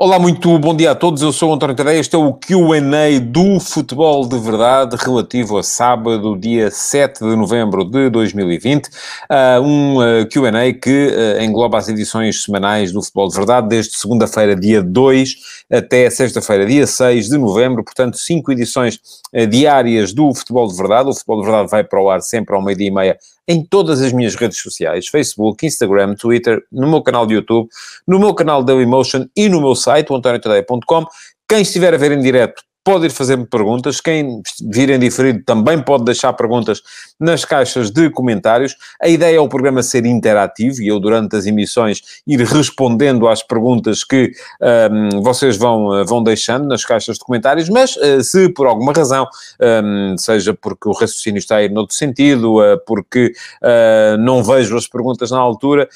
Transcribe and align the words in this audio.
Olá, 0.00 0.16
muito 0.16 0.56
bom 0.60 0.76
dia 0.76 0.92
a 0.92 0.94
todos. 0.94 1.22
Eu 1.22 1.32
sou 1.32 1.50
o 1.50 1.54
António 1.54 1.74
Tadeia. 1.74 1.98
Este 1.98 2.14
é 2.14 2.18
o 2.18 2.32
Q&A 2.32 3.18
do 3.18 3.58
Futebol 3.58 4.28
de 4.28 4.38
Verdade 4.38 4.94
relativo 4.96 5.58
a 5.58 5.62
sábado, 5.64 6.38
dia 6.38 6.70
7 6.70 7.18
de 7.18 7.34
novembro 7.34 7.84
de 7.84 8.08
2020. 8.08 8.86
Uh, 8.86 9.60
um 9.60 9.96
uh, 9.96 10.28
Q&A 10.28 10.72
que 10.72 11.08
uh, 11.08 11.42
engloba 11.42 11.78
as 11.78 11.88
edições 11.88 12.44
semanais 12.44 12.92
do 12.92 13.02
Futebol 13.02 13.28
de 13.28 13.34
Verdade 13.34 13.68
desde 13.68 13.96
segunda-feira, 13.96 14.54
dia 14.54 14.80
2, 14.80 15.34
até 15.68 16.08
sexta-feira, 16.08 16.64
dia 16.64 16.86
6 16.86 17.30
de 17.30 17.36
novembro. 17.36 17.82
Portanto, 17.82 18.18
cinco 18.18 18.52
edições 18.52 19.00
diárias 19.50 20.12
do 20.12 20.32
Futebol 20.32 20.68
de 20.68 20.76
Verdade. 20.76 21.08
O 21.08 21.12
Futebol 21.12 21.40
de 21.40 21.46
Verdade 21.46 21.70
vai 21.72 21.82
para 21.82 22.00
o 22.00 22.08
ar 22.08 22.22
sempre 22.22 22.54
ao 22.54 22.62
meio-dia 22.62 22.86
e 22.86 22.92
meia 22.92 23.18
em 23.48 23.64
todas 23.64 24.02
as 24.02 24.12
minhas 24.12 24.34
redes 24.34 24.58
sociais, 24.58 25.08
Facebook, 25.08 25.66
Instagram, 25.66 26.14
Twitter, 26.14 26.62
no 26.70 26.86
meu 26.86 27.02
canal 27.02 27.26
de 27.26 27.32
YouTube, 27.34 27.68
no 28.06 28.18
meu 28.18 28.34
canal 28.34 28.62
Dailymotion 28.62 29.26
e 29.34 29.48
no 29.48 29.60
meu 29.60 29.74
site, 29.74 30.12
antoniotadeia.com. 30.12 31.06
Quem 31.48 31.62
estiver 31.62 31.94
a 31.94 31.96
ver 31.96 32.12
em 32.12 32.20
direto 32.20 32.62
pode 32.88 33.04
ir 33.04 33.10
fazer-me 33.10 33.44
perguntas. 33.44 34.00
Quem 34.00 34.40
vir 34.62 34.88
em 34.88 34.98
diferido 34.98 35.42
também 35.44 35.78
pode 35.78 36.04
deixar 36.04 36.32
perguntas 36.32 36.80
nas 37.20 37.44
caixas 37.44 37.90
de 37.90 38.08
comentários. 38.08 38.74
A 38.98 39.08
ideia 39.08 39.36
é 39.36 39.40
o 39.40 39.46
programa 39.46 39.82
ser 39.82 40.06
interativo 40.06 40.80
e 40.80 40.88
eu, 40.88 40.98
durante 40.98 41.36
as 41.36 41.44
emissões, 41.44 42.00
ir 42.26 42.40
respondendo 42.40 43.28
às 43.28 43.42
perguntas 43.42 44.04
que 44.04 44.32
um, 44.90 45.20
vocês 45.22 45.58
vão, 45.58 46.02
vão 46.06 46.22
deixando 46.22 46.66
nas 46.66 46.82
caixas 46.82 47.18
de 47.18 47.24
comentários. 47.26 47.68
Mas 47.68 47.94
uh, 47.96 48.22
se 48.22 48.48
por 48.48 48.66
alguma 48.66 48.94
razão, 48.94 49.26
um, 49.84 50.16
seja 50.16 50.54
porque 50.54 50.88
o 50.88 50.92
raciocínio 50.92 51.40
está 51.40 51.56
a 51.56 51.62
ir 51.62 51.70
noutro 51.70 51.94
sentido, 51.94 52.56
uh, 52.56 52.80
porque 52.86 53.34
uh, 53.62 54.16
não 54.18 54.42
vejo 54.42 54.78
as 54.78 54.86
perguntas 54.86 55.30
na 55.30 55.38
altura, 55.38 55.86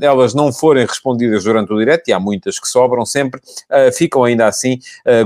elas 0.00 0.34
não 0.34 0.52
forem 0.52 0.86
respondidas 0.86 1.42
durante 1.42 1.72
o 1.72 1.78
direto, 1.78 2.06
e 2.08 2.12
há 2.12 2.20
muitas 2.20 2.60
que 2.60 2.68
sobram 2.68 3.04
sempre, 3.04 3.40
ficam 3.92 4.22
ainda 4.24 4.46
assim 4.46 4.78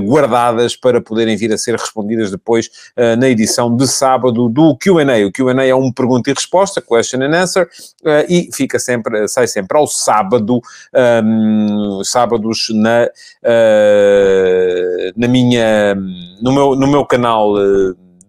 guardadas 0.03 0.75
para 0.75 1.02
poderem 1.03 1.35
vir 1.35 1.53
a 1.53 1.57
ser 1.57 1.75
respondidas 1.75 2.31
depois 2.31 2.67
uh, 2.97 3.15
na 3.17 3.29
edição 3.29 3.75
de 3.75 3.87
sábado 3.87 4.49
do 4.49 4.75
Q&A. 4.77 5.25
O 5.25 5.31
Q&A 5.31 5.65
é 5.65 5.75
um 5.75 5.91
pergunta 5.91 6.31
e 6.31 6.33
resposta, 6.33 6.81
question 6.81 7.21
and 7.21 7.35
answer, 7.35 7.67
uh, 8.03 8.25
e 8.27 8.49
fica 8.53 8.79
sempre, 8.79 9.27
sai 9.27 9.47
sempre 9.47 9.77
ao 9.77 9.85
sábado, 9.87 10.55
um, 10.55 11.99
ehm, 11.99 12.03
sábados 12.03 12.67
na, 12.73 13.09
uh, 13.43 15.13
na 15.15 15.27
minha, 15.27 15.95
no 16.41 16.51
meu, 16.51 16.75
no 16.75 16.87
meu 16.87 17.05
canal 17.05 17.53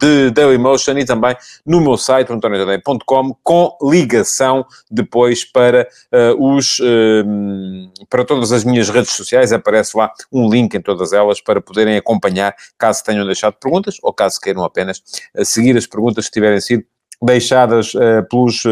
de 0.04 0.30
Dailymotion 0.32 0.98
e 0.98 1.04
também 1.06 1.34
no 1.64 1.80
meu 1.80 1.96
site, 1.96 2.30
antoniotadeia.com, 2.30 3.34
com 3.42 3.78
ligação 3.82 4.66
depois 4.90 5.44
para 5.44 5.88
uh, 6.12 6.54
os 6.54 6.78
uh, 6.80 6.84
para 8.10 8.24
todas 8.24 8.52
as 8.52 8.64
minhas 8.64 8.90
redes 8.90 9.12
sociais, 9.12 9.50
aparece 9.50 9.96
lá 9.96 10.12
um 10.30 10.48
link 10.50 10.74
em 10.74 10.82
todas 10.82 11.14
elas 11.14 11.40
para 11.40 11.60
poderem 11.60 11.96
acompanhar, 11.96 12.54
caso 12.76 13.02
tenham 13.02 13.24
deixado 13.24 13.54
perguntas 13.54 13.96
ou 14.02 14.12
caso 14.12 14.38
queiram 14.40 14.62
apenas 14.62 14.98
uh, 15.34 15.44
seguir 15.44 15.74
as 15.76 15.86
perguntas 15.86 16.26
que 16.26 16.32
tiverem 16.32 16.60
sido 16.60 16.84
deixadas 17.22 17.92
pelos 18.28 18.64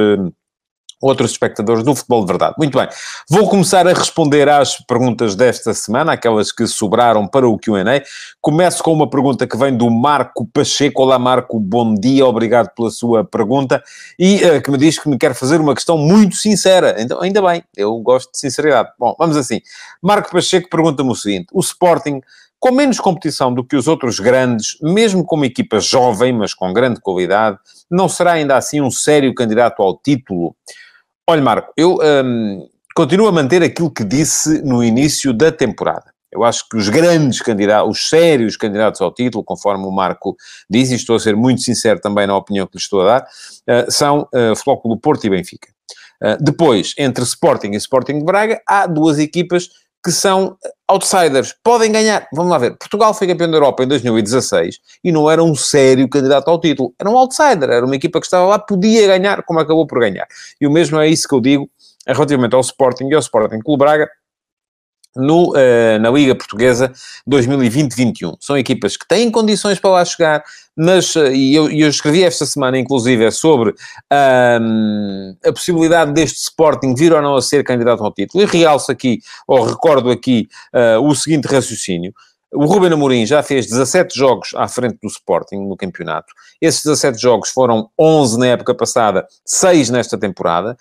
outros 1.03 1.33
espectadores 1.33 1.83
do 1.83 1.95
futebol 1.95 2.21
de 2.21 2.29
verdade. 2.29 2.55
Muito 2.57 2.79
bem, 2.79 2.89
vou 3.29 3.49
começar 3.49 3.87
a 3.87 3.93
responder 3.93 4.49
às 4.49 4.77
perguntas 4.87 5.35
desta 5.35 5.75
semana, 5.75 6.13
aquelas 6.13 6.53
que 6.53 6.67
sobraram 6.67 7.27
para 7.27 7.49
o 7.49 7.59
Q&A. 7.59 8.03
Começo 8.41 8.83
com 8.83 8.93
uma 8.93 9.11
pergunta 9.11 9.47
que 9.47 9.57
vem 9.57 9.77
do 9.77 9.91
Marco 9.91 10.47
Pacheco. 10.47 11.03
Olá 11.03 11.19
Marco, 11.19 11.59
bom 11.59 11.95
dia, 11.95 12.25
obrigado 12.25 12.71
pela 12.75 12.91
sua 12.91 13.25
pergunta. 13.25 13.83
E 14.19 14.37
uh, 14.37 14.63
que 14.63 14.71
me 14.71 14.79
diz 14.79 14.99
que 14.99 15.09
me 15.09 15.19
quer 15.19 15.35
fazer 15.35 15.61
uma 15.61 15.75
questão 15.75 15.99
muito 15.99 16.37
sincera. 16.37 16.95
Então, 16.99 17.21
ainda 17.21 17.43
bem, 17.43 17.65
eu 17.77 17.99
gosto 17.99 18.31
de 18.31 18.39
sinceridade. 18.39 18.91
Bom, 18.99 19.15
vamos 19.19 19.37
assim. 19.37 19.61
Marco 20.01 20.31
Pacheco 20.31 20.71
pergunta-me 20.71 21.11
o 21.11 21.15
seguinte, 21.17 21.49
o 21.53 21.61
Sporting 21.61 22.21
com 22.63 22.71
menos 22.71 23.01
competição 23.01 23.53
do 23.53 23.65
que 23.65 23.75
os 23.75 23.89
outros 23.89 24.21
grandes, 24.21 24.79
mesmo 24.81 25.25
com 25.25 25.35
uma 25.35 25.47
equipa 25.47 25.81
jovem, 25.81 26.33
mas 26.33 26.55
com 26.55 26.73
grande 26.73 27.01
qualidade, 27.01 27.59
não 27.91 28.09
será 28.09 28.35
ainda 28.35 28.57
assim 28.57 28.81
um 28.81 28.89
sério 28.89 29.35
candidato 29.35 29.83
ao 29.83 29.99
título? 29.99 30.55
Olha, 31.29 31.41
Marco, 31.41 31.73
eu 31.77 31.99
um, 32.25 32.69
continuo 32.97 33.29
a 33.29 33.33
manter 33.33 33.63
aquilo 33.63 33.91
que 33.91 34.03
disse 34.03 34.61
no 34.63 34.83
início 34.83 35.33
da 35.33 35.53
temporada. 35.53 36.13
Eu 36.33 36.43
acho 36.43 36.69
que 36.69 36.77
os 36.77 36.89
grandes 36.89 37.41
candidatos, 37.41 37.91
os 37.91 38.09
sérios 38.09 38.57
candidatos 38.57 39.01
ao 39.01 39.13
título, 39.13 39.45
conforme 39.45 39.85
o 39.85 39.93
Marco 39.93 40.35
diz, 40.69 40.91
e 40.91 40.97
estou 40.97 41.15
a 41.15 41.21
ser 41.21 41.37
muito 41.37 41.61
sincero 41.61 42.01
também 42.01 42.27
na 42.27 42.37
opinião 42.37 42.67
que 42.67 42.77
lhe 42.77 42.83
estou 42.83 43.03
a 43.03 43.05
dar, 43.05 43.23
uh, 43.23 43.91
são 43.91 44.29
uh, 44.35 44.57
Flóculo 44.57 44.99
Porto 44.99 45.25
e 45.25 45.31
Benfica. 45.31 45.69
Uh, 46.21 46.43
depois, 46.43 46.95
entre 46.99 47.23
Sporting 47.23 47.73
e 47.73 47.77
Sporting 47.77 48.19
de 48.19 48.25
Braga, 48.25 48.61
há 48.67 48.87
duas 48.87 49.19
equipas 49.19 49.69
que 50.05 50.11
são 50.11 50.57
outsiders, 50.89 51.55
podem 51.63 51.93
ganhar. 51.93 52.27
Vamos 52.33 52.51
lá 52.51 52.59
ver. 52.59 52.77
Portugal 52.77 53.15
foi 53.15 53.27
campeão 53.27 53.51
da 53.51 53.57
Europa 53.57 53.85
em 53.85 53.89
2016 53.89 54.79
e 55.03 55.13
não 55.13 55.31
era 55.31 55.43
um 55.43 55.55
sério 55.55 56.09
candidato 56.09 56.49
ao 56.49 56.61
título. 56.61 56.93
Era 56.99 57.09
um 57.09 57.17
outsider, 57.17 57.71
era 57.71 57.87
uma 57.87 57.97
equipa 57.97 58.21
que 58.21 58.27
estava 58.27 58.47
lá, 58.47 58.59
podia 58.59 59.07
ganhar, 59.07 59.43
como 59.45 59.61
acabou 59.61 59.87
por 59.87 60.01
ganhar. 60.01 60.27
E 60.61 60.67
o 60.67 60.71
mesmo 60.71 60.99
é 60.99 61.09
isso 61.09 61.29
que 61.29 61.35
eu 61.35 61.41
digo 61.41 61.71
relativamente 62.07 62.55
ao 62.55 62.61
Sporting 62.61 63.09
e 63.09 63.15
ao 63.15 63.21
Sporting 63.21 63.61
Clube 63.61 63.79
Braga 63.79 64.09
no, 65.17 65.51
uh, 65.51 65.99
na 66.01 66.11
Liga 66.11 66.35
Portuguesa 66.35 66.93
2020-21. 67.29 68.37
São 68.41 68.57
equipas 68.57 68.97
que 68.97 69.07
têm 69.07 69.31
condições 69.31 69.79
para 69.79 69.91
lá 69.91 70.05
chegar, 70.05 70.43
uh, 70.79 71.33
e 71.33 71.55
eu, 71.55 71.71
eu, 71.71 71.89
escrevi 71.89 72.25
esta 72.25 72.47
semana, 72.47 72.79
inclusive, 72.79 73.25
é 73.25 73.31
sobre 73.31 73.71
uh, 73.71 75.37
a 75.45 75.53
possibilidade 75.53 76.13
deste 76.13 76.39
Sporting 76.39 76.95
vir 76.95 77.13
ou 77.13 77.23
não 77.23 77.37
a 77.37 77.43
ser 77.43 77.65
candidato 77.65 78.03
ao 78.03 78.13
título. 78.13 78.43
E 78.43 78.47
realço 78.47 78.91
aqui, 78.91 79.21
ou 79.47 79.65
recordo 79.65 80.11
aqui, 80.11 80.49
eh, 80.73 80.99
o 80.99 81.15
seguinte 81.15 81.47
raciocínio. 81.47 82.13
O 82.55 82.67
Ruben 82.67 82.93
Amorim 82.93 83.25
já 83.25 83.43
fez 83.43 83.67
17 83.67 84.19
jogos 84.19 84.51
à 84.55 84.69
frente 84.69 84.99
do 85.03 85.09
Sporting 85.09 85.57
no 85.57 85.75
campeonato. 85.75 86.35
Esses 86.61 86.85
17 86.85 87.19
jogos 87.19 87.49
foram 87.49 87.89
11 87.99 88.39
na 88.39 88.49
época 88.49 88.75
passada, 88.75 89.27
6 89.45 89.89
nesta 89.89 90.19
temporada. 90.19 90.77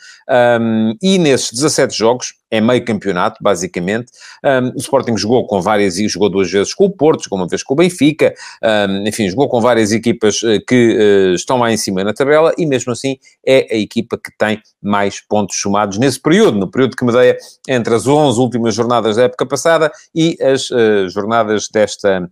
Um, 0.59 0.93
e 1.01 1.17
nesses 1.17 1.51
17 1.53 1.97
jogos, 1.97 2.33
é 2.51 2.59
meio 2.59 2.84
campeonato, 2.84 3.41
basicamente. 3.41 4.12
Um, 4.44 4.73
o 4.75 4.78
Sporting 4.78 5.16
jogou 5.16 5.47
com 5.47 5.62
várias, 5.62 5.97
e 5.97 6.07
jogou 6.09 6.29
duas 6.29 6.51
vezes 6.51 6.73
com 6.73 6.85
o 6.85 6.89
Porto, 6.89 7.23
jogou 7.23 7.39
uma 7.39 7.47
vez 7.47 7.63
com 7.63 7.73
o 7.73 7.78
Benfica, 7.78 8.34
um, 8.62 9.07
enfim, 9.07 9.29
jogou 9.29 9.47
com 9.47 9.62
várias 9.62 9.94
equipas 9.94 10.44
uh, 10.44 10.63
que 10.67 10.97
uh, 10.97 11.34
estão 11.34 11.57
lá 11.57 11.72
em 11.72 11.78
cima 11.78 12.03
na 12.03 12.13
tabela 12.13 12.53
e 12.57 12.66
mesmo 12.66 12.91
assim 12.91 13.17
é 13.45 13.73
a 13.73 13.78
equipa 13.78 14.17
que 14.17 14.31
tem 14.38 14.61
mais 14.81 15.22
pontos 15.22 15.56
somados 15.59 15.97
nesse 15.97 16.19
período, 16.19 16.59
no 16.59 16.69
período 16.69 16.97
que 16.97 17.06
me 17.06 17.13
dei 17.13 17.38
entre 17.69 17.95
as 17.95 18.06
11 18.06 18.38
últimas 18.40 18.75
jornadas 18.75 19.16
da 19.16 19.23
época 19.23 19.45
passada 19.45 19.90
e 20.13 20.38
as 20.41 20.69
uh, 20.69 21.07
jornadas 21.07 21.69
desta, 21.72 22.29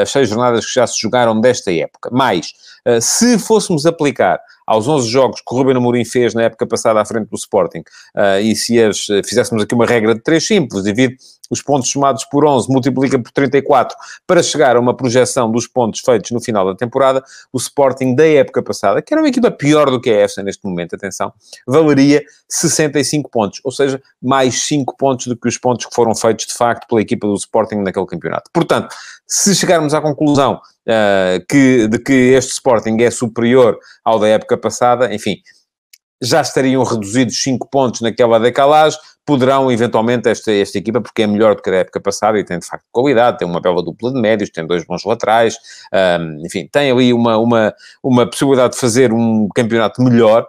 as 0.00 0.10
seis 0.10 0.28
jornadas 0.28 0.66
que 0.66 0.74
já 0.74 0.86
se 0.86 1.00
jogaram 1.00 1.40
desta 1.40 1.72
época. 1.72 2.10
Mais, 2.10 2.52
se 3.00 3.38
fôssemos 3.38 3.86
aplicar 3.86 4.40
aos 4.66 4.88
11 4.88 5.08
jogos 5.08 5.40
que 5.40 5.54
o 5.54 5.58
Ruben 5.58 5.76
Amorim 5.76 6.04
fez 6.04 6.34
na 6.34 6.42
época 6.42 6.66
passada 6.66 7.00
à 7.00 7.04
frente 7.04 7.28
do 7.28 7.36
Sporting, 7.36 7.80
uh, 8.16 8.40
e 8.40 8.54
se 8.54 8.82
as, 8.82 9.06
fizéssemos 9.24 9.62
aqui 9.62 9.74
uma 9.74 9.86
regra 9.86 10.14
de 10.14 10.20
três 10.20 10.46
simples, 10.46 10.82
divide 10.82 11.16
os 11.52 11.60
pontos 11.60 11.90
somados 11.90 12.24
por 12.24 12.46
11, 12.46 12.70
multiplica 12.70 13.18
por 13.18 13.30
34, 13.30 13.94
para 14.26 14.42
chegar 14.42 14.74
a 14.74 14.80
uma 14.80 14.96
projeção 14.96 15.52
dos 15.52 15.66
pontos 15.66 16.00
feitos 16.00 16.30
no 16.30 16.40
final 16.40 16.64
da 16.64 16.74
temporada, 16.74 17.22
o 17.52 17.58
Sporting 17.58 18.14
da 18.14 18.26
época 18.26 18.62
passada, 18.62 19.02
que 19.02 19.12
era 19.12 19.20
uma 19.20 19.28
equipa 19.28 19.50
pior 19.50 19.90
do 19.90 20.00
que 20.00 20.08
a 20.08 20.24
EFSA 20.24 20.42
neste 20.42 20.64
momento, 20.64 20.94
atenção, 20.94 21.30
valeria 21.66 22.22
65 22.48 23.30
pontos, 23.30 23.60
ou 23.62 23.70
seja, 23.70 24.00
mais 24.22 24.62
5 24.62 24.96
pontos 24.96 25.26
do 25.26 25.36
que 25.36 25.46
os 25.46 25.58
pontos 25.58 25.84
que 25.84 25.94
foram 25.94 26.14
feitos 26.14 26.46
de 26.46 26.54
facto 26.54 26.86
pela 26.88 27.02
equipa 27.02 27.26
do 27.26 27.34
Sporting 27.34 27.76
naquele 27.76 28.06
campeonato. 28.06 28.50
Portanto, 28.50 28.94
se 29.34 29.54
chegarmos 29.54 29.94
à 29.94 30.00
conclusão 30.02 30.60
uh, 30.86 31.46
que, 31.48 31.88
de 31.88 31.98
que 31.98 32.12
este 32.12 32.52
Sporting 32.52 32.98
é 33.00 33.10
superior 33.10 33.78
ao 34.04 34.18
da 34.18 34.28
época 34.28 34.58
passada, 34.58 35.12
enfim, 35.14 35.38
já 36.20 36.42
estariam 36.42 36.84
reduzidos 36.84 37.42
5 37.42 37.66
pontos 37.70 38.02
naquela 38.02 38.38
decalagem, 38.38 38.98
poderão 39.24 39.72
eventualmente 39.72 40.28
esta, 40.28 40.52
esta 40.52 40.76
equipa, 40.76 41.00
porque 41.00 41.22
é 41.22 41.26
melhor 41.26 41.54
do 41.54 41.62
que 41.62 41.70
a 41.70 41.76
época 41.76 41.98
passada 41.98 42.38
e 42.38 42.44
tem 42.44 42.58
de 42.58 42.66
facto 42.66 42.84
qualidade, 42.92 43.38
tem 43.38 43.48
uma 43.48 43.60
bela 43.60 43.82
dupla 43.82 44.12
de 44.12 44.20
médios, 44.20 44.50
tem 44.50 44.66
dois 44.66 44.84
bons 44.84 45.02
laterais, 45.02 45.56
um, 46.20 46.44
enfim, 46.44 46.68
tem 46.70 46.90
ali 46.90 47.14
uma, 47.14 47.38
uma, 47.38 47.74
uma 48.02 48.28
possibilidade 48.28 48.74
de 48.74 48.80
fazer 48.80 49.14
um 49.14 49.48
campeonato 49.54 50.02
melhor, 50.02 50.46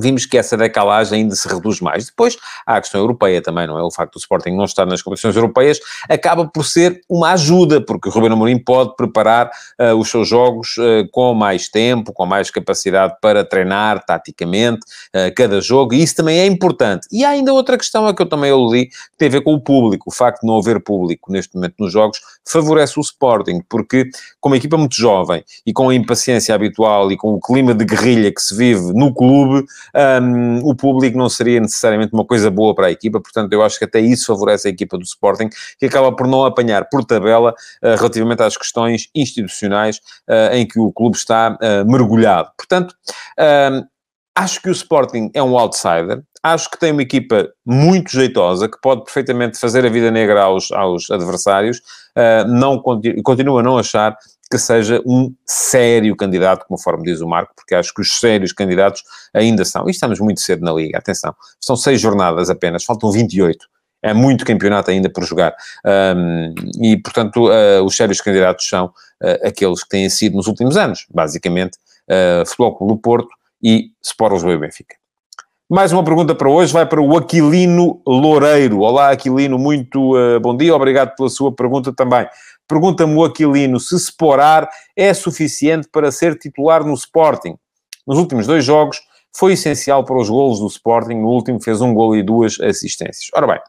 vimos 0.00 0.26
que 0.26 0.36
essa 0.38 0.56
decalagem 0.56 1.22
ainda 1.22 1.34
se 1.34 1.48
reduz 1.48 1.80
mais. 1.80 2.06
Depois, 2.06 2.36
há 2.66 2.76
a 2.76 2.80
questão 2.80 3.00
europeia 3.00 3.40
também, 3.40 3.66
não 3.66 3.78
é? 3.78 3.82
O 3.82 3.90
facto 3.90 4.14
do 4.14 4.18
Sporting 4.18 4.50
não 4.50 4.64
estar 4.64 4.86
nas 4.86 5.02
competições 5.02 5.36
europeias 5.36 5.78
acaba 6.08 6.46
por 6.46 6.64
ser 6.64 7.00
uma 7.08 7.32
ajuda, 7.32 7.80
porque 7.80 8.08
o 8.08 8.12
Ruben 8.12 8.32
Amorim 8.32 8.58
pode 8.58 8.94
preparar 8.96 9.50
uh, 9.80 9.94
os 9.94 10.10
seus 10.10 10.28
jogos 10.28 10.76
uh, 10.78 11.08
com 11.10 11.34
mais 11.34 11.68
tempo, 11.68 12.12
com 12.12 12.26
mais 12.26 12.50
capacidade 12.50 13.14
para 13.20 13.44
treinar 13.44 14.04
taticamente 14.04 14.80
uh, 15.14 15.34
cada 15.34 15.60
jogo, 15.60 15.94
e 15.94 16.02
isso 16.02 16.16
também 16.16 16.38
é 16.38 16.46
importante. 16.46 17.06
E 17.12 17.24
há 17.24 17.30
ainda 17.30 17.52
outra 17.52 17.76
questão, 17.76 18.06
a 18.06 18.14
que 18.14 18.22
eu 18.22 18.26
também 18.26 18.50
aludi, 18.50 18.86
que 18.86 19.18
tem 19.18 19.28
a 19.28 19.32
ver 19.32 19.42
com 19.42 19.54
o 19.54 19.60
público. 19.60 20.10
O 20.10 20.12
facto 20.12 20.40
de 20.40 20.46
não 20.46 20.58
haver 20.58 20.82
público 20.82 21.32
neste 21.32 21.54
momento 21.54 21.74
nos 21.78 21.92
jogos 21.92 22.18
favorece 22.46 22.98
o 22.98 23.02
Sporting, 23.02 23.60
porque 23.68 24.08
com 24.40 24.48
uma 24.48 24.56
equipa 24.56 24.76
muito 24.76 24.94
jovem 24.94 25.44
e 25.66 25.72
com 25.72 25.88
a 25.88 25.94
impaciência 25.94 26.54
habitual 26.54 27.10
e 27.10 27.16
com 27.16 27.34
o 27.34 27.40
clima 27.40 27.74
de 27.74 27.84
guerrilha 27.84 28.32
que 28.32 28.40
se 28.40 28.56
vive 28.56 28.92
no 28.92 29.12
clube, 29.12 29.66
um, 30.22 30.58
o 30.68 30.74
público 30.74 31.18
não 31.18 31.28
seria 31.28 31.60
necessariamente 31.60 32.12
uma 32.12 32.24
coisa 32.24 32.50
boa 32.50 32.74
para 32.74 32.86
a 32.86 32.90
equipa, 32.90 33.20
portanto, 33.20 33.52
eu 33.52 33.62
acho 33.62 33.78
que 33.78 33.84
até 33.84 34.00
isso 34.00 34.26
favorece 34.26 34.68
a 34.68 34.70
equipa 34.70 34.96
do 34.96 35.04
Sporting, 35.04 35.48
que 35.78 35.86
acaba 35.86 36.14
por 36.14 36.26
não 36.26 36.44
apanhar 36.44 36.88
por 36.88 37.04
tabela 37.04 37.52
uh, 37.82 37.96
relativamente 37.96 38.42
às 38.42 38.56
questões 38.56 39.08
institucionais 39.14 39.98
uh, 40.28 40.54
em 40.54 40.66
que 40.66 40.78
o 40.78 40.92
clube 40.92 41.16
está 41.16 41.56
uh, 41.60 41.90
mergulhado. 41.90 42.50
Portanto, 42.56 42.94
acho 44.34 44.60
que 44.60 44.68
o 44.68 44.72
Sporting 44.72 45.30
é 45.34 45.42
um 45.42 45.58
outsider, 45.58 46.22
acho 46.52 46.70
que 46.70 46.78
tem 46.78 46.92
uma 46.92 47.02
equipa 47.02 47.48
muito 47.64 48.10
jeitosa, 48.10 48.68
que 48.68 48.80
pode 48.80 49.04
perfeitamente 49.04 49.58
fazer 49.58 49.84
a 49.84 49.88
vida 49.88 50.10
negra 50.10 50.42
aos, 50.42 50.70
aos 50.72 51.10
adversários, 51.10 51.80
não 52.46 52.80
continuo 53.22 53.58
a 53.58 53.62
não 53.62 53.76
achar 53.76 54.16
que 54.50 54.58
seja 54.58 55.02
um 55.04 55.34
sério 55.44 56.14
candidato, 56.16 56.66
conforme 56.66 57.04
diz 57.04 57.20
o 57.20 57.26
Marco, 57.26 57.52
porque 57.54 57.74
acho 57.74 57.92
que 57.92 58.00
os 58.00 58.18
sérios 58.18 58.52
candidatos 58.52 59.02
ainda 59.34 59.64
são. 59.64 59.88
E 59.88 59.90
estamos 59.90 60.20
muito 60.20 60.40
cedo 60.40 60.64
na 60.64 60.72
Liga, 60.72 60.98
atenção. 60.98 61.34
São 61.60 61.76
seis 61.76 62.00
jornadas 62.00 62.48
apenas, 62.48 62.84
faltam 62.84 63.10
28. 63.10 63.66
É 64.02 64.14
muito 64.14 64.44
campeonato 64.44 64.90
ainda 64.90 65.10
por 65.10 65.24
jogar. 65.24 65.54
Um, 65.84 66.54
e, 66.80 66.96
portanto, 66.96 67.48
uh, 67.48 67.82
os 67.84 67.96
sérios 67.96 68.20
candidatos 68.20 68.68
são 68.68 68.86
uh, 68.86 69.46
aqueles 69.48 69.82
que 69.82 69.88
têm 69.88 70.08
sido 70.08 70.36
nos 70.36 70.46
últimos 70.46 70.76
anos, 70.76 71.06
basicamente, 71.12 71.76
uh, 72.08 72.46
Futebol 72.46 72.76
Clube 72.76 72.92
do 72.92 72.98
Porto 73.00 73.28
e 73.60 73.90
Sport 74.02 74.34
Lisboa 74.34 74.54
e 74.54 74.58
Benfica. 74.58 74.96
Mais 75.68 75.92
uma 75.92 76.04
pergunta 76.04 76.32
para 76.32 76.48
hoje, 76.48 76.72
vai 76.72 76.86
para 76.86 77.00
o 77.00 77.16
Aquilino 77.16 78.00
Loureiro. 78.06 78.82
Olá, 78.82 79.10
Aquilino, 79.10 79.58
muito 79.58 80.16
uh, 80.16 80.38
bom 80.38 80.56
dia, 80.56 80.72
obrigado 80.72 81.16
pela 81.16 81.28
sua 81.28 81.52
pergunta 81.52 81.92
também. 81.92 82.24
Pergunta-me 82.68 83.16
o 83.16 83.24
Aquilino 83.24 83.80
se 83.80 83.96
Sporar 83.96 84.68
é 84.94 85.12
suficiente 85.12 85.88
para 85.90 86.12
ser 86.12 86.38
titular 86.38 86.86
no 86.86 86.94
Sporting. 86.94 87.56
Nos 88.06 88.16
últimos 88.16 88.46
dois 88.46 88.64
jogos, 88.64 89.00
foi 89.36 89.54
essencial 89.54 90.04
para 90.04 90.16
os 90.16 90.30
golos 90.30 90.60
do 90.60 90.68
Sporting. 90.68 91.16
No 91.16 91.30
último 91.30 91.60
fez 91.60 91.80
um 91.80 91.92
gol 91.92 92.14
e 92.14 92.22
duas 92.22 92.60
assistências. 92.60 93.28
Ora 93.34 93.48
bem, 93.48 93.60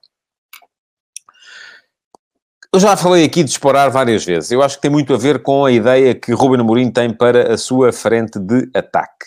eu 2.71 2.79
já 2.79 2.95
falei 2.95 3.25
aqui 3.25 3.43
de 3.43 3.49
Sporar 3.49 3.89
várias 3.89 4.23
vezes. 4.23 4.51
Eu 4.51 4.61
acho 4.61 4.75
que 4.75 4.83
tem 4.83 4.91
muito 4.91 5.15
a 5.15 5.17
ver 5.17 5.41
com 5.41 5.65
a 5.65 5.71
ideia 5.71 6.13
que 6.13 6.31
Ruben 6.31 6.61
Amorim 6.61 6.91
tem 6.91 7.11
para 7.11 7.55
a 7.55 7.57
sua 7.57 7.91
frente 7.91 8.37
de 8.37 8.69
ataque. 8.75 9.25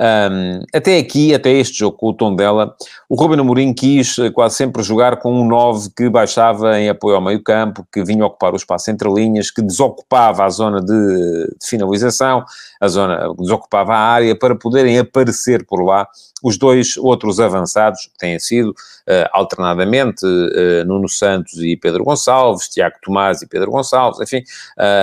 Um, 0.00 0.62
até 0.74 0.98
aqui, 0.98 1.32
até 1.34 1.50
este 1.50 1.78
jogo 1.78 1.96
com 1.96 2.08
o 2.08 2.14
tom 2.14 2.34
dela, 2.34 2.74
o 3.08 3.14
Ruben 3.14 3.38
Amorim 3.38 3.72
quis 3.72 4.18
eh, 4.18 4.30
quase 4.30 4.56
sempre 4.56 4.82
jogar 4.82 5.18
com 5.18 5.32
um 5.32 5.46
9 5.46 5.90
que 5.96 6.08
baixava 6.08 6.78
em 6.80 6.88
apoio 6.88 7.14
ao 7.14 7.22
meio 7.22 7.40
campo, 7.42 7.86
que 7.92 8.02
vinha 8.02 8.26
ocupar 8.26 8.52
o 8.52 8.56
espaço 8.56 8.90
entre 8.90 9.08
linhas, 9.08 9.52
que 9.52 9.62
desocupava 9.62 10.44
a 10.44 10.48
zona 10.48 10.80
de, 10.80 11.46
de 11.60 11.68
finalização, 11.68 12.44
a 12.80 12.88
zona, 12.88 13.32
desocupava 13.38 13.94
a 13.94 13.98
área 13.98 14.36
para 14.36 14.56
poderem 14.56 14.98
aparecer 14.98 15.64
por 15.64 15.80
lá 15.84 16.08
os 16.42 16.58
dois 16.58 16.96
outros 16.96 17.40
avançados, 17.40 18.06
que 18.06 18.18
têm 18.18 18.38
sido 18.38 18.70
uh, 18.70 19.28
alternadamente 19.32 20.26
uh, 20.26 20.84
Nuno 20.84 21.08
Santos 21.08 21.54
e 21.54 21.76
Pedro 21.76 22.04
Gonçalves, 22.04 22.68
Tiago 22.68 22.96
Tomás 23.02 23.40
e 23.40 23.48
Pedro 23.48 23.70
Gonçalves, 23.70 24.20
enfim, 24.20 24.42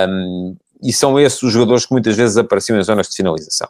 um, 0.08 0.54
e 0.82 0.92
são 0.92 1.18
esses 1.18 1.42
os 1.42 1.52
jogadores 1.52 1.86
que 1.86 1.92
muitas 1.92 2.16
vezes 2.16 2.36
apareciam 2.36 2.78
em 2.78 2.82
zonas 2.82 3.08
de 3.08 3.16
finalização. 3.16 3.68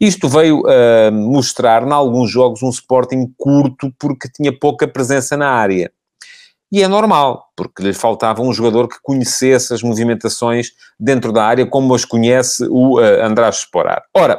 Isto 0.00 0.28
veio 0.28 0.60
uh, 0.60 1.12
mostrar, 1.12 1.86
em 1.86 1.92
alguns 1.92 2.30
jogos, 2.30 2.62
um 2.62 2.70
Sporting 2.70 3.32
curto 3.36 3.92
porque 3.98 4.28
tinha 4.28 4.52
pouca 4.52 4.88
presença 4.88 5.36
na 5.36 5.48
área. 5.48 5.90
E 6.70 6.82
é 6.82 6.88
normal, 6.88 7.46
porque 7.56 7.82
lhe 7.82 7.94
faltava 7.94 8.42
um 8.42 8.52
jogador 8.52 8.88
que 8.88 8.96
conhecesse 9.02 9.72
as 9.72 9.82
movimentações 9.82 10.72
dentro 11.00 11.32
da 11.32 11.44
área, 11.44 11.64
como 11.64 11.94
as 11.94 12.04
conhece 12.04 12.66
o 12.68 12.98
uh, 12.98 13.24
András 13.24 13.56
Sporar. 13.60 14.02
Ora, 14.14 14.38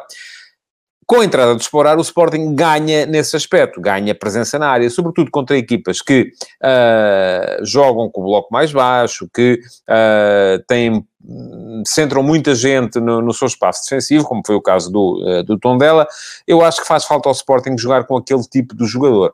com 1.09 1.21
a 1.21 1.25
entrada 1.25 1.55
do 1.55 1.61
Sporar, 1.61 1.97
o 1.97 2.01
Sporting 2.01 2.53
ganha 2.53 3.03
nesse 3.07 3.35
aspecto, 3.35 3.81
ganha 3.81 4.13
presença 4.13 4.59
na 4.59 4.69
área, 4.69 4.87
sobretudo 4.91 5.31
contra 5.31 5.57
equipas 5.57 6.03
que 6.03 6.31
uh, 6.63 7.65
jogam 7.65 8.11
com 8.11 8.21
o 8.21 8.25
bloco 8.25 8.49
mais 8.51 8.71
baixo, 8.71 9.27
que 9.33 9.59
uh, 9.89 10.63
têm, 10.67 11.03
centram 11.83 12.21
muita 12.21 12.53
gente 12.53 12.99
no, 12.99 13.23
no, 13.23 13.33
seu 13.33 13.47
espaço 13.47 13.81
defensivo, 13.85 14.23
como 14.23 14.43
foi 14.45 14.53
o 14.53 14.61
caso 14.61 14.91
do, 14.91 15.19
uh, 15.27 15.43
do 15.43 15.57
Tondela. 15.57 16.07
Eu 16.45 16.61
acho 16.61 16.79
que 16.79 16.87
faz 16.87 17.05
falta 17.05 17.27
ao 17.27 17.33
Sporting 17.33 17.75
jogar 17.75 18.03
com 18.03 18.15
aquele 18.15 18.43
tipo 18.43 18.75
de 18.75 18.85
jogador. 18.85 19.33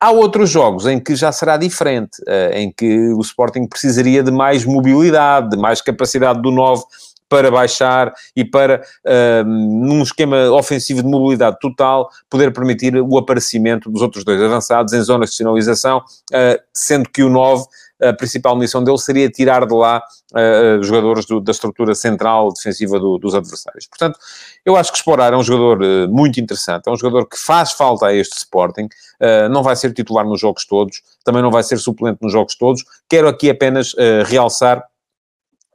Há 0.00 0.10
outros 0.10 0.50
jogos 0.50 0.88
em 0.88 0.98
que 0.98 1.14
já 1.14 1.30
será 1.30 1.56
diferente, 1.56 2.18
em 2.52 2.70
que 2.70 3.12
o 3.14 3.20
Sporting 3.20 3.66
precisaria 3.66 4.22
de 4.22 4.30
mais 4.30 4.62
mobilidade, 4.64 5.50
de 5.50 5.56
mais 5.56 5.80
capacidade 5.80 6.42
do 6.42 6.50
9 6.50 6.82
para 7.28 7.50
baixar 7.50 8.12
e 8.34 8.44
para, 8.44 8.82
uh, 9.04 9.44
num 9.44 10.02
esquema 10.02 10.50
ofensivo 10.50 11.02
de 11.02 11.08
mobilidade 11.08 11.58
total, 11.60 12.08
poder 12.30 12.52
permitir 12.52 12.96
o 12.96 13.18
aparecimento 13.18 13.90
dos 13.90 14.02
outros 14.02 14.24
dois 14.24 14.40
avançados 14.40 14.92
em 14.92 15.00
zonas 15.00 15.30
de 15.30 15.36
sinalização, 15.36 15.98
uh, 15.98 16.62
sendo 16.72 17.08
que 17.08 17.22
o 17.22 17.28
9 17.28 17.64
a 18.02 18.12
principal 18.12 18.56
missão 18.56 18.84
dele 18.84 18.98
seria 18.98 19.28
tirar 19.30 19.66
de 19.66 19.74
lá 19.74 20.02
uh, 20.32 20.82
jogadores 20.82 21.24
do, 21.24 21.40
da 21.40 21.50
estrutura 21.50 21.94
central 21.94 22.52
defensiva 22.52 22.98
do, 22.98 23.18
dos 23.18 23.34
adversários. 23.34 23.86
Portanto, 23.86 24.18
eu 24.64 24.76
acho 24.76 24.92
que 24.92 24.98
Sporar 24.98 25.32
é 25.32 25.36
um 25.36 25.42
jogador 25.42 25.82
uh, 25.82 26.08
muito 26.08 26.38
interessante, 26.38 26.88
é 26.88 26.90
um 26.90 26.96
jogador 26.96 27.26
que 27.26 27.38
faz 27.38 27.72
falta 27.72 28.06
a 28.06 28.14
este 28.14 28.36
Sporting, 28.36 28.84
uh, 28.84 29.48
não 29.50 29.62
vai 29.62 29.76
ser 29.76 29.92
titular 29.92 30.26
nos 30.26 30.40
jogos 30.40 30.66
todos, 30.66 31.02
também 31.24 31.42
não 31.42 31.50
vai 31.50 31.62
ser 31.62 31.78
suplente 31.78 32.18
nos 32.20 32.32
jogos 32.32 32.54
todos. 32.54 32.84
Quero 33.08 33.28
aqui 33.28 33.48
apenas 33.48 33.94
realçar 34.26 34.84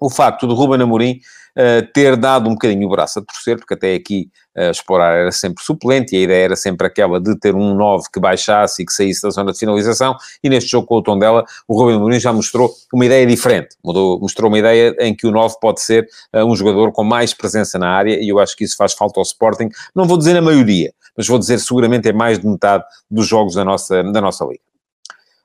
o 0.02 0.10
facto 0.10 0.48
de 0.48 0.54
Ruben 0.54 0.82
Amorim 0.82 1.20
uh, 1.56 1.88
ter 1.94 2.18
dado 2.18 2.50
um 2.50 2.54
bocadinho 2.54 2.88
o 2.88 2.90
braço 2.90 3.20
a 3.20 3.22
torcer, 3.22 3.58
porque 3.58 3.76
até 3.76 3.94
aqui 3.94 4.30
uh, 4.58 4.72
Sporar 4.72 5.14
era 5.14 5.32
sempre 5.32 5.64
suplente 5.64 6.16
e 6.16 6.20
a 6.20 6.22
ideia 6.22 6.46
era 6.46 6.56
sempre 6.56 6.88
aquela 6.88 7.22
de 7.22 7.38
ter 7.40 7.54
um 7.54 7.76
9 7.76 8.06
que 8.12 8.20
baixasse 8.20 8.82
e 8.82 8.86
que 8.86 8.92
saísse 8.92 9.22
da 9.22 9.30
zona 9.30 9.52
de 9.52 9.60
finalização, 9.60 10.16
e 10.44 10.50
neste 10.50 10.72
jogo 10.72 10.88
com 10.88 10.96
o 10.96 11.04
tom 11.04 11.20
dela, 11.20 11.46
o 11.68 11.80
Ruben 11.80 11.98
Amorim 11.98 12.20
já 12.20 12.34
mostrou 12.34 12.74
uma 12.92 13.06
ideia 13.06 13.26
diferente, 13.28 13.76
Mudou, 13.84 14.20
mostrou 14.20 14.50
uma 14.50 14.58
ideia 14.58 14.96
em 15.00 15.16
que 15.16 15.28
o 15.28 15.32
9 15.32 15.56
pode 15.62 15.82
ser 15.82 16.08
uh, 16.34 16.44
um 16.44 16.56
jogador 16.56 16.92
com 16.92 17.04
mais 17.04 17.32
presença 17.34 17.78
na 17.78 17.90
área, 17.90 18.20
e 18.20 18.28
eu 18.28 18.40
acho 18.40 18.58
que 18.58 18.64
isso 18.64 18.76
faz 18.76 18.94
falta 18.94 19.20
ao 19.20 19.24
Sporting, 19.24 19.70
não 19.96 20.06
vou 20.06 20.18
dizer 20.18 20.34
na 20.34 20.42
maioria, 20.42 20.92
mas 21.16 21.28
vou 21.28 21.38
dizer 21.38 21.60
seguramente 21.60 22.10
é 22.10 22.14
mais 22.14 22.40
de 22.40 22.48
metade 22.48 22.84
dos 23.10 23.28
jogos 23.28 23.54
da 23.54 23.64
nossa, 23.64 24.04
da 24.04 24.20
nossa 24.20 24.44
liga. 24.46 24.71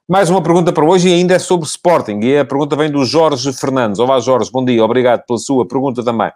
Mais 0.09 0.31
uma 0.31 0.41
pergunta 0.41 0.73
para 0.73 0.85
hoje 0.85 1.09
e 1.09 1.13
ainda 1.13 1.35
é 1.35 1.39
sobre 1.41 1.67
Sporting. 1.67 2.21
E 2.21 2.39
a 2.39 2.45
pergunta 2.45 2.77
vem 2.77 2.89
do 2.89 3.05
Jorge 3.05 3.53
Fernandes. 3.53 3.99
Olá, 3.99 4.21
Jorge, 4.21 4.53
bom 4.53 4.65
dia. 4.65 4.85
Obrigado 4.85 5.25
pela 5.27 5.37
sua 5.37 5.67
pergunta 5.67 6.05
também. 6.05 6.31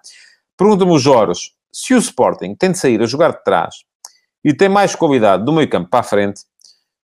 Pergunta-me 0.56 0.98
Jorge, 0.98 1.52
se 1.72 1.94
o 1.94 1.98
Sporting 1.98 2.56
tem 2.56 2.72
de 2.72 2.78
sair 2.78 3.00
a 3.00 3.06
jogar 3.06 3.30
de 3.30 3.44
trás 3.44 3.76
e 4.44 4.52
tem 4.52 4.68
mais 4.68 4.96
qualidade 4.96 5.44
do 5.44 5.52
meio 5.52 5.70
campo 5.70 5.88
para 5.88 6.00
a 6.00 6.02
frente, 6.02 6.40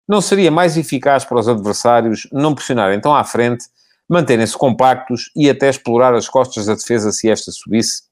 não 0.08 0.20
seria 0.20 0.50
mais 0.50 0.76
eficaz 0.76 1.24
para 1.24 1.38
os 1.38 1.48
adversários 1.48 2.26
não 2.32 2.52
pressionarem 2.52 3.00
tão 3.00 3.14
à 3.14 3.22
frente, 3.22 3.66
manterem-se 4.08 4.58
compactos 4.58 5.30
e 5.36 5.48
até 5.48 5.70
explorar 5.70 6.16
as 6.16 6.28
costas 6.28 6.66
da 6.66 6.74
defesa 6.74 7.12
se 7.12 7.30
esta 7.30 7.52
subisse? 7.52 8.02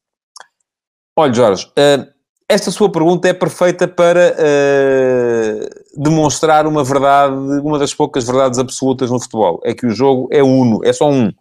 Olha, 1.16 1.32
Jorge, 1.32 1.66
uh, 1.66 2.06
esta 2.49 2.70
sua 2.70 2.92
pergunta 2.92 3.26
é 3.26 3.32
perfeita 3.32 3.88
para 3.88 4.32
uh, 4.32 5.84
demonstrar 5.96 6.66
uma 6.66 6.84
verdade, 6.84 7.34
uma 7.34 7.78
das 7.78 7.94
poucas 7.94 8.24
verdades 8.24 8.58
absolutas 8.58 9.10
no 9.10 9.20
futebol. 9.20 9.60
É 9.64 9.74
que 9.74 9.86
o 9.86 9.90
jogo 9.90 10.28
é 10.30 10.42
uno, 10.42 10.80
é 10.84 10.92
só 10.92 11.10
um. 11.10 11.32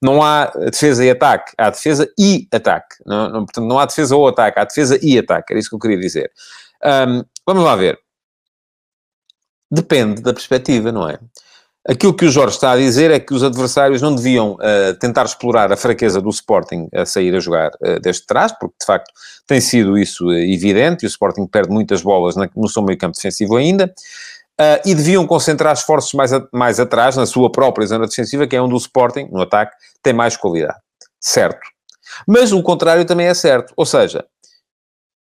Não 0.00 0.22
há 0.22 0.46
defesa 0.70 1.04
e 1.04 1.10
ataque, 1.10 1.52
há 1.58 1.70
defesa 1.70 2.08
e 2.18 2.46
ataque. 2.52 2.96
Não, 3.04 3.28
não, 3.30 3.44
portanto, 3.44 3.66
não 3.66 3.78
há 3.78 3.86
defesa 3.86 4.14
ou 4.14 4.28
ataque, 4.28 4.60
há 4.60 4.64
defesa 4.64 4.98
e 5.02 5.18
ataque. 5.18 5.52
Era 5.52 5.58
isso 5.58 5.68
que 5.68 5.74
eu 5.74 5.80
queria 5.80 5.98
dizer. 5.98 6.30
Um, 6.84 7.24
vamos 7.44 7.64
lá 7.64 7.74
ver. 7.74 7.98
Depende 9.70 10.22
da 10.22 10.32
perspectiva, 10.32 10.92
não 10.92 11.08
é? 11.08 11.18
Aquilo 11.88 12.12
que 12.12 12.26
o 12.26 12.30
Jorge 12.30 12.56
está 12.56 12.72
a 12.72 12.76
dizer 12.76 13.10
é 13.10 13.18
que 13.18 13.32
os 13.32 13.42
adversários 13.42 14.02
não 14.02 14.14
deviam 14.14 14.52
uh, 14.56 14.94
tentar 15.00 15.24
explorar 15.24 15.72
a 15.72 15.76
fraqueza 15.76 16.20
do 16.20 16.28
Sporting 16.28 16.86
a 16.94 17.06
sair 17.06 17.34
a 17.34 17.40
jogar 17.40 17.70
uh, 17.80 17.98
desde 17.98 18.26
trás, 18.26 18.52
porque 18.52 18.74
de 18.78 18.84
facto 18.84 19.10
tem 19.46 19.58
sido 19.58 19.96
isso 19.96 20.26
uh, 20.26 20.32
evidente 20.34 21.04
e 21.04 21.06
o 21.06 21.08
Sporting 21.08 21.46
perde 21.46 21.70
muitas 21.70 22.02
bolas 22.02 22.36
na, 22.36 22.46
no 22.54 22.68
seu 22.68 22.82
meio 22.82 22.98
campo 22.98 23.16
defensivo 23.16 23.56
ainda. 23.56 23.90
e 24.84 24.94
deviam 24.94 25.26
concentrar 25.26 25.72
esforços 25.72 26.12
mais, 26.12 26.30
a, 26.30 26.46
mais 26.52 26.78
atrás, 26.78 27.16
na 27.16 27.24
sua 27.24 27.50
própria 27.50 27.86
zona 27.86 28.06
defensiva, 28.06 28.46
que 28.46 28.54
é 28.54 28.60
onde 28.60 28.74
o 28.74 28.76
Sporting, 28.76 29.28
no 29.32 29.40
ataque, 29.40 29.74
tem 30.02 30.12
mais 30.12 30.36
qualidade. 30.36 30.78
Certo. 31.18 31.60
Mas 32.26 32.52
o 32.52 32.62
contrário 32.62 33.06
também 33.06 33.28
é 33.28 33.34
certo. 33.34 33.72
Ou 33.74 33.86
seja, 33.86 34.26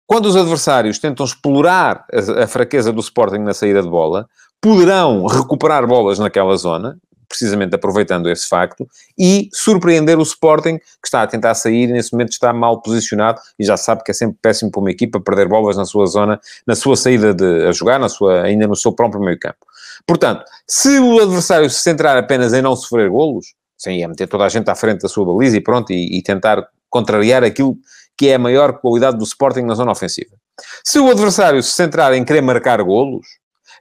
quando 0.05 0.25
os 0.25 0.35
adversários 0.35 0.99
tentam 0.99 1.25
explorar 1.25 2.05
a, 2.11 2.43
a 2.43 2.47
fraqueza 2.47 2.91
do 2.91 2.99
Sporting 2.99 3.39
na 3.39 3.53
saída 3.53 3.81
de 3.81 3.89
bola, 3.89 4.27
poderão 4.61 5.25
recuperar 5.25 5.85
bolas 5.87 6.19
naquela 6.19 6.55
zona, 6.57 6.97
precisamente 7.27 7.75
aproveitando 7.75 8.29
esse 8.29 8.47
facto, 8.47 8.87
e 9.17 9.49
surpreender 9.53 10.17
o 10.17 10.23
Sporting, 10.23 10.77
que 10.77 11.05
está 11.05 11.23
a 11.23 11.27
tentar 11.27 11.53
sair 11.55 11.89
e 11.89 11.91
nesse 11.91 12.13
momento 12.13 12.31
está 12.31 12.53
mal 12.53 12.81
posicionado 12.81 13.39
e 13.59 13.65
já 13.65 13.75
sabe 13.75 14.03
que 14.03 14.11
é 14.11 14.13
sempre 14.13 14.37
péssimo 14.41 14.71
para 14.71 14.79
uma 14.79 14.91
equipa 14.91 15.19
perder 15.19 15.47
bolas 15.47 15.75
na 15.75 15.85
sua 15.85 16.05
zona, 16.05 16.39
na 16.65 16.75
sua 16.75 16.95
saída 16.95 17.33
de, 17.33 17.67
a 17.67 17.71
jogar, 17.71 17.99
na 17.99 18.09
sua, 18.09 18.43
ainda 18.43 18.65
no 18.67 18.75
seu 18.75 18.93
próprio 18.93 19.21
meio 19.21 19.37
campo. 19.37 19.65
Portanto, 20.05 20.43
se 20.65 20.99
o 20.99 21.21
adversário 21.21 21.69
se 21.69 21.81
centrar 21.81 22.17
apenas 22.17 22.53
em 22.53 22.61
não 22.61 22.75
sofrer 22.75 23.09
golos, 23.09 23.53
sem 23.77 24.01
é 24.01 24.07
meter 24.07 24.27
toda 24.27 24.45
a 24.45 24.49
gente 24.49 24.69
à 24.69 24.75
frente 24.75 25.01
da 25.01 25.09
sua 25.09 25.25
baliza 25.25 25.57
e 25.57 25.61
pronto, 25.61 25.91
e, 25.91 26.17
e 26.17 26.21
tentar 26.23 26.67
contrariar 26.89 27.43
aquilo 27.43 27.77
que 28.17 28.29
é 28.29 28.35
a 28.35 28.39
maior 28.39 28.79
qualidade 28.79 29.17
do 29.17 29.23
Sporting 29.23 29.61
na 29.61 29.75
zona 29.75 29.91
ofensiva. 29.91 30.31
Se 30.83 30.97
o 30.97 31.11
adversário 31.11 31.61
se 31.61 31.71
centrar 31.71 32.13
em 32.13 32.25
querer 32.25 32.41
marcar 32.41 32.81
golos, 32.81 33.27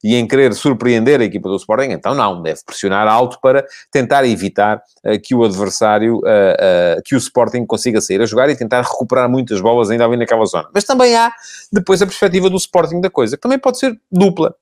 e 0.02 0.14
em 0.14 0.26
querer 0.26 0.54
surpreender 0.54 1.20
a 1.20 1.24
equipa 1.24 1.48
do 1.48 1.56
Sporting, 1.56 1.90
então 1.90 2.14
não, 2.14 2.42
deve 2.42 2.60
pressionar 2.64 3.06
alto 3.08 3.38
para 3.40 3.64
tentar 3.90 4.24
evitar 4.24 4.82
uh, 5.04 5.20
que 5.22 5.34
o 5.34 5.44
adversário, 5.44 6.18
uh, 6.18 6.98
uh, 6.98 7.02
que 7.04 7.14
o 7.14 7.18
Sporting 7.18 7.64
consiga 7.66 8.00
sair 8.00 8.20
a 8.20 8.26
jogar 8.26 8.48
e 8.48 8.56
tentar 8.56 8.82
recuperar 8.82 9.28
muitas 9.28 9.60
bolas 9.60 9.90
ainda 9.90 10.04
ali 10.04 10.16
naquela 10.16 10.44
zona. 10.44 10.68
Mas 10.72 10.84
também 10.84 11.14
há 11.14 11.32
depois 11.72 12.02
a 12.02 12.06
perspectiva 12.06 12.50
do 12.50 12.56
Sporting 12.56 13.00
da 13.00 13.10
coisa, 13.10 13.36
que 13.36 13.42
também 13.42 13.58
pode 13.58 13.78
ser 13.78 13.98
dupla. 14.10 14.54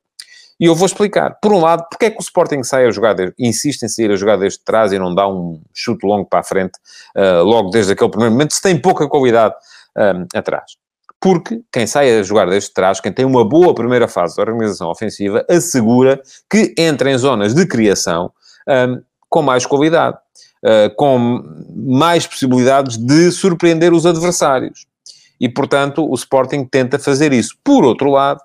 E 0.60 0.66
eu 0.66 0.74
vou 0.74 0.86
explicar. 0.86 1.36
Por 1.42 1.52
um 1.52 1.60
lado, 1.60 1.84
porque 1.90 2.06
é 2.06 2.10
que 2.10 2.18
o 2.18 2.22
Sporting 2.22 2.62
sai 2.62 2.86
a 2.86 2.90
jogar, 2.90 3.16
insiste 3.36 3.82
em 3.82 3.88
sair 3.88 4.12
a 4.12 4.16
jogar 4.16 4.36
desde 4.36 4.60
trás 4.60 4.92
e 4.92 4.98
não 4.98 5.12
dá 5.12 5.26
um 5.26 5.60
chute 5.74 6.06
longo 6.06 6.26
para 6.26 6.40
a 6.40 6.44
frente, 6.44 6.78
logo 7.16 7.70
desde 7.70 7.92
aquele 7.92 8.08
primeiro 8.08 8.32
momento, 8.32 8.54
se 8.54 8.62
tem 8.62 8.80
pouca 8.80 9.08
qualidade 9.08 9.54
atrás 10.32 10.83
porque 11.24 11.62
quem 11.72 11.86
sai 11.86 12.18
a 12.18 12.22
jogar 12.22 12.44
deste 12.50 12.74
trás, 12.74 13.00
quem 13.00 13.10
tem 13.10 13.24
uma 13.24 13.48
boa 13.48 13.74
primeira 13.74 14.06
fase 14.06 14.36
da 14.36 14.42
organização 14.42 14.90
ofensiva, 14.90 15.42
assegura 15.48 16.20
que 16.50 16.74
entra 16.76 17.10
em 17.10 17.16
zonas 17.16 17.54
de 17.54 17.66
criação 17.66 18.30
um, 18.68 19.00
com 19.30 19.40
mais 19.40 19.64
qualidade, 19.64 20.18
uh, 20.62 20.94
com 20.96 21.42
mais 21.74 22.26
possibilidades 22.26 22.98
de 22.98 23.30
surpreender 23.30 23.94
os 23.94 24.04
adversários. 24.04 24.84
E, 25.40 25.48
portanto, 25.48 26.06
o 26.06 26.14
Sporting 26.14 26.66
tenta 26.66 26.98
fazer 26.98 27.32
isso. 27.32 27.56
Por 27.64 27.86
outro 27.86 28.10
lado, 28.10 28.42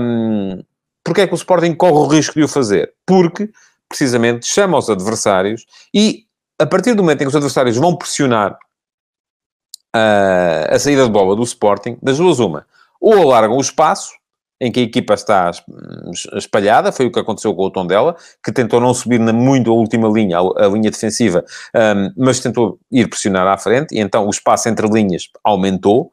um, 0.00 0.62
porque 1.02 1.22
é 1.22 1.26
que 1.26 1.34
o 1.34 1.34
Sporting 1.34 1.74
corre 1.74 1.98
o 1.98 2.06
risco 2.06 2.34
de 2.34 2.44
o 2.44 2.48
fazer? 2.48 2.92
Porque, 3.04 3.50
precisamente, 3.88 4.46
chama 4.46 4.78
os 4.78 4.88
adversários 4.88 5.66
e, 5.92 6.26
a 6.60 6.64
partir 6.64 6.94
do 6.94 7.02
momento 7.02 7.22
em 7.22 7.24
que 7.24 7.30
os 7.30 7.34
adversários 7.34 7.76
vão 7.76 7.96
pressionar 7.96 8.56
a, 9.92 10.74
a 10.74 10.78
saída 10.78 11.04
de 11.04 11.10
bola 11.10 11.36
do 11.36 11.42
Sporting, 11.42 11.98
das 12.02 12.18
duas 12.18 12.38
uma. 12.38 12.66
Ou 13.00 13.14
alargam 13.14 13.56
o 13.56 13.60
espaço, 13.60 14.12
em 14.60 14.70
que 14.70 14.78
a 14.78 14.82
equipa 14.84 15.14
está 15.14 15.50
espalhada, 16.34 16.92
foi 16.92 17.06
o 17.06 17.10
que 17.10 17.18
aconteceu 17.18 17.52
com 17.52 17.64
o 17.64 17.70
Tondela, 17.70 18.14
que 18.44 18.52
tentou 18.52 18.80
não 18.80 18.94
subir 18.94 19.18
na, 19.18 19.32
muito 19.32 19.68
a 19.68 19.74
última 19.74 20.08
linha, 20.08 20.38
a, 20.38 20.66
a 20.66 20.68
linha 20.68 20.88
defensiva, 20.88 21.44
um, 21.74 22.24
mas 22.24 22.38
tentou 22.38 22.78
ir 22.90 23.10
pressionar 23.10 23.44
à 23.48 23.58
frente, 23.58 23.92
e 23.92 23.98
então 23.98 24.24
o 24.24 24.30
espaço 24.30 24.68
entre 24.68 24.86
linhas 24.86 25.24
aumentou, 25.42 26.12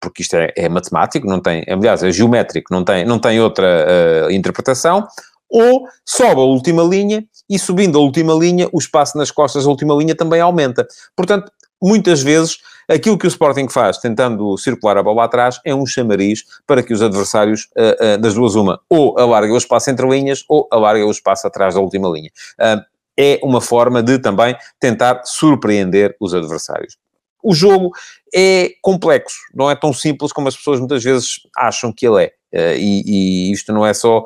porque 0.00 0.22
isto 0.22 0.34
é, 0.34 0.52
é 0.56 0.68
matemático, 0.68 1.28
não 1.28 1.40
tem, 1.40 1.64
aliás, 1.68 2.02
é 2.02 2.10
geométrico, 2.10 2.74
não 2.74 2.82
tem, 2.82 3.04
não 3.04 3.20
tem 3.20 3.40
outra 3.40 3.86
uh, 4.26 4.30
interpretação, 4.32 5.06
ou 5.48 5.86
sobe 6.04 6.40
a 6.40 6.44
última 6.44 6.82
linha 6.82 7.24
e 7.48 7.56
subindo 7.56 7.98
a 7.98 8.00
última 8.00 8.34
linha, 8.34 8.68
o 8.72 8.78
espaço 8.78 9.16
nas 9.16 9.30
costas 9.30 9.62
da 9.62 9.70
última 9.70 9.94
linha 9.94 10.16
também 10.16 10.40
aumenta. 10.40 10.84
Portanto, 11.14 11.52
muitas 11.80 12.20
vezes 12.20 12.58
Aquilo 12.88 13.18
que 13.18 13.26
o 13.26 13.28
Sporting 13.28 13.68
faz, 13.68 13.98
tentando 13.98 14.56
circular 14.56 14.96
a 14.96 15.02
bola 15.02 15.24
atrás, 15.24 15.60
é 15.64 15.74
um 15.74 15.84
chamariz 15.84 16.44
para 16.66 16.82
que 16.82 16.92
os 16.92 17.02
adversários, 17.02 17.68
uh, 17.76 18.14
uh, 18.14 18.18
das 18.18 18.34
duas 18.34 18.54
uma, 18.54 18.80
ou 18.88 19.18
alarguem 19.18 19.54
o 19.54 19.58
espaço 19.58 19.90
entre 19.90 20.08
linhas, 20.08 20.44
ou 20.48 20.68
alarguem 20.70 21.04
o 21.04 21.10
espaço 21.10 21.46
atrás 21.46 21.74
da 21.74 21.80
última 21.80 22.08
linha. 22.08 22.30
Uh, 22.60 22.80
é 23.18 23.40
uma 23.42 23.60
forma 23.60 24.02
de 24.02 24.18
também 24.18 24.56
tentar 24.78 25.22
surpreender 25.24 26.14
os 26.20 26.32
adversários. 26.32 26.96
O 27.42 27.54
jogo 27.54 27.90
é 28.34 28.72
complexo, 28.82 29.38
não 29.54 29.70
é 29.70 29.74
tão 29.74 29.92
simples 29.92 30.32
como 30.32 30.48
as 30.48 30.56
pessoas 30.56 30.78
muitas 30.78 31.02
vezes 31.02 31.40
acham 31.56 31.92
que 31.92 32.06
ele 32.06 32.24
é. 32.24 32.32
E, 32.76 33.02
e 33.06 33.52
isto 33.52 33.72
não 33.72 33.84
é 33.84 33.92
só 33.92 34.24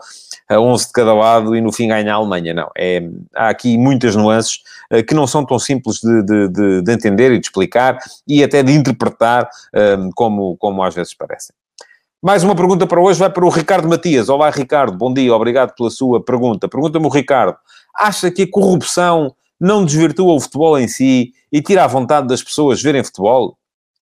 a 0.51 0.59
11 0.59 0.87
de 0.89 0.93
cada 0.93 1.15
lado 1.15 1.55
e 1.55 1.61
no 1.61 1.73
fim 1.73 1.87
ganha 1.87 2.13
a 2.13 2.17
Alemanha. 2.17 2.53
Não, 2.53 2.69
é, 2.77 3.09
há 3.37 3.51
aqui 3.51 3.79
muitas 3.79 4.17
nuances 4.17 4.59
uh, 4.93 5.03
que 5.05 5.15
não 5.15 5.27
são 5.27 5.47
tão 5.47 5.59
simples 5.61 6.01
de, 6.01 6.23
de, 6.25 6.49
de, 6.49 6.83
de, 6.83 6.93
entender 6.93 7.31
e 7.31 7.39
de 7.39 7.47
explicar 7.47 7.99
e 8.27 8.43
até 8.43 8.61
de 8.61 8.73
interpretar 8.73 9.45
uh, 9.45 10.11
como, 10.17 10.57
como 10.57 10.83
às 10.83 10.95
vezes 10.95 11.15
parecem. 11.15 11.55
Mais 12.21 12.43
uma 12.43 12.55
pergunta 12.55 12.87
para 12.87 13.01
hoje 13.01 13.19
vai 13.19 13.31
para 13.31 13.47
o 13.47 13.49
Ricardo 13.49 13.89
Matias. 13.89 14.29
Olá, 14.29 14.51
Ricardo, 14.51 14.99
bom 14.99 15.15
dia, 15.15 15.33
obrigado 15.33 15.75
pela 15.75 15.89
sua 15.89 16.23
pergunta. 16.23 16.69
Pergunta-me 16.69 17.07
o 17.07 17.09
Ricardo: 17.09 17.57
acha 17.97 18.31
que 18.31 18.43
a 18.43 18.51
corrupção 18.51 19.35
não 19.59 19.85
desvirtua 19.85 20.35
o 20.35 20.41
futebol 20.41 20.79
em 20.79 20.89
si 20.89 21.33
e 21.53 21.63
tira 21.63 21.85
a 21.85 21.87
vontade 21.87 22.27
das 22.27 22.43
pessoas 22.43 22.83
verem 22.83 23.05
futebol? 23.05 23.57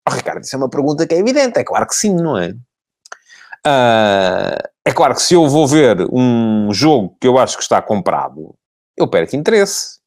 Oh, 0.09 0.15
Ricardo, 0.15 0.45
isso 0.45 0.55
é 0.55 0.59
uma 0.59 0.71
pergunta 0.71 1.07
que 1.07 1.15
é 1.15 1.19
evidente, 1.19 1.59
é 1.59 1.65
claro 1.65 1.87
que 1.87 1.95
sim, 1.95 2.15
não 2.15 2.39
é? 2.39 2.55
Uh, 3.67 4.57
é 4.85 4.93
claro 4.93 5.15
que 5.15 5.23
se 5.23 5.35
eu 5.35 5.49
vou 5.49 5.67
ver 5.67 6.07
um 6.13 6.73
jogo 6.73 7.17
que 7.21 7.29
eu 7.29 7.39
acho 7.39 7.57
que 7.57 7.63
está 7.63 7.81
comprado, 7.83 8.55
eu 8.97 9.07
perco 9.07 9.37
interesse, 9.37 9.99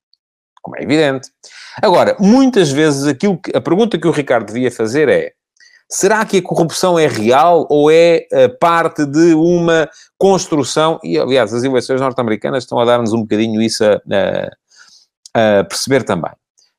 como 0.62 0.78
é 0.78 0.84
evidente. 0.84 1.30
Agora, 1.82 2.16
muitas 2.20 2.72
vezes 2.72 3.06
aquilo 3.06 3.40
que, 3.40 3.56
a 3.56 3.62
pergunta 3.62 4.00
que 4.00 4.08
o 4.08 4.12
Ricardo 4.12 4.48
devia 4.48 4.72
fazer 4.72 5.08
é: 5.10 5.34
será 5.90 6.26
que 6.26 6.38
a 6.38 6.42
corrupção 6.42 6.98
é 6.98 7.08
real 7.08 7.68
ou 7.70 7.92
é 7.92 8.26
uh, 8.32 8.58
parte 8.60 9.06
de 9.06 9.34
uma 9.36 9.90
construção? 10.18 11.00
E, 11.04 11.20
aliás, 11.20 11.54
as 11.54 11.64
eleições 11.64 12.02
norte-americanas 12.02 12.64
estão 12.64 12.80
a 12.80 12.86
dar-nos 12.86 13.14
um 13.14 13.22
bocadinho 13.22 13.62
isso 13.62 13.84
a, 13.86 14.02
a, 15.36 15.60
a 15.60 15.64
perceber 15.64 16.04
também 16.04 16.32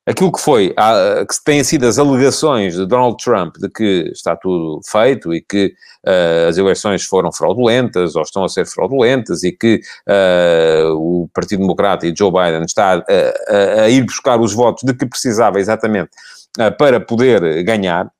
aquilo 0.06 0.30
que 0.30 0.40
foi, 0.40 0.68
que 0.70 1.44
têm 1.44 1.64
sido 1.64 1.86
as 1.86 1.98
alegações 1.98 2.74
de 2.74 2.86
Donald 2.86 3.16
Trump 3.22 3.56
de 3.56 3.68
que 3.70 4.10
está 4.12 4.36
tudo 4.36 4.80
feito 4.86 5.32
e 5.32 5.40
que 5.40 5.74
uh, 6.06 6.48
as 6.48 6.58
eleições 6.58 7.04
foram 7.04 7.32
fraudulentas 7.32 8.14
ou 8.14 8.22
estão 8.22 8.44
a 8.44 8.48
ser 8.48 8.66
fraudulentas 8.66 9.42
e 9.42 9.52
que 9.52 9.80
uh, 10.06 10.92
o 10.94 11.28
Partido 11.32 11.60
Democrata 11.60 12.06
e 12.06 12.14
Joe 12.14 12.30
Biden 12.30 12.64
está 12.64 12.96
a, 12.96 12.98
a, 12.98 13.82
a, 13.82 13.88
ir 13.88 14.04
buscar 14.04 14.38
os 14.40 14.52
votos 14.52 14.82
de 14.84 14.94
que 14.94 15.06
precisava 15.06 15.58
exatamente 15.58 16.10
uh, 16.58 16.76
para 16.76 17.00
poder 17.00 17.62
ganhar, 17.64 18.10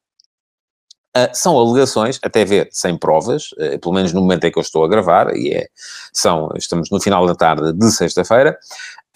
Uh, 1.16 1.30
são 1.32 1.56
alegações, 1.56 2.18
até 2.24 2.44
ver, 2.44 2.68
sem 2.72 2.98
provas, 2.98 3.52
uh, 3.52 3.78
pelo 3.78 3.94
menos 3.94 4.12
no 4.12 4.20
momento 4.20 4.46
em 4.46 4.50
que 4.50 4.58
eu 4.58 4.62
estou 4.62 4.84
a 4.84 4.88
gravar, 4.88 5.32
e 5.36 5.54
é, 5.54 5.68
são, 6.12 6.48
estamos 6.56 6.90
no 6.90 7.00
final 7.00 7.24
da 7.24 7.36
tarde 7.36 7.72
de 7.72 7.92
sexta-feira, 7.92 8.58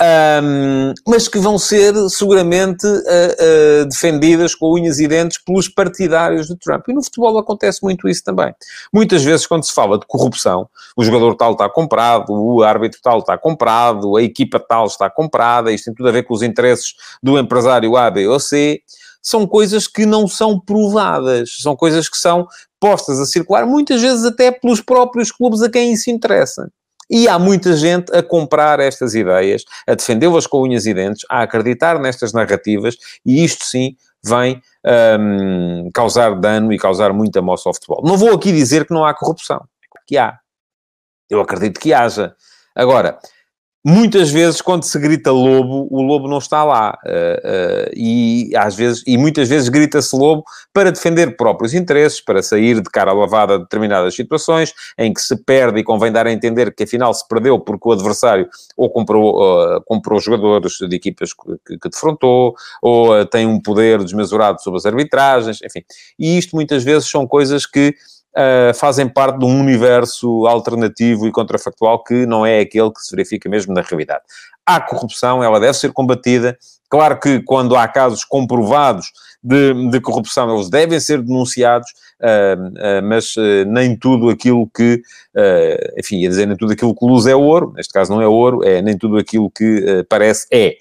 um, 0.01 0.95
mas 1.07 1.27
que 1.27 1.39
vão 1.39 1.59
ser 1.59 1.93
seguramente 2.09 2.87
uh, 2.87 3.83
uh, 3.83 3.85
defendidas 3.89 4.55
com 4.55 4.73
unhas 4.75 5.01
e 5.01 5.09
dentes 5.09 5.39
pelos 5.39 5.69
partidários 5.69 6.47
de 6.47 6.57
Trump. 6.57 6.89
E 6.89 6.93
no 6.93 7.03
futebol 7.03 7.37
acontece 7.39 7.83
muito 7.83 8.09
isso 8.09 8.23
também. 8.23 8.55
Muitas 8.93 9.25
vezes, 9.25 9.47
quando 9.47 9.65
se 9.65 9.75
fala 9.75 9.99
de 9.99 10.07
corrupção, 10.07 10.69
o 10.97 11.03
jogador 11.03 11.35
tal 11.35 11.53
está 11.53 11.69
comprado, 11.69 12.33
o 12.33 12.63
árbitro 12.63 13.01
tal 13.03 13.19
está 13.19 13.37
comprado, 13.37 14.17
a 14.17 14.23
equipa 14.23 14.61
tal 14.61 14.87
está 14.87 15.11
comprada, 15.11 15.73
isto 15.73 15.87
tem 15.87 15.95
tudo 15.95 16.09
a 16.09 16.13
ver 16.13 16.23
com 16.23 16.35
os 16.35 16.43
interesses 16.43 16.95
do 17.23 17.39
empresário 17.39 17.97
A, 17.97 18.11
B 18.11 18.29
ou 18.29 18.39
C. 18.39 18.81
São 19.21 19.47
coisas 19.47 19.89
que 19.89 20.07
não 20.07 20.29
são 20.29 20.61
provadas, 20.61 21.57
são 21.59 21.75
coisas 21.75 22.09
que 22.09 22.17
são 22.17 22.47
postas 22.81 23.19
a 23.19 23.27
circular, 23.27 23.67
muitas 23.67 24.01
vezes 24.01 24.25
até 24.25 24.53
pelos 24.53 24.81
próprios 24.81 25.33
clubes 25.33 25.61
a 25.61 25.69
quem 25.69 25.93
isso 25.93 26.09
interessa. 26.09 26.71
E 27.11 27.29
há 27.29 27.39
muita 27.39 27.75
gente 27.75 28.15
a 28.15 28.23
comprar 28.23 28.81
estas 28.81 29.15
ideias, 29.15 29.65
a 29.87 29.95
defendê-las 29.95 30.47
com 30.47 30.63
unhas 30.63 30.87
e 30.87 30.93
dentes, 30.93 31.25
a 31.31 31.43
acreditar 31.43 31.99
nestas 31.99 32.33
narrativas, 32.33 32.97
e 33.25 33.45
isto 33.45 33.65
sim 33.65 33.97
vem 34.25 34.61
um, 35.21 35.91
causar 35.95 36.35
dano 36.35 36.73
e 36.73 36.79
causar 36.79 37.13
muita 37.13 37.41
moça 37.41 37.69
ao 37.69 37.75
futebol. 37.75 38.03
Não 38.05 38.17
vou 38.17 38.35
aqui 38.35 38.53
dizer 38.53 38.87
que 38.87 38.93
não 38.93 39.05
há 39.05 39.15
corrupção, 39.15 39.65
que 40.07 40.19
há. 40.19 40.39
Eu 41.31 41.41
acredito 41.41 41.79
que 41.79 41.93
haja. 41.93 42.35
Agora, 42.75 43.19
muitas 43.85 44.31
vezes 44.31 44.61
quando 44.61 44.85
se 44.85 44.99
grita 44.99 45.31
lobo, 45.31 45.89
o 45.91 46.03
lobo 46.03 46.29
não 46.29 46.39
está 46.39 46.65
lá. 46.65 46.99
Uh, 47.05 47.11
uh, 47.11 47.91
e 47.95 48.51
às 48.57 48.75
vezes, 48.75 49.03
e 49.07 49.17
muitas 49.17 49.49
vezes 49.49 49.69
grita-se 49.69 50.15
lobo 50.17 50.45
para 50.73 50.91
defender 50.91 51.37
próprios 51.37 51.75
interesses, 51.75 52.21
para 52.21 52.43
sair 52.43 52.81
de 52.81 52.91
cara 52.91 53.13
lavada 53.13 53.55
a 53.55 53.59
determinadas 53.59 54.15
situações 54.15 54.73
em 54.99 55.13
que 55.13 55.21
se 55.21 55.37
perde 55.45 55.81
e 55.81 55.85
convém 55.85 56.13
dar 56.13 56.27
a 56.27 56.33
entender 56.33 56.75
que 56.75 56.85
afinal 56.85 57.15
se 57.15 57.27
perdeu 57.27 57.59
porque 57.59 57.89
o 57.89 57.93
adversário 57.93 58.49
ou 58.77 58.91
comprou, 58.91 59.41
uh, 59.41 59.81
comprou 59.87 60.21
jogadores 60.21 60.75
de 60.79 60.97
equipas 60.97 61.33
que, 61.33 61.79
que 61.79 61.89
defrontou, 61.89 62.55
ou 62.83 63.25
tem 63.27 63.47
um 63.47 63.61
poder 63.61 64.03
desmesurado 64.03 64.61
sobre 64.63 64.79
as 64.79 64.87
arbitragens, 64.87 65.61
enfim. 65.63 65.83
E 66.19 66.37
isto 66.39 66.55
muitas 66.55 66.85
vezes 66.85 67.09
são 67.09 67.27
coisas 67.27 67.67
que 67.67 67.95
uh, 68.37 68.75
fazem 68.75 69.09
parte 69.09 69.39
de 69.39 69.45
um 69.45 69.61
universo 69.61 70.47
alternativo 70.47 71.27
e 71.27 71.33
contrafactual 71.33 72.03
que 72.03 72.27
não 72.27 72.45
é 72.45 72.61
aquele 72.61 72.93
que 72.93 73.01
se 73.01 73.15
verifica 73.15 73.49
mesmo 73.49 73.75
na 73.75 73.83
realidade. 73.83 74.23
há 74.67 74.81
corrupção, 74.81 75.43
ela 75.43 75.59
deve 75.59 75.75
ser 75.75 75.93
combatida. 75.93 76.59
Claro 76.91 77.19
que 77.19 77.41
quando 77.43 77.75
há 77.75 77.89
casos 77.89 78.25
comprovados 78.25 79.07
de, 79.43 79.91
de 79.91 80.01
corrupção, 80.01 80.55
eles 80.55 80.69
devem 80.69 81.01
ser 81.01 81.23
denunciados, 81.23 81.89
uh, 82.21 82.99
uh, 82.99 83.03
mas 83.03 83.35
nem 83.67 83.97
tudo 83.97 84.29
aquilo 84.29 84.69
que, 84.75 85.01
enfim, 85.97 86.19
ia 86.19 86.29
dizer, 86.29 86.47
nem 86.47 86.57
tudo 86.57 86.73
aquilo 86.73 86.95
que 86.95 87.07
luz 87.07 87.27
é 87.27 87.35
ouro, 87.35 87.73
neste 87.77 87.93
caso 87.93 88.13
não 88.13 88.21
é 88.21 88.27
ouro, 88.27 88.63
é 88.63 88.83
nem 88.83 88.97
tudo 88.97 89.17
aquilo 89.17 89.51
que 89.51 90.05
parece 90.09 90.47
é. 90.53 90.77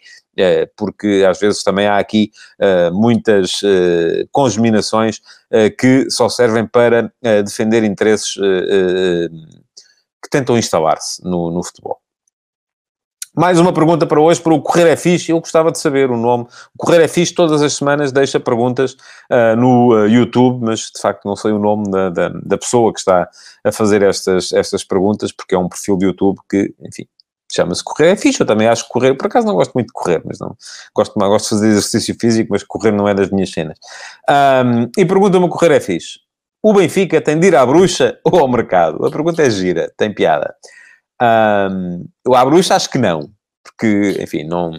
Porque 0.75 1.25
às 1.27 1.39
vezes 1.39 1.63
também 1.63 1.87
há 1.87 1.97
aqui 1.97 2.31
muitas 2.93 3.61
congeminações 4.31 5.21
que 5.79 6.09
só 6.09 6.29
servem 6.29 6.65
para 6.65 7.11
defender 7.43 7.83
interesses 7.83 8.33
que 8.35 10.29
tentam 10.29 10.57
instalar-se 10.57 11.23
no, 11.23 11.51
no 11.51 11.63
futebol. 11.63 11.99
Mais 13.37 13.59
uma 13.59 13.71
pergunta 13.71 14.07
para 14.07 14.19
hoje, 14.19 14.41
para 14.41 14.51
o 14.51 14.59
Correr 14.59 14.87
é 14.87 14.95
Fixe. 14.95 15.31
Eu 15.31 15.39
gostava 15.39 15.71
de 15.71 15.77
saber 15.77 16.09
o 16.09 16.17
nome. 16.17 16.45
O 16.73 16.77
Correr 16.83 17.03
é 17.03 17.07
Fixe 17.07 17.35
todas 17.35 17.61
as 17.61 17.73
semanas 17.73 18.11
deixa 18.11 18.39
perguntas 18.39 18.93
uh, 19.31 19.55
no 19.55 19.93
uh, 19.93 20.07
YouTube, 20.07 20.65
mas 20.65 20.89
de 20.91 20.99
facto 20.99 21.23
não 21.25 21.35
sei 21.35 21.51
o 21.51 21.59
nome 21.59 21.87
da, 21.91 22.09
da, 22.09 22.29
da, 22.29 22.57
pessoa 22.57 22.91
que 22.91 22.97
está 22.97 23.29
a 23.63 23.71
fazer 23.71 24.01
estas, 24.01 24.51
estas 24.53 24.83
perguntas, 24.83 25.31
porque 25.31 25.53
é 25.53 25.57
um 25.59 25.69
perfil 25.69 25.97
de 25.97 26.05
YouTube 26.07 26.39
que, 26.49 26.73
enfim, 26.81 27.05
chama-se 27.57 27.83
Correr 27.83 28.11
é 28.11 28.15
Fixe. 28.15 28.41
Eu 28.41 28.47
também 28.47 28.67
acho 28.67 28.85
que 28.85 28.89
correr, 28.89 29.13
por 29.15 29.27
acaso 29.27 29.45
não 29.45 29.55
gosto 29.55 29.73
muito 29.73 29.87
de 29.87 29.93
correr, 29.93 30.21
mas 30.25 30.39
não 30.39 30.55
gosto, 30.95 31.13
gosto 31.13 31.43
de 31.43 31.49
fazer 31.49 31.67
exercício 31.67 32.15
físico, 32.19 32.49
mas 32.51 32.63
correr 32.63 32.91
não 32.91 33.07
é 33.07 33.13
das 33.13 33.29
minhas 33.29 33.51
cenas. 33.51 33.77
Um, 34.29 34.89
e 34.97 35.05
pergunta-me 35.05 35.49
Correr 35.49 35.71
é 35.71 35.79
Fixe. 35.79 36.19
O 36.63 36.73
Benfica 36.73 37.21
tem 37.21 37.39
de 37.39 37.47
ir 37.47 37.55
à 37.55 37.65
bruxa 37.65 38.19
ou 38.23 38.39
ao 38.39 38.47
mercado? 38.47 39.05
A 39.05 39.11
pergunta 39.11 39.41
é 39.41 39.49
gira, 39.49 39.91
tem 39.97 40.13
piada. 40.13 40.55
Um, 41.21 42.05
à 42.33 42.45
bruxa 42.45 42.75
acho 42.75 42.89
que 42.89 42.97
não, 42.97 43.29
porque, 43.63 44.17
enfim, 44.21 44.43
não, 44.43 44.71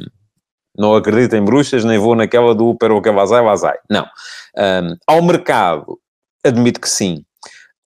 não 0.77 0.95
acredito 0.95 1.35
em 1.35 1.45
bruxas, 1.45 1.85
nem 1.85 1.99
vou 1.99 2.15
naquela 2.15 2.55
do 2.55 2.77
que 2.77 3.11
vazai, 3.11 3.43
vazai. 3.43 3.77
Não. 3.91 4.07
Um, 4.57 4.97
ao 5.07 5.23
mercado, 5.23 5.99
admito 6.45 6.81
que 6.81 6.89
sim. 6.89 7.25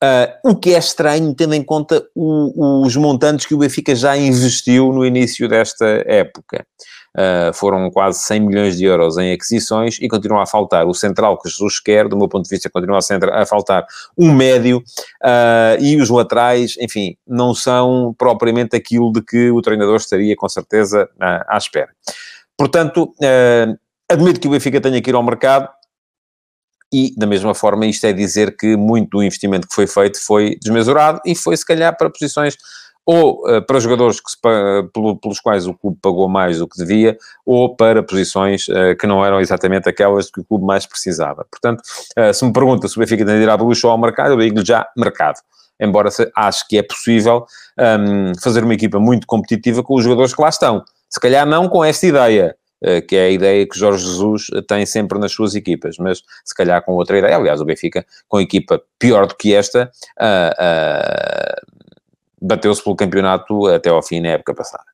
Uh, 0.03 0.51
o 0.51 0.57
que 0.57 0.75
é 0.75 0.79
estranho, 0.79 1.33
tendo 1.33 1.55
em 1.55 1.63
conta 1.63 2.05
o, 2.13 2.85
os 2.85 2.97
montantes 2.97 3.47
que 3.47 3.55
o 3.55 3.59
Benfica 3.59 3.95
já 3.95 4.17
investiu 4.17 4.93
no 4.93 5.07
início 5.07 5.49
desta 5.49 5.87
época. 6.07 6.67
Uh, 7.17 7.53
foram 7.55 7.89
quase 7.89 8.19
100 8.21 8.41
milhões 8.41 8.77
de 8.77 8.85
euros 8.85 9.17
em 9.17 9.33
aquisições 9.33 9.99
e 10.01 10.09
continua 10.09 10.43
a 10.43 10.47
faltar 10.47 10.87
o 10.87 10.95
central 10.95 11.39
que 11.39 11.49
Jesus 11.49 11.79
quer, 11.79 12.09
do 12.09 12.17
meu 12.17 12.27
ponto 12.27 12.45
de 12.45 12.51
vista, 12.51 12.69
continua 12.69 12.99
a, 12.99 13.47
faltar 13.47 13.87
um 14.19 14.33
médio 14.33 14.79
uh, 14.79 15.81
e 15.81 16.01
os 16.01 16.11
laterais, 16.11 16.75
enfim, 16.81 17.17
não 17.25 17.55
são 17.55 18.13
propriamente 18.19 18.75
aquilo 18.75 19.13
de 19.13 19.23
que 19.23 19.53
o 19.53 19.63
treinador 19.63 19.97
estaria 19.97 20.35
com 20.35 20.49
certeza 20.49 21.09
à 21.21 21.57
espera. 21.57 21.91
Portanto, 22.57 23.15
admito 24.11 24.41
que 24.41 24.49
o 24.49 24.51
Benfica 24.51 24.81
tenha 24.81 25.01
que 25.01 25.11
ir 25.11 25.15
ao 25.15 25.23
mercado, 25.23 25.69
e, 26.93 27.15
da 27.17 27.27
mesma 27.27 27.55
forma, 27.55 27.87
isto 27.87 28.05
é 28.07 28.13
dizer 28.13 28.57
que 28.57 28.77
muito 28.77 29.11
do 29.11 29.23
investimento 29.23 29.67
que 29.67 29.75
foi 29.75 29.87
feito 29.87 30.25
foi 30.25 30.59
desmesurado 30.61 31.21
e 31.25 31.35
foi, 31.35 31.57
se 31.57 31.65
calhar, 31.65 31.97
para 31.97 32.11
posições 32.11 32.57
ou 33.05 33.43
uh, 33.49 33.61
para 33.67 33.81
jogadores 33.81 34.21
que 34.21 34.31
se, 34.31 34.37
pelos 34.93 35.41
quais 35.41 35.67
o 35.67 35.75
clube 35.75 35.99
pagou 36.01 36.29
mais 36.29 36.59
do 36.59 36.69
que 36.69 36.79
devia, 36.79 37.19
ou 37.45 37.75
para 37.75 38.03
posições 38.03 38.69
uh, 38.69 38.97
que 38.99 39.07
não 39.07 39.25
eram 39.25 39.41
exatamente 39.41 39.89
aquelas 39.89 40.31
que 40.31 40.41
o 40.41 40.45
clube 40.45 40.65
mais 40.65 40.87
precisava. 40.87 41.45
Portanto, 41.51 41.83
uh, 42.19 42.33
se 42.33 42.45
me 42.45 42.53
pergunta 42.53 42.87
se 42.87 42.97
o 42.97 43.01
Benfica 43.01 43.25
tem 43.25 43.37
de 43.37 43.43
ir 43.43 43.49
à 43.49 43.55
luxo 43.55 43.87
ou 43.87 43.93
ao 43.93 43.99
mercado, 43.99 44.33
eu 44.33 44.39
digo 44.39 44.65
já 44.65 44.87
mercado. 44.97 45.41
Embora 45.81 46.11
acho 46.37 46.69
que 46.69 46.79
é 46.79 46.83
possível 46.83 47.45
um, 47.77 47.83
ehm, 47.83 48.33
fazer 48.41 48.63
uma 48.63 48.75
equipa 48.75 49.01
muito 49.01 49.27
competitiva 49.27 49.83
com 49.83 49.97
os 49.97 50.05
jogadores 50.05 50.33
que 50.33 50.41
lá 50.41 50.49
estão. 50.49 50.85
Se 51.11 51.19
calhar 51.19 51.45
não 51.45 51.69
com 51.69 51.83
esta 51.83 52.07
ideia, 52.07 52.55
que 53.09 53.17
é 53.17 53.27
a 53.27 53.31
ideia 53.31 53.67
que 53.67 53.79
Jorge 53.79 54.05
Jesus 54.05 54.47
tem 54.67 54.85
sempre 54.85 55.19
nas 55.19 55.33
suas 55.33 55.55
equipas, 55.55 55.97
mas 55.99 56.23
se 56.45 56.55
calhar 56.55 56.83
com 56.85 56.93
outra 56.93 57.19
ideia. 57.19 57.37
Aliás, 57.37 57.61
o 57.61 57.65
Benfica, 57.65 58.05
com 58.29 58.41
equipa 58.41 58.83
pior 58.99 59.27
do 59.27 59.35
que 59.37 59.55
esta, 59.55 59.91
bateu-se 62.41 62.83
pelo 62.83 62.97
campeonato 62.97 63.67
até 63.69 63.89
ao 63.91 64.03
fim 64.03 64.21
na 64.21 64.31
época 64.31 64.55
passada. 64.55 64.85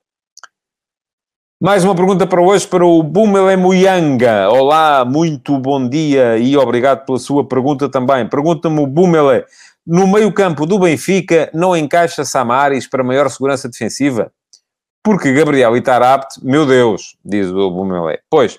Mais 1.61 1.83
uma 1.83 1.95
pergunta 1.95 2.25
para 2.25 2.41
hoje 2.41 2.65
para 2.69 2.87
o 2.87 3.03
Bumele 3.03 3.57
Muyanga. 3.57 4.49
Olá, 4.49 5.05
muito 5.05 5.59
bom 5.59 5.89
dia 5.89 6.39
e 6.39 6.57
obrigado 6.57 7.05
pela 7.05 7.19
sua 7.19 7.49
pergunta 7.49 7.89
também. 7.89 8.29
Pergunta-me 8.29 8.79
o 8.79 8.87
Bumele, 8.87 9.45
no 9.85 10.07
meio 10.07 10.33
campo 10.33 10.67
do 10.67 10.79
Benfica 10.79 11.51
não 11.53 11.77
encaixa 11.77 12.25
Samaris 12.25 12.87
para 12.87 13.03
maior 13.03 13.29
segurança 13.29 13.69
defensiva? 13.69 14.31
Porque 15.03 15.33
Gabriel 15.33 15.77
e 15.77 15.81
Tarapte, 15.81 16.45
meu 16.45 16.67
Deus, 16.67 17.17
diz 17.25 17.49
o 17.49 17.71
Bumele. 17.71 18.19
Pois, 18.29 18.59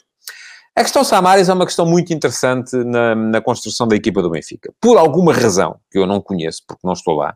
a 0.76 0.84
questão 0.84 1.04
Samaris 1.04 1.50
é 1.50 1.54
uma 1.54 1.66
questão 1.66 1.86
muito 1.86 2.14
interessante 2.14 2.76
na, 2.78 3.14
na 3.14 3.42
construção 3.42 3.88
da 3.88 3.96
equipa 3.96 4.22
do 4.22 4.30
Benfica. 4.30 4.74
Por 4.80 4.98
alguma 4.98 5.34
razão, 5.34 5.78
que 5.92 5.98
eu 5.98 6.08
não 6.08 6.22
conheço, 6.22 6.64
porque 6.66 6.88
não 6.88 6.94
estou 6.94 7.16
lá, 7.16 7.36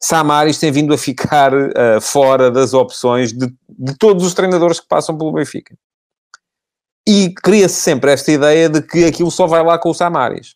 Samaris 0.00 0.58
tem 0.58 0.70
vindo 0.70 0.94
a 0.94 0.98
ficar 0.98 1.52
uh, 1.54 2.00
fora 2.00 2.50
das 2.50 2.72
opções 2.72 3.32
de, 3.32 3.52
de, 3.68 3.96
todos 3.98 4.24
os 4.24 4.34
treinadores 4.34 4.78
que 4.78 4.86
passam 4.86 5.16
pelo 5.16 5.32
Benfica. 5.32 5.74
E 7.06 7.32
cria-se 7.32 7.76
sempre 7.76 8.12
esta 8.12 8.30
ideia 8.30 8.68
de 8.68 8.82
que 8.82 9.04
aquilo 9.04 9.30
só 9.30 9.46
vai 9.46 9.64
lá 9.64 9.78
com 9.78 9.88
o 9.88 9.94
Samaris. 9.94 10.54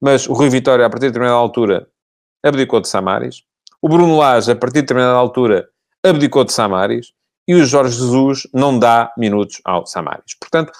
Mas 0.00 0.28
o 0.28 0.34
Rui 0.34 0.50
Vitória, 0.50 0.84
a 0.84 0.90
partir 0.90 1.06
de 1.06 1.12
determinada 1.12 1.38
altura, 1.38 1.88
abdicou 2.44 2.80
de 2.80 2.88
Samaris. 2.88 3.42
O 3.80 3.88
Bruno 3.88 4.16
Lage, 4.16 4.52
a 4.52 4.56
partir 4.56 4.74
de 4.74 4.82
determinada 4.82 5.16
altura, 5.16 5.68
abdicou 6.04 6.44
de 6.44 6.52
Samaris. 6.52 7.12
E 7.48 7.54
o 7.54 7.64
Jorge 7.64 7.96
Jesus 7.96 8.48
não 8.52 8.76
dá 8.76 9.12
minutos 9.16 9.60
ao 9.64 9.86
Samaris. 9.86 10.34
Portanto, 10.40 10.72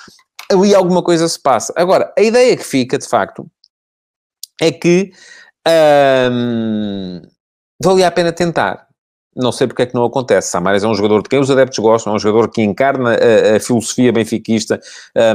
ali 0.51 0.75
alguma 0.75 1.03
coisa 1.03 1.29
se 1.29 1.41
passa. 1.41 1.73
Agora, 1.77 2.13
a 2.19 2.23
ideia 2.23 2.57
que 2.57 2.65
fica, 2.65 2.99
de 2.99 3.09
facto, 3.09 3.49
é 4.61 4.73
que... 4.73 5.13
Hum, 6.33 7.23
valia 7.83 8.09
a 8.09 8.11
pena 8.11 8.33
tentar. 8.33 8.86
Não 9.37 9.53
sei 9.53 9.67
porque 9.67 9.83
é 9.83 9.87
que 9.87 9.95
não 9.95 10.05
acontece. 10.05 10.51
Samares 10.51 10.83
é 10.83 10.89
um 10.89 10.95
jogador 10.95 11.23
de 11.23 11.29
quem 11.29 11.39
os 11.39 11.51
adeptos 11.51 11.79
gostam, 11.79 12.13
é 12.13 12.17
um 12.17 12.19
jogador 12.19 12.51
que 12.51 12.63
encarna 12.63 13.11
a, 13.11 13.57
a 13.57 13.61
filosofia 13.61 14.13
benfiquista, 14.13 14.81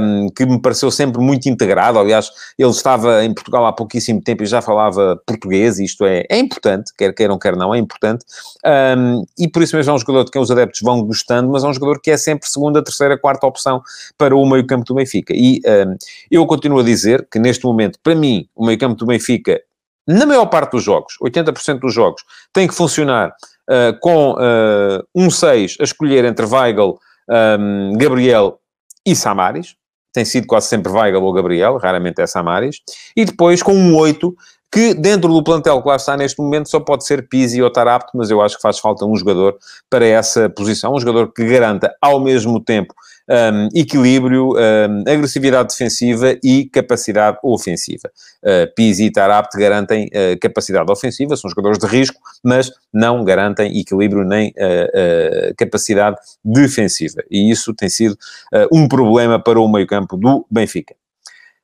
um, 0.02 0.28
que 0.30 0.46
me 0.46 0.60
pareceu 0.60 0.90
sempre 0.90 1.22
muito 1.22 1.48
integrado. 1.48 2.00
Aliás, 2.00 2.32
ele 2.58 2.70
estava 2.70 3.24
em 3.24 3.34
Portugal 3.34 3.66
há 3.66 3.74
pouquíssimo 3.74 4.22
tempo 4.22 4.44
e 4.44 4.46
já 4.46 4.62
falava 4.62 5.22
português, 5.26 5.78
isto 5.80 6.06
é, 6.06 6.26
é 6.30 6.40
importante, 6.40 6.92
quer 6.98 7.14
queiram, 7.14 7.38
quer 7.38 7.56
não, 7.56 7.74
é 7.76 7.78
importante. 7.78 8.26
Um, 8.66 9.24
e 9.38 9.48
por 9.48 9.62
isso 9.62 9.76
mesmo 9.76 9.92
é 9.92 9.96
um 9.96 10.00
jogador 10.00 10.24
de 10.26 10.32
quem 10.32 10.42
os 10.42 10.50
adeptos 10.50 10.82
vão 10.82 11.04
gostando, 11.04 11.50
mas 11.50 11.64
é 11.64 11.68
um 11.68 11.74
jogador 11.74 12.02
que 12.02 12.10
é 12.10 12.18
sempre 12.18 12.50
segunda, 12.50 12.84
terceira, 12.84 13.18
quarta 13.18 13.46
opção 13.46 13.82
para 14.18 14.36
o 14.36 14.46
meio-campo 14.46 14.86
do 14.86 14.96
Benfica. 14.96 15.34
E 15.36 15.62
um, 15.66 15.96
eu 16.32 16.46
continuo 16.48 16.80
a 16.80 16.84
dizer 16.84 17.28
que 17.32 17.38
neste 17.38 17.66
momento, 17.66 18.00
para 18.02 18.16
mim, 18.16 18.48
o 18.56 18.66
meio-campo 18.66 18.96
do 18.96 19.06
Benfica 19.06 19.62
na 20.08 20.26
maior 20.26 20.48
parte 20.48 20.72
dos 20.72 20.84
jogos, 20.84 21.16
80% 21.22 21.80
dos 21.80 21.94
jogos, 21.94 22.24
tem 22.52 22.68
que 22.68 22.74
funcionar 22.74 23.34
uh, 23.72 23.98
com 24.00 24.34
uh, 24.34 25.04
um 25.16 25.30
6 25.30 25.78
a 25.80 25.84
escolher 25.84 26.26
entre 26.26 26.46
Weigl, 26.46 27.00
um, 27.30 27.94
Gabriel 27.98 28.60
e 29.06 29.16
Samaris. 29.16 29.76
Tem 30.14 30.26
sido 30.26 30.46
quase 30.46 30.68
sempre 30.68 30.92
Weigl 30.92 31.24
ou 31.24 31.32
Gabriel, 31.32 31.78
raramente 31.78 32.22
é 32.22 32.28
Samaris. 32.28 32.82
E 33.16 33.24
depois 33.24 33.64
com 33.64 33.74
um 33.74 33.96
8 33.96 34.36
que 34.72 34.94
dentro 34.94 35.34
do 35.34 35.44
plantel 35.44 35.82
que 35.82 35.88
lá 35.90 35.98
está 35.98 36.16
neste 36.16 36.40
momento 36.40 36.70
só 36.70 36.80
pode 36.80 37.06
ser 37.06 37.28
Pizzi 37.28 37.62
ou 37.62 37.70
Tarapto, 37.70 38.12
mas 38.16 38.30
eu 38.30 38.42
acho 38.42 38.56
que 38.56 38.62
faz 38.62 38.80
falta 38.80 39.06
um 39.06 39.16
jogador 39.16 39.58
para 39.90 40.06
essa 40.06 40.50
posição, 40.50 40.94
um 40.94 41.00
jogador 41.00 41.34
que 41.34 41.44
garanta 41.46 41.94
ao 42.02 42.20
mesmo 42.20 42.60
tempo 42.64 42.94
um, 43.30 43.70
equilíbrio, 43.78 44.54
um, 44.54 45.02
agressividade 45.02 45.70
defensiva 45.70 46.38
e 46.44 46.66
capacidade 46.66 47.38
ofensiva. 47.44 48.10
Uh, 48.44 48.74
Pizzi 48.76 49.06
e 49.06 49.12
Tarapto 49.12 49.58
garantem 49.58 50.08
uh, 50.08 50.40
capacidade 50.40 50.92
ofensiva, 50.92 51.36
são 51.36 51.50
jogadores 51.50 51.78
de 51.78 51.88
risco, 51.88 52.20
mas 52.44 52.72
não 52.94 53.24
garantem 53.24 53.78
equilíbrio 53.78 54.24
nem 54.24 54.50
uh, 54.50 55.52
uh, 55.52 55.56
capacidade 55.58 56.18
defensiva. 56.44 57.22
E 57.30 57.50
isso 57.52 57.74
tem 57.74 57.90
sido 57.90 58.14
uh, 58.14 58.68
um 58.72 58.88
problema 58.88 59.38
para 59.42 59.60
o 59.60 59.68
meio-campo 59.68 60.18
do 60.18 60.46
Benfica. 60.50 60.96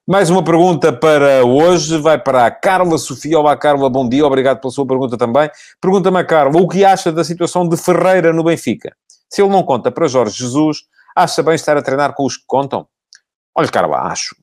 Mais 0.09 0.29
uma 0.29 0.41
pergunta 0.41 0.93
para 0.93 1.43
hoje, 1.43 1.97
vai 1.97 2.17
para 2.17 2.45
a 2.45 2.49
Carla 2.49 2.97
Sofia. 2.97 3.37
Olá, 3.37 3.57
Carla, 3.57 3.89
bom 3.89 4.07
dia, 4.07 4.25
obrigado 4.25 4.61
pela 4.61 4.71
sua 4.71 4.87
pergunta 4.87 5.17
também. 5.17 5.51
Pergunta-me 5.81 6.17
a 6.17 6.23
Carla, 6.23 6.61
o 6.61 6.65
que 6.65 6.85
acha 6.85 7.11
da 7.11 7.25
situação 7.25 7.67
de 7.67 7.75
Ferreira 7.75 8.31
no 8.31 8.41
Benfica? 8.41 8.95
Se 9.29 9.41
ele 9.41 9.51
não 9.51 9.63
conta 9.63 9.91
para 9.91 10.07
Jorge 10.07 10.37
Jesus, 10.37 10.83
acha 11.13 11.43
bem 11.43 11.55
estar 11.55 11.75
a 11.75 11.81
treinar 11.81 12.13
com 12.13 12.23
os 12.23 12.37
que 12.37 12.45
contam? 12.47 12.87
Olha, 13.53 13.67
Carla, 13.67 13.97
acho. 14.03 14.33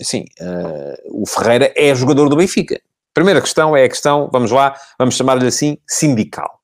Sim, 0.00 0.24
uh, 0.40 1.22
o 1.22 1.26
Ferreira 1.26 1.72
é 1.74 1.92
jogador 1.96 2.28
do 2.28 2.36
Benfica. 2.36 2.80
Primeira 3.12 3.40
questão 3.40 3.76
é 3.76 3.82
a 3.82 3.88
questão, 3.88 4.30
vamos 4.32 4.52
lá, 4.52 4.76
vamos 4.96 5.16
chamar-lhe 5.16 5.48
assim, 5.48 5.78
sindical. 5.84 6.60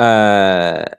Uh, 0.00 0.96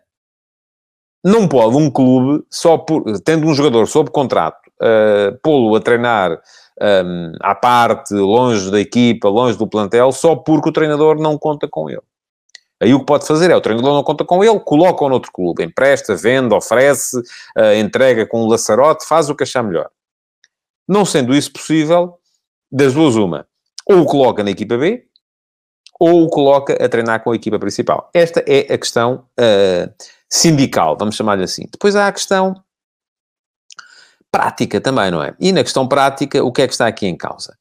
não 1.25 1.45
pode 1.45 1.75
um 1.75 1.91
clube, 1.91 2.45
só 2.49 2.77
por, 2.77 3.03
tendo 3.19 3.47
um 3.47 3.53
jogador 3.53 3.85
sob 3.85 4.11
contrato, 4.11 4.66
uh, 4.81 5.37
pô-lo 5.41 5.75
a 5.75 5.79
treinar 5.79 6.39
um, 6.81 7.31
à 7.41 7.55
parte, 7.55 8.13
longe 8.13 8.69
da 8.69 8.79
equipa, 8.79 9.29
longe 9.29 9.57
do 9.57 9.67
plantel, 9.67 10.11
só 10.11 10.35
porque 10.35 10.69
o 10.69 10.71
treinador 10.71 11.19
não 11.19 11.37
conta 11.37 11.67
com 11.67 11.89
ele. 11.89 12.01
Aí 12.79 12.93
o 12.93 12.99
que 12.99 13.05
pode 13.05 13.25
fazer 13.25 13.49
é, 13.49 13.55
o 13.55 13.61
treinador 13.61 13.93
não 13.93 14.03
conta 14.03 14.23
com 14.23 14.43
ele, 14.43 14.59
coloca-o 14.59 15.09
noutro 15.09 15.31
clube, 15.31 15.63
empresta, 15.63 16.15
vende, 16.15 16.53
oferece, 16.53 17.17
uh, 17.17 17.73
entrega 17.75 18.25
com 18.25 18.43
um 18.43 18.47
laçarote, 18.47 19.05
faz 19.07 19.29
o 19.29 19.35
que 19.35 19.43
achar 19.43 19.63
melhor. 19.63 19.89
Não 20.87 21.03
sendo 21.03 21.35
isso 21.35 21.51
possível, 21.51 22.19
das 22.71 22.93
duas 22.93 23.15
uma. 23.15 23.47
Ou 23.85 24.01
o 24.01 24.05
coloca 24.05 24.43
na 24.43 24.51
equipa 24.51 24.77
B, 24.77 25.05
ou 25.99 26.23
o 26.23 26.29
coloca 26.29 26.73
a 26.73 26.87
treinar 26.87 27.23
com 27.23 27.31
a 27.31 27.35
equipa 27.35 27.57
principal. 27.57 28.09
Esta 28.13 28.43
é 28.47 28.71
a 28.71 28.77
questão 28.77 29.25
uh, 29.39 29.91
sindical, 30.29 30.95
vamos 30.99 31.15
chamar-lhe 31.15 31.43
assim. 31.43 31.63
Depois 31.71 31.95
há 31.95 32.07
a 32.07 32.11
questão 32.11 32.61
prática 34.37 34.79
também, 34.79 35.09
não 35.09 35.23
é? 35.23 35.33
E 35.39 35.51
na 35.51 35.63
questão 35.63 35.87
prática, 35.87 36.43
o 36.43 36.51
que 36.51 36.61
é 36.61 36.67
que 36.67 36.73
está 36.73 36.85
aqui 36.85 37.07
em 37.07 37.17
causa? 37.17 37.55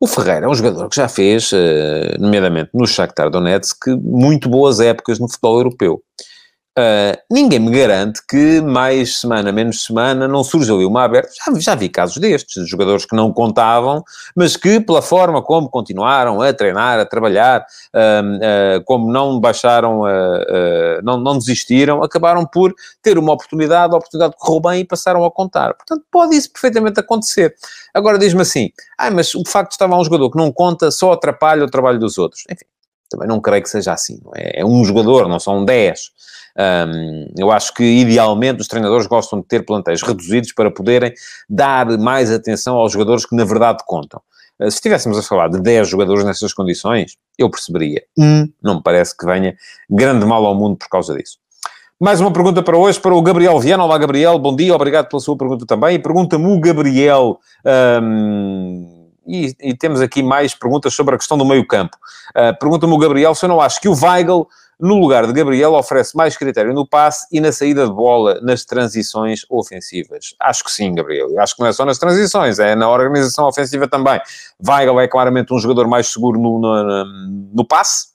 O 0.00 0.06
Ferreira 0.06 0.46
é 0.46 0.48
um 0.48 0.54
jogador 0.54 0.88
que 0.88 0.96
já 0.96 1.06
fez, 1.06 1.50
eh, 1.52 2.16
nomeadamente 2.18 2.70
no 2.72 2.86
Shakhtar 2.86 3.28
Donetsk, 3.28 3.88
muito 4.02 4.48
boas 4.48 4.80
épocas 4.80 5.18
no 5.18 5.28
futebol 5.28 5.58
europeu. 5.58 6.02
Uh, 6.76 7.14
ninguém 7.30 7.60
me 7.60 7.70
garante 7.70 8.20
que 8.28 8.60
mais 8.60 9.20
semana, 9.20 9.52
menos 9.52 9.84
semana, 9.84 10.26
não 10.26 10.42
surge 10.42 10.72
ali 10.72 10.84
uma 10.84 11.04
aberta. 11.04 11.30
Já, 11.32 11.60
já, 11.60 11.74
vi 11.76 11.88
casos 11.88 12.16
destes, 12.16 12.64
de 12.64 12.68
jogadores 12.68 13.06
que 13.06 13.14
não 13.14 13.32
contavam, 13.32 14.02
mas 14.34 14.56
que, 14.56 14.80
pela 14.80 15.00
forma 15.00 15.40
como 15.40 15.68
continuaram 15.68 16.42
a 16.42 16.52
treinar, 16.52 16.98
a 16.98 17.06
trabalhar, 17.06 17.64
uh, 17.94 18.78
uh, 18.80 18.84
como 18.84 19.12
não 19.12 19.38
baixaram, 19.38 20.02
não, 21.04 21.18
não 21.18 21.38
desistiram, 21.38 22.02
acabaram 22.02 22.44
por 22.44 22.74
ter 23.00 23.18
uma 23.18 23.32
oportunidade, 23.32 23.94
a 23.94 23.96
oportunidade 23.96 24.34
correu 24.36 24.60
bem 24.60 24.80
e 24.80 24.84
passaram 24.84 25.24
a 25.24 25.30
contar. 25.30 25.74
Portanto, 25.74 26.04
pode 26.10 26.34
isso 26.34 26.52
perfeitamente 26.52 26.98
acontecer. 26.98 27.54
Agora, 27.92 28.18
diz-me 28.18 28.42
assim, 28.42 28.70
ah, 28.98 29.10
mas 29.10 29.32
o 29.34 29.44
facto 29.46 29.70
de 29.70 29.74
estar 29.74 29.86
lá 29.86 29.96
um 29.96 30.04
jogador 30.04 30.28
que 30.30 30.36
não 30.36 30.50
conta 30.50 30.90
só 30.90 31.12
atrapalha 31.12 31.64
o 31.64 31.70
trabalho 31.70 32.00
dos 32.00 32.18
outros. 32.18 32.42
Enfim, 32.50 32.64
também 33.08 33.28
não 33.28 33.40
creio 33.40 33.62
que 33.62 33.68
seja 33.68 33.92
assim. 33.92 34.20
Não 34.24 34.32
é? 34.34 34.60
é 34.60 34.64
um 34.64 34.84
jogador, 34.84 35.28
não 35.28 35.38
são 35.38 35.64
dez. 35.64 36.10
Um, 36.56 37.26
eu 37.36 37.50
acho 37.50 37.74
que, 37.74 37.82
idealmente, 37.82 38.60
os 38.60 38.68
treinadores 38.68 39.06
gostam 39.06 39.40
de 39.40 39.46
ter 39.46 39.64
plantéis 39.64 40.02
reduzidos 40.02 40.52
para 40.52 40.70
poderem 40.70 41.12
dar 41.48 41.86
mais 41.98 42.30
atenção 42.30 42.76
aos 42.76 42.92
jogadores 42.92 43.26
que, 43.26 43.34
na 43.34 43.44
verdade, 43.44 43.78
contam. 43.86 44.20
Uh, 44.60 44.70
se 44.70 44.76
estivéssemos 44.76 45.18
a 45.18 45.22
falar 45.22 45.48
de 45.48 45.60
10 45.60 45.88
jogadores 45.88 46.24
nessas 46.24 46.52
condições, 46.52 47.16
eu 47.36 47.50
perceberia. 47.50 48.02
Um, 48.16 48.48
não 48.62 48.76
me 48.76 48.82
parece 48.82 49.16
que 49.16 49.26
venha 49.26 49.56
grande 49.90 50.24
mal 50.24 50.44
ao 50.46 50.54
mundo 50.54 50.76
por 50.76 50.88
causa 50.88 51.14
disso. 51.14 51.38
Mais 52.00 52.20
uma 52.20 52.32
pergunta 52.32 52.62
para 52.62 52.76
hoje, 52.76 53.00
para 53.00 53.14
o 53.14 53.22
Gabriel 53.22 53.58
Viana. 53.58 53.84
Olá, 53.84 53.96
Gabriel, 53.96 54.38
bom 54.38 54.54
dia, 54.54 54.74
obrigado 54.74 55.08
pela 55.08 55.20
sua 55.20 55.36
pergunta 55.36 55.64
também. 55.64 56.00
Pergunta-me 56.00 56.46
o 56.46 56.60
Gabriel. 56.60 57.38
E, 59.26 59.54
e, 59.60 59.74
temos 59.74 60.00
aqui 60.00 60.22
mais 60.22 60.54
perguntas 60.54 60.92
sobre 60.94 61.14
a 61.14 61.18
questão 61.18 61.38
do 61.38 61.44
meio-campo. 61.44 61.96
Uh, 62.30 62.56
Pergunta-me 62.58 62.92
o 62.92 62.98
Gabriel 62.98 63.34
se 63.34 63.44
eu 63.44 63.48
não 63.48 63.60
acho 63.60 63.80
que 63.80 63.88
o 63.88 63.94
Weigl 63.94 64.46
no 64.80 64.98
lugar 64.98 65.26
de 65.26 65.32
Gabriel, 65.32 65.74
oferece 65.74 66.16
mais 66.16 66.36
critério 66.36 66.72
no 66.72 66.86
passe 66.86 67.26
e 67.32 67.40
na 67.40 67.52
saída 67.52 67.86
de 67.86 67.92
bola 67.92 68.40
nas 68.42 68.64
transições 68.64 69.46
ofensivas. 69.48 70.34
Acho 70.40 70.64
que 70.64 70.70
sim, 70.70 70.94
Gabriel. 70.94 71.28
Acho 71.40 71.56
que 71.56 71.62
não 71.62 71.68
é 71.68 71.72
só 71.72 71.84
nas 71.84 71.98
transições, 71.98 72.58
é 72.58 72.74
na 72.74 72.88
organização 72.88 73.46
ofensiva 73.46 73.88
também. 73.88 74.20
Weigl 74.66 75.00
é 75.00 75.08
claramente 75.08 75.52
um 75.54 75.58
jogador 75.58 75.86
mais 75.86 76.12
seguro 76.12 76.38
no, 76.38 76.58
no, 76.58 77.04
no 77.54 77.64
passe. 77.64 78.14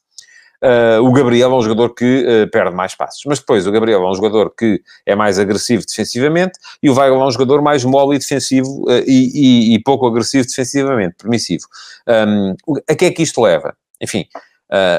Uh, 0.61 1.01
o 1.01 1.13
Gabriel 1.13 1.53
é 1.53 1.55
um 1.55 1.61
jogador 1.61 1.95
que 1.95 2.25
uh, 2.25 2.51
perde 2.51 2.75
mais 2.75 2.93
passos. 2.93 3.23
Mas 3.25 3.39
depois, 3.39 3.65
o 3.65 3.71
Gabriel 3.71 4.03
é 4.03 4.09
um 4.09 4.13
jogador 4.13 4.53
que 4.53 4.81
é 5.05 5.15
mais 5.15 5.39
agressivo 5.39 5.83
defensivamente 5.85 6.59
e 6.83 6.89
o 6.89 6.95
Weigl 6.95 7.15
é 7.15 7.25
um 7.25 7.31
jogador 7.31 7.61
mais 7.61 7.85
mole 7.85 8.17
e 8.17 8.19
defensivo 8.19 8.83
uh, 8.83 9.03
e, 9.07 9.71
e, 9.71 9.75
e, 9.75 9.83
pouco 9.83 10.05
agressivo 10.05 10.45
defensivamente, 10.45 11.15
permissivo. 11.17 11.65
Um, 12.07 12.55
a 12.89 12.95
que 12.95 13.05
é 13.05 13.11
que 13.11 13.23
isto 13.23 13.41
leva? 13.41 13.73
Enfim, 14.01 14.25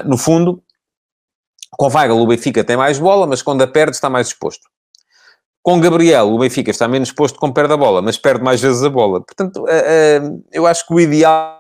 no 0.05 0.18
fundo, 0.18 0.62
com 1.71 1.89
Weigl 1.89 2.19
o 2.19 2.27
Benfica 2.27 2.65
tem 2.65 2.77
mais 2.77 2.99
bola, 2.99 3.27
mas 3.27 3.43
quando 3.43 3.63
a 3.63 3.67
perde 3.67 3.97
está 3.97 4.11
mais 4.11 4.29
exposto. 4.29 4.69
Com 5.63 5.79
Gabriel, 5.79 6.33
o 6.33 6.39
Benfica 6.39 6.71
está 6.71 6.89
menos 6.89 7.09
exposto 7.09 7.39
quando 7.39 7.53
perde 7.53 7.73
a 7.73 7.77
bola, 7.77 8.01
mas 8.01 8.17
perde 8.17 8.43
mais 8.43 8.61
vezes 8.61 8.83
a 8.83 8.89
bola. 8.89 9.21
Portanto, 9.21 9.59
uh, 9.61 9.65
uh, 9.65 10.45
eu 10.51 10.67
acho 10.67 10.87
que 10.87 10.95
o 10.95 11.01
ideal 11.01 11.60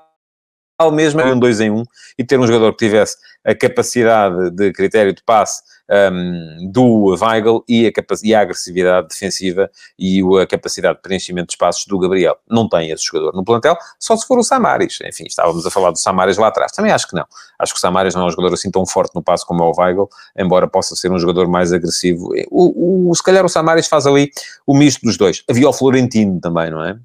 mesmo 0.88 1.20
é 1.20 1.32
um 1.32 1.38
2 1.38 1.60
em 1.60 1.70
1 1.70 1.78
um, 1.78 1.84
e 2.16 2.24
ter 2.24 2.38
um 2.38 2.46
jogador 2.46 2.72
que 2.72 2.86
tivesse 2.86 3.16
a 3.44 3.54
capacidade 3.54 4.50
de 4.50 4.72
critério 4.72 5.12
de 5.12 5.22
passe 5.24 5.62
um, 5.90 6.70
do 6.70 7.16
Weigl 7.20 7.64
e 7.68 7.86
a, 7.86 7.92
e 8.22 8.34
a, 8.34 8.40
agressividade 8.40 9.08
defensiva 9.08 9.68
e 9.98 10.22
a 10.40 10.46
capacidade 10.46 10.96
de 10.96 11.02
preenchimento 11.02 11.48
de 11.48 11.54
espaços 11.54 11.84
do 11.86 11.98
Gabriel. 11.98 12.36
Não 12.48 12.68
tem 12.68 12.90
esse 12.90 13.04
jogador 13.04 13.34
no 13.34 13.44
plantel, 13.44 13.76
só 13.98 14.16
se 14.16 14.26
for 14.26 14.38
o 14.38 14.42
Samaris. 14.42 14.98
Enfim, 15.04 15.24
estávamos 15.26 15.66
a 15.66 15.70
falar 15.70 15.90
do 15.90 15.98
Samaris 15.98 16.38
lá 16.38 16.48
atrás. 16.48 16.70
Também 16.72 16.92
acho 16.92 17.08
que 17.08 17.14
não. 17.14 17.26
Acho 17.58 17.72
que 17.72 17.78
o 17.78 17.80
Samaris 17.80 18.14
não 18.14 18.22
é 18.22 18.26
um 18.26 18.30
jogador 18.30 18.54
assim 18.54 18.70
tão 18.70 18.86
forte 18.86 19.14
no 19.14 19.22
passe 19.22 19.44
como 19.44 19.62
é 19.64 19.66
o 19.66 19.72
Weigl, 19.76 20.08
embora 20.38 20.68
possa 20.68 20.94
ser 20.94 21.10
um 21.10 21.18
jogador 21.18 21.48
mais 21.48 21.72
agressivo. 21.72 22.28
O, 22.50 23.10
o, 23.10 23.14
se 23.14 23.22
calhar 23.22 23.44
o 23.44 23.48
Samaris 23.48 23.88
faz 23.88 24.06
ali 24.06 24.30
o 24.66 24.76
misto 24.76 25.00
dos 25.02 25.16
dois. 25.16 25.42
Havia 25.48 25.68
o 25.68 25.72
Florentino 25.72 26.40
também, 26.40 26.70
não 26.70 26.84
é? 26.84 26.96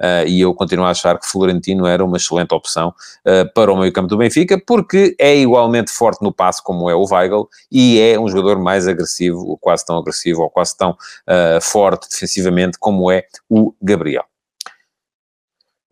Uh, 0.00 0.26
e 0.26 0.40
eu 0.40 0.54
continuo 0.54 0.84
a 0.84 0.90
achar 0.90 1.18
que 1.18 1.26
Florentino 1.26 1.86
era 1.86 2.04
uma 2.04 2.16
excelente 2.16 2.54
opção 2.54 2.88
uh, 2.88 3.52
para 3.54 3.72
o 3.72 3.78
meio 3.78 3.92
campo 3.92 4.08
do 4.08 4.16
Benfica, 4.16 4.60
porque 4.66 5.14
é 5.18 5.36
igualmente 5.36 5.90
forte 5.90 6.22
no 6.22 6.32
passe 6.32 6.62
como 6.62 6.88
é 6.90 6.94
o 6.94 7.04
Weigl, 7.04 7.48
e 7.70 8.00
é 8.00 8.18
um 8.18 8.28
jogador 8.28 8.58
mais 8.58 8.88
agressivo, 8.88 9.56
quase 9.60 9.84
tão 9.84 9.98
agressivo, 9.98 10.42
ou 10.42 10.50
quase 10.50 10.76
tão 10.76 10.90
uh, 10.90 11.60
forte 11.60 12.08
defensivamente 12.08 12.78
como 12.78 13.10
é 13.10 13.24
o 13.48 13.74
Gabriel. 13.80 14.24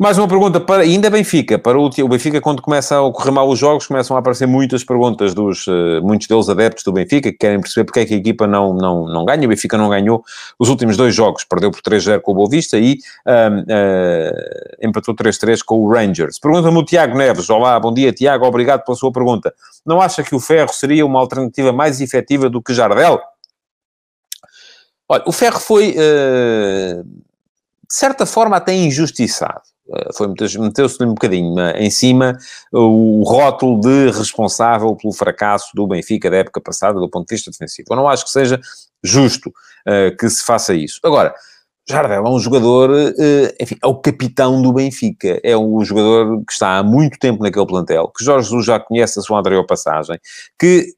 Mais 0.01 0.17
uma 0.17 0.29
pergunta 0.29 0.61
para, 0.61 0.85
ainda 0.85 1.11
Benfica, 1.11 1.59
para 1.59 1.77
o, 1.77 1.87
o 1.87 2.09
Benfica 2.09 2.41
quando 2.41 2.63
começa 2.63 2.95
a 2.95 3.03
ocorrer 3.03 3.33
mal 3.33 3.49
os 3.49 3.59
jogos, 3.59 3.85
começam 3.85 4.17
a 4.17 4.21
aparecer 4.21 4.47
muitas 4.47 4.85
perguntas 4.85 5.35
dos, 5.35 5.67
uh, 5.67 6.01
muitos 6.05 6.29
deles 6.29 6.49
adeptos 6.49 6.85
do 6.85 6.93
Benfica, 6.93 7.33
que 7.33 7.37
querem 7.37 7.61
perceber 7.61 7.85
porque 7.85 7.99
é 7.99 8.07
que 8.07 8.15
a 8.15 8.17
equipa 8.17 8.47
não, 8.47 8.73
não, 8.73 9.09
não 9.09 9.25
ganha, 9.25 9.45
o 9.45 9.49
Benfica 9.49 9.77
não 9.77 9.89
ganhou 9.89 10.25
os 10.57 10.69
últimos 10.69 10.97
dois 10.97 11.13
jogos, 11.13 11.43
perdeu 11.43 11.73
por 11.73 11.81
3-0 11.81 12.21
com 12.21 12.31
o 12.31 12.35
Boavista 12.37 12.79
e 12.79 13.01
uh, 13.27 13.59
uh, 13.61 14.87
empatou 14.87 15.17
3-3 15.17 15.65
com 15.67 15.81
o 15.81 15.93
Rangers. 15.93 16.39
Pergunta-me 16.39 16.79
o 16.79 16.85
Tiago 16.85 17.19
Neves, 17.19 17.51
olá, 17.51 17.81
bom 17.81 17.93
dia 17.93 18.13
Tiago, 18.13 18.47
obrigado 18.47 18.85
pela 18.85 18.97
sua 18.97 19.11
pergunta. 19.11 19.53
Não 19.85 20.01
acha 20.01 20.23
que 20.23 20.33
o 20.33 20.39
Ferro 20.39 20.73
seria 20.73 21.05
uma 21.05 21.19
alternativa 21.19 21.73
mais 21.73 22.01
efetiva 22.01 22.49
do 22.49 22.63
que 22.63 22.73
Jardel? 22.73 23.21
Olha, 25.09 25.25
o 25.27 25.33
Ferro 25.33 25.59
foi, 25.59 25.97
eh, 25.99 27.03
de 27.03 27.95
certa 27.95 28.27
forma, 28.27 28.57
até 28.57 28.73
injustiçado. 28.75 29.63
Eh, 29.95 30.59
meteu-se-lhe 30.59 31.09
um 31.09 31.15
bocadinho 31.15 31.59
eh, 31.59 31.85
em 31.85 31.91
cima 31.91 32.37
o 32.73 33.23
rótulo 33.25 33.81
de 33.81 34.11
responsável 34.11 34.95
pelo 34.95 35.13
fracasso 35.13 35.71
do 35.75 35.87
Benfica 35.87 36.31
da 36.31 36.39
época 36.39 36.61
passada 36.61 37.01
do 37.01 37.09
ponto 37.09 37.27
de 37.27 37.35
vista 37.35 37.51
defensivo. 37.51 37.89
Eu 37.91 37.97
não 37.97 38.09
acho 38.09 38.25
que 38.25 38.31
seja 38.31 38.61
justo 39.03 39.49
uh, 39.49 40.17
que 40.19 40.29
se 40.29 40.45
faça 40.45 40.75
isso. 40.75 41.01
Agora, 41.05 41.35
Jardel 41.89 42.27
é 42.27 42.29
um 42.29 42.39
jogador, 42.39 42.91
uh, 42.91 43.55
enfim, 43.61 43.77
é 43.83 43.87
o 43.87 43.95
capitão 43.95 44.61
do 44.61 44.73
Benfica, 44.73 45.41
é 45.43 45.57
um 45.57 45.83
jogador 45.85 46.45
que 46.45 46.53
está 46.53 46.79
há 46.79 46.83
muito 46.83 47.19
tempo 47.19 47.43
naquele 47.43 47.67
plantel, 47.67 48.09
que 48.09 48.25
Jorge 48.25 48.49
Jesus 48.49 48.67
já 48.67 48.79
conhece 48.79 49.19
a 49.19 49.23
sua 49.23 49.39
anterior 49.39 49.65
passagem, 49.65 50.19
que 50.59 50.93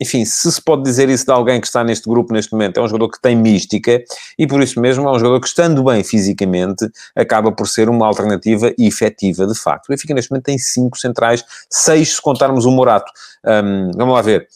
enfim, 0.00 0.24
se 0.24 0.50
se 0.50 0.60
pode 0.60 0.82
dizer 0.82 1.08
isso 1.08 1.24
de 1.24 1.32
alguém 1.32 1.60
que 1.60 1.66
está 1.66 1.84
neste 1.84 2.08
grupo 2.08 2.32
neste 2.32 2.52
momento, 2.52 2.78
é 2.78 2.82
um 2.82 2.88
jogador 2.88 3.10
que 3.10 3.20
tem 3.20 3.36
mística 3.36 4.02
e 4.38 4.46
por 4.46 4.60
isso 4.62 4.80
mesmo 4.80 5.08
é 5.08 5.10
um 5.10 5.18
jogador 5.18 5.40
que, 5.40 5.46
estando 5.46 5.84
bem 5.84 6.02
fisicamente, 6.02 6.88
acaba 7.14 7.52
por 7.52 7.68
ser 7.68 7.88
uma 7.88 8.06
alternativa 8.06 8.72
efetiva 8.78 9.46
de 9.46 9.54
facto. 9.54 9.86
O 9.86 9.88
Benfica 9.90 10.14
neste 10.14 10.30
momento 10.30 10.44
tem 10.44 10.58
cinco 10.58 10.98
centrais, 10.98 11.44
seis 11.70 12.16
se 12.16 12.22
contarmos 12.22 12.64
o 12.64 12.70
Morato. 12.70 13.10
Um, 13.44 13.92
vamos 13.94 14.14
lá 14.14 14.22
ver. 14.22 14.48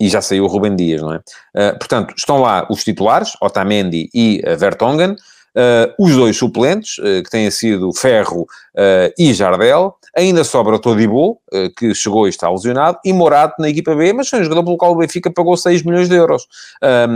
E 0.00 0.08
já 0.08 0.22
saiu 0.22 0.44
o 0.44 0.46
Rubem 0.46 0.74
Dias, 0.74 1.02
não 1.02 1.12
é? 1.12 1.18
Uh, 1.18 1.78
portanto, 1.78 2.14
estão 2.16 2.40
lá 2.40 2.66
os 2.70 2.82
titulares, 2.82 3.32
Otamendi 3.40 4.08
e 4.14 4.42
uh, 4.46 4.56
Vertonghen. 4.56 5.14
Uh, 5.56 5.92
os 5.98 6.14
dois 6.14 6.36
suplentes, 6.36 6.98
uh, 6.98 7.22
que 7.24 7.30
têm 7.30 7.50
sido 7.50 7.92
Ferro 7.92 8.42
uh, 8.42 9.12
e 9.18 9.34
Jardel, 9.34 9.96
ainda 10.16 10.44
sobra 10.44 10.78
Todibo, 10.78 11.40
que 11.76 11.94
chegou 11.94 12.26
e 12.26 12.30
está 12.30 12.50
lesionado, 12.50 12.98
e 13.04 13.12
Morato 13.12 13.54
na 13.60 13.68
equipa 13.68 13.94
B, 13.94 14.12
mas 14.12 14.28
foi 14.28 14.40
um 14.40 14.42
jogador 14.42 14.64
pelo 14.64 14.76
qual 14.76 14.92
o 14.92 14.96
Benfica 14.96 15.30
pagou 15.30 15.56
6 15.56 15.84
milhões 15.84 16.08
de 16.08 16.16
euros 16.16 16.48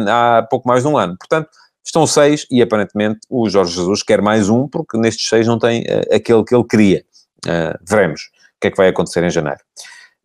há 0.09 0.47
pouco 0.49 0.69
mais 0.69 0.85
de 0.85 0.89
um 0.89 0.97
ano. 0.97 1.17
Portanto, 1.19 1.49
estão 1.85 2.07
seis 2.07 2.47
e 2.49 2.63
aparentemente 2.63 3.19
o 3.29 3.51
Jorge 3.51 3.75
Jesus 3.75 4.05
quer 4.05 4.23
mais 4.23 4.49
um, 4.49 4.69
porque 4.69 4.97
nestes 4.97 5.29
seis 5.29 5.45
não 5.45 5.59
tem 5.59 5.85
aquele 6.13 6.45
que 6.45 6.55
ele 6.55 6.63
queria. 6.63 7.05
veremos 7.83 8.31
o 8.57 8.61
que 8.61 8.69
é 8.69 8.71
que 8.71 8.77
vai 8.77 8.87
acontecer 8.87 9.25
em 9.25 9.31
janeiro. 9.31 9.59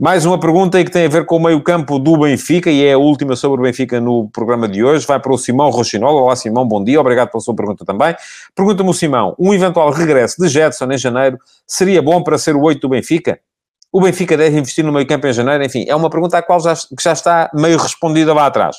Mais 0.02 0.26
uma 0.26 0.40
pergunta 0.40 0.82
que 0.82 0.90
tem 0.90 1.08
a 1.08 1.10
ver 1.10 1.26
com 1.26 1.36
o 1.36 1.44
meio-campo 1.44 2.00
do 2.00 2.20
Benfica 2.20 2.72
e 2.72 2.86
é 2.86 2.94
a 2.94 2.98
última 2.98 3.36
sobre 3.36 3.60
o 3.60 3.64
Benfica 3.66 4.00
no 4.00 4.30
programa 4.30 4.66
de 4.66 4.82
hoje. 4.82 5.06
Vai 5.06 5.20
para 5.20 5.34
o 5.34 5.38
Simão 5.38 5.70
Rochinola. 5.70 6.22
Olá, 6.22 6.38
Simão, 6.38 6.66
bom 6.66 6.82
dia. 6.82 7.02
Obrigado 7.02 7.30
pela 7.30 7.42
sua 7.42 7.54
pergunta 7.54 7.84
também. 7.84 8.16
Pergunta-me 8.56 8.90
o 8.90 8.94
Simão: 8.94 9.36
um 9.38 9.54
eventual 9.54 9.92
regresso 9.92 10.42
de 10.42 10.48
Jetson 10.48 10.90
em 10.90 10.98
janeiro 10.98 11.38
seria 11.68 12.02
bom 12.02 12.24
para 12.24 12.38
ser 12.38 12.56
o 12.56 12.62
8 12.62 12.80
do 12.80 12.88
Benfica? 12.88 13.42
O 13.92 14.00
Benfica 14.00 14.38
deve 14.38 14.58
investir 14.58 14.86
no 14.86 14.94
meio-campo 14.94 15.28
em 15.28 15.34
janeiro? 15.34 15.66
Enfim, 15.66 15.84
é 15.86 15.94
uma 15.94 16.10
pergunta 16.10 16.38
à 16.38 16.42
qual 16.42 16.62
já, 16.62 16.74
que 16.76 17.04
já 17.04 17.12
está 17.12 17.52
meio 17.54 17.78
respondida 17.78 18.34
lá 18.34 18.46
atrás. 18.46 18.78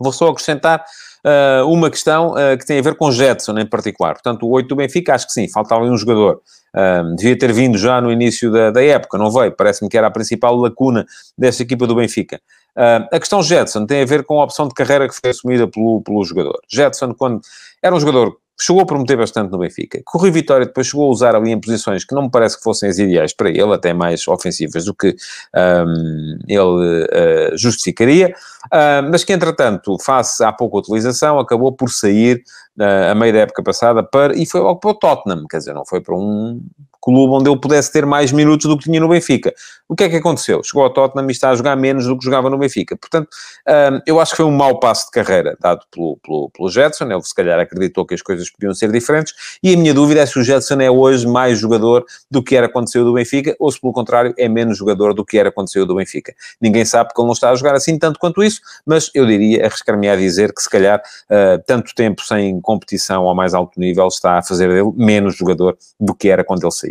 Vou 0.00 0.14
só 0.14 0.28
acrescentar 0.28 0.82
uh, 1.26 1.66
uma 1.70 1.90
questão 1.90 2.32
uh, 2.32 2.56
que 2.58 2.64
tem 2.64 2.78
a 2.78 2.82
ver 2.82 2.94
com 2.94 3.12
Jetson 3.12 3.58
em 3.58 3.66
particular. 3.66 4.14
Portanto, 4.14 4.46
o 4.46 4.50
8 4.50 4.66
do 4.66 4.76
Benfica, 4.76 5.14
acho 5.14 5.26
que 5.26 5.32
sim, 5.34 5.46
falta 5.46 5.74
ali 5.74 5.90
um 5.90 5.96
jogador 5.98 6.40
Uh, 6.74 7.16
devia 7.16 7.38
ter 7.38 7.52
vindo 7.52 7.76
já 7.76 8.00
no 8.00 8.12
início 8.12 8.50
da, 8.50 8.70
da 8.70 8.82
época, 8.82 9.18
não 9.18 9.30
veio. 9.30 9.52
Parece-me 9.52 9.88
que 9.88 9.98
era 9.98 10.06
a 10.06 10.10
principal 10.10 10.54
lacuna 10.56 11.06
desta 11.36 11.62
equipa 11.62 11.86
do 11.86 11.94
Benfica. 11.94 12.40
Uh, 12.76 13.06
a 13.12 13.18
questão 13.18 13.42
Jetson 13.42 13.86
tem 13.86 14.02
a 14.02 14.06
ver 14.06 14.24
com 14.24 14.40
a 14.40 14.44
opção 14.44 14.68
de 14.68 14.74
carreira 14.74 15.08
que 15.08 15.14
foi 15.14 15.30
assumida 15.30 15.66
pelo, 15.66 16.00
pelo 16.02 16.24
jogador. 16.24 16.60
Jetson, 16.68 17.14
quando 17.14 17.40
era 17.82 17.94
um 17.94 18.00
jogador 18.00 18.36
chegou 18.62 18.82
a 18.82 18.86
prometer 18.86 19.16
bastante 19.16 19.50
no 19.50 19.58
Benfica. 19.58 19.98
Que 19.98 20.16
o 20.16 20.18
Rui 20.18 20.30
Vitória 20.30 20.66
depois 20.66 20.86
chegou 20.86 21.06
a 21.06 21.10
usar 21.10 21.34
ali 21.34 21.50
em 21.50 21.60
posições 21.60 22.04
que 22.04 22.14
não 22.14 22.22
me 22.22 22.30
parece 22.30 22.56
que 22.56 22.62
fossem 22.62 22.88
as 22.88 22.98
ideais 22.98 23.32
para 23.32 23.48
ele, 23.48 23.72
até 23.72 23.92
mais 23.92 24.26
ofensivas 24.28 24.84
do 24.84 24.94
que 24.94 25.16
um, 25.54 26.38
ele 26.46 26.60
uh, 26.62 27.56
justificaria, 27.56 28.34
uh, 28.66 29.10
mas 29.10 29.24
que 29.24 29.32
entretanto, 29.32 29.96
face 29.98 30.44
à 30.44 30.52
pouca 30.52 30.78
utilização, 30.78 31.38
acabou 31.38 31.72
por 31.72 31.90
sair 31.90 32.42
uh, 32.78 33.10
a 33.10 33.14
meio 33.14 33.32
da 33.32 33.40
época 33.40 33.62
passada 33.62 34.02
para, 34.02 34.36
e 34.36 34.46
foi 34.46 34.60
logo 34.60 34.80
para 34.80 34.90
o 34.90 34.94
Tottenham, 34.94 35.46
quer 35.48 35.58
dizer, 35.58 35.74
não 35.74 35.84
foi 35.84 36.00
para 36.00 36.14
um 36.14 36.60
clube 37.00 37.32
onde 37.32 37.48
ele 37.48 37.58
pudesse 37.58 37.92
ter 37.92 38.04
mais 38.04 38.32
minutos 38.32 38.66
do 38.66 38.76
que 38.76 38.84
tinha 38.84 39.00
no 39.00 39.08
Benfica. 39.08 39.54
O 39.88 39.96
que 39.96 40.04
é 40.04 40.08
que 40.08 40.16
aconteceu? 40.16 40.62
Chegou 40.62 40.84
ao 40.84 40.90
Tottenham 40.90 41.28
e 41.28 41.32
está 41.32 41.50
a 41.50 41.54
jogar 41.56 41.74
menos 41.76 42.06
do 42.06 42.16
que 42.16 42.24
jogava 42.24 42.48
no 42.48 42.58
Benfica. 42.58 42.96
Portanto, 42.96 43.28
hum, 43.68 44.00
eu 44.06 44.20
acho 44.20 44.32
que 44.32 44.36
foi 44.36 44.46
um 44.46 44.52
mau 44.52 44.78
passo 44.78 45.06
de 45.06 45.10
carreira 45.10 45.56
dado 45.60 45.84
pelo, 45.90 46.16
pelo, 46.18 46.50
pelo 46.50 46.68
Jetson. 46.68 47.04
Ele, 47.10 47.22
se 47.22 47.34
calhar, 47.34 47.58
acreditou 47.58 48.06
que 48.06 48.14
as 48.14 48.22
coisas 48.22 48.48
podiam 48.50 48.72
ser 48.74 48.92
diferentes. 48.92 49.34
E 49.62 49.74
a 49.74 49.76
minha 49.76 49.92
dúvida 49.92 50.20
é 50.20 50.26
se 50.26 50.38
o 50.38 50.44
Jetson 50.44 50.80
é 50.80 50.90
hoje 50.90 51.26
mais 51.26 51.58
jogador 51.58 52.04
do 52.30 52.42
que 52.42 52.54
era 52.54 52.68
quando 52.68 52.90
saiu 52.90 53.04
do 53.04 53.14
Benfica 53.14 53.56
ou 53.58 53.70
se, 53.70 53.80
pelo 53.80 53.92
contrário, 53.92 54.34
é 54.38 54.48
menos 54.48 54.78
jogador 54.78 55.14
do 55.14 55.24
que 55.24 55.38
era 55.38 55.50
quando 55.50 55.72
saiu 55.72 55.86
do 55.86 55.96
Benfica. 55.96 56.34
Ninguém 56.60 56.84
sabe 56.84 57.08
porque 57.08 57.20
ele 57.20 57.26
não 57.26 57.32
está 57.32 57.50
a 57.50 57.54
jogar 57.54 57.74
assim 57.74 57.98
tanto 57.98 58.18
quanto 58.18 58.42
isso, 58.42 58.60
mas 58.86 59.10
eu 59.14 59.26
diria, 59.26 59.64
arriscar-me 59.66 60.08
a 60.08 60.16
dizer 60.16 60.52
que, 60.52 60.62
se 60.62 60.70
calhar, 60.70 61.00
uh, 61.00 61.62
tanto 61.66 61.94
tempo 61.94 62.22
sem 62.22 62.60
competição 62.60 63.26
ao 63.26 63.34
mais 63.34 63.54
alto 63.54 63.78
nível 63.78 64.08
está 64.08 64.38
a 64.38 64.42
fazer 64.42 64.68
dele 64.68 64.92
menos 64.96 65.36
jogador 65.36 65.76
do 65.98 66.14
que 66.14 66.28
era 66.28 66.44
quando 66.44 66.62
ele 66.62 66.72
saiu. 66.72 66.89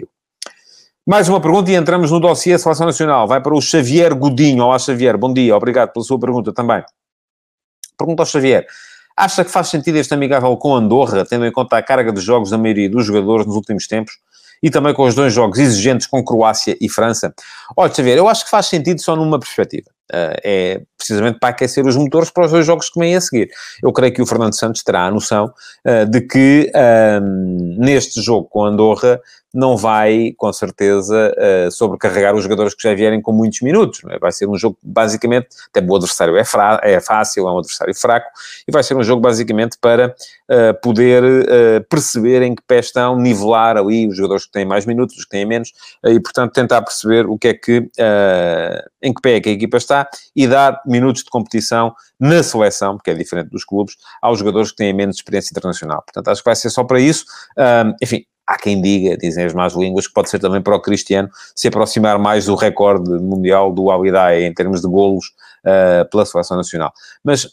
Mais 1.10 1.28
uma 1.28 1.42
pergunta 1.42 1.72
e 1.72 1.74
entramos 1.74 2.12
no 2.12 2.20
dossiê 2.20 2.56
Seleção 2.60 2.86
Nacional. 2.86 3.28
Vai 3.28 3.42
para 3.42 3.56
o 3.56 3.60
Xavier 3.60 4.14
Godinho. 4.14 4.64
Olá, 4.64 4.78
Xavier. 4.78 5.18
Bom 5.18 5.34
dia. 5.34 5.58
Obrigado 5.58 5.92
pela 5.92 6.06
sua 6.06 6.20
pergunta 6.20 6.54
também. 6.54 6.84
Pergunta 7.98 8.22
ao 8.22 8.28
Xavier. 8.28 8.68
Acha 9.18 9.44
que 9.44 9.50
faz 9.50 9.70
sentido 9.70 9.96
este 9.96 10.14
amigável 10.14 10.56
com 10.56 10.76
Andorra, 10.76 11.26
tendo 11.26 11.48
em 11.48 11.52
conta 11.52 11.78
a 11.78 11.82
carga 11.82 12.14
de 12.14 12.22
jogos 12.22 12.52
da 12.52 12.60
maioria 12.60 12.88
dos 12.88 13.08
jogadores 13.08 13.48
nos 13.48 13.56
últimos 13.56 13.88
tempos? 13.88 14.20
E 14.62 14.70
também 14.70 14.94
com 14.94 15.04
os 15.04 15.16
dois 15.16 15.34
jogos 15.34 15.58
exigentes 15.58 16.06
com 16.06 16.24
Croácia 16.24 16.78
e 16.80 16.88
França? 16.88 17.34
Olha, 17.76 17.92
Xavier, 17.92 18.20
eu 18.20 18.30
acho 18.30 18.46
que 18.46 18.52
faz 18.52 18.68
sentido 18.68 19.02
só 19.02 19.16
numa 19.16 19.40
perspectiva. 19.40 19.90
Uh, 20.14 20.38
é 20.44 20.82
precisamente 20.96 21.40
para 21.40 21.50
aquecer 21.50 21.86
os 21.88 21.96
motores 21.96 22.30
para 22.30 22.46
os 22.46 22.52
dois 22.52 22.66
jogos 22.66 22.88
que 22.88 23.00
vêm 23.00 23.16
a 23.16 23.22
seguir. 23.22 23.50
Eu 23.82 23.92
creio 23.92 24.14
que 24.14 24.22
o 24.22 24.28
Fernando 24.28 24.54
Santos 24.54 24.84
terá 24.84 25.06
a 25.06 25.12
noção 25.12 25.52
uh, 25.88 26.06
de 26.06 26.22
que 26.22 26.72
uh, 26.76 27.80
neste 27.80 28.22
jogo 28.22 28.48
com 28.48 28.64
Andorra 28.64 29.20
não 29.54 29.76
vai, 29.76 30.34
com 30.38 30.52
certeza, 30.54 31.34
uh, 31.36 31.72
sobrecarregar 31.72 32.36
os 32.36 32.44
jogadores 32.44 32.76
que 32.76 32.84
já 32.84 32.94
vierem 32.94 33.22
com 33.22 33.32
muitos 33.32 33.62
minutos. 33.62 34.02
É? 34.10 34.20
Vai 34.20 34.32
ser 34.32 34.48
um 34.48 34.56
jogo, 34.56 34.78
basicamente, 34.84 35.48
até 35.74 35.86
o 35.86 35.96
adversário 35.96 36.38
é, 36.38 36.44
é 36.84 37.00
fácil, 37.00 37.48
é 37.48 37.52
um 37.52 37.58
adversário 37.58 37.96
fraco, 37.96 38.30
e 38.68 38.72
vai 38.72 38.84
ser 38.84 38.96
um 38.96 39.04
jogo, 39.04 39.22
basicamente, 39.22 39.78
para 39.82 40.10
uh, 40.50 40.82
poder 40.82 41.24
uh, 41.24 41.84
perceber 41.90 42.44
em 42.44 42.54
que 42.54 42.62
pé 42.62 42.80
estão, 42.80 43.18
nivelar 43.18 43.76
ali 43.76 44.08
os 44.08 44.16
jogadores 44.16 44.46
que 44.46 44.52
têm 44.52 44.66
mais 44.66 44.86
minutos, 44.86 45.18
os 45.18 45.24
que 45.24 45.32
têm 45.32 45.46
menos, 45.46 45.74
e, 46.06 46.20
portanto, 46.20 46.54
tentar 46.54 46.82
perceber 46.84 47.26
o 47.26 47.38
que 47.38 47.48
é 47.48 47.54
que, 47.54 47.90
em 49.02 49.14
que 49.14 49.22
pé 49.22 49.36
é 49.36 49.42
que 49.42 49.50
a 49.50 49.52
equipa 49.52 49.78
está 49.78 50.08
e 50.36 50.48
dar 50.48 50.82
minutos 50.86 51.24
de 51.24 51.30
competição 51.30 51.94
na 52.20 52.44
seleção, 52.44 52.98
porque 52.98 53.12
é 53.12 53.14
diferente 53.14 53.50
dos 53.50 53.64
clubes, 53.64 53.96
aos 54.22 54.40
jogadores 54.40 54.72
que 54.72 54.78
têm 54.78 54.94
menos 54.94 55.16
experiência 55.16 55.52
internacional. 55.52 56.04
Portanto, 56.04 56.28
acho 56.30 56.42
que 56.42 56.50
vai 56.50 56.56
ser 56.56 56.70
só 56.70 56.84
para 56.84 57.00
isso. 57.00 57.26
enfim, 58.02 58.26
há 58.50 58.58
quem 58.58 58.82
diga, 58.82 59.16
dizem 59.16 59.46
as 59.46 59.54
más 59.54 59.76
línguas, 59.76 60.08
que 60.08 60.14
pode 60.14 60.28
ser 60.28 60.40
também 60.40 60.60
para 60.60 60.76
o 60.76 60.82
Cristiano 60.82 61.30
se 61.56 61.68
aproximar 61.68 62.18
mais 62.18 62.46
do 62.46 62.56
recorde 62.56 63.12
mundial 63.20 63.72
do 63.72 63.92
Alidai 63.92 64.44
em 64.44 64.54
termos 64.54 64.82
de 64.82 64.88
golos 64.88 65.28
uh, 65.64 66.10
pela 66.10 66.26
seleção 66.26 66.58
nacional. 66.58 66.92
Mas 67.24 67.48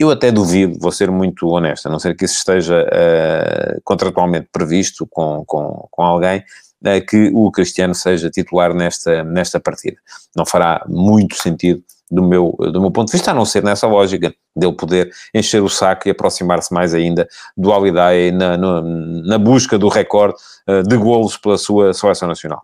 eu 0.00 0.10
até 0.10 0.32
duvido, 0.32 0.78
vou 0.80 0.90
ser 0.90 1.12
muito 1.12 1.46
honesto, 1.46 1.86
a 1.86 1.90
não 1.90 2.00
ser 2.00 2.16
que 2.16 2.24
isso 2.24 2.34
esteja 2.34 2.82
uh, 2.82 3.80
contratualmente 3.84 4.48
previsto 4.50 5.06
com, 5.06 5.44
com, 5.46 5.86
com 5.88 6.02
alguém, 6.02 6.40
uh, 6.84 7.06
que 7.08 7.30
o 7.32 7.48
Cristiano 7.52 7.94
seja 7.94 8.28
titular 8.28 8.74
nesta, 8.74 9.22
nesta 9.22 9.60
partida. 9.60 9.96
Não 10.34 10.44
fará 10.44 10.84
muito 10.88 11.36
sentido 11.36 11.84
do 12.10 12.22
meu, 12.22 12.54
do 12.58 12.80
meu 12.80 12.90
ponto 12.90 13.08
de 13.08 13.12
vista, 13.12 13.30
a 13.30 13.34
não 13.34 13.44
ser 13.44 13.62
nessa 13.62 13.86
lógica 13.86 14.34
dele 14.54 14.72
poder 14.72 15.10
encher 15.34 15.62
o 15.62 15.68
saco 15.68 16.06
e 16.06 16.10
aproximar-se 16.10 16.72
mais 16.72 16.94
ainda 16.94 17.28
do 17.56 17.72
Alidae 17.72 18.30
na, 18.30 18.56
na, 18.56 18.82
na, 18.82 19.38
busca 19.38 19.78
do 19.78 19.88
recorde 19.88 20.36
uh, 20.68 20.82
de 20.82 20.96
golos 20.96 21.36
pela 21.36 21.58
sua 21.58 21.92
seleção 21.92 22.28
nacional. 22.28 22.62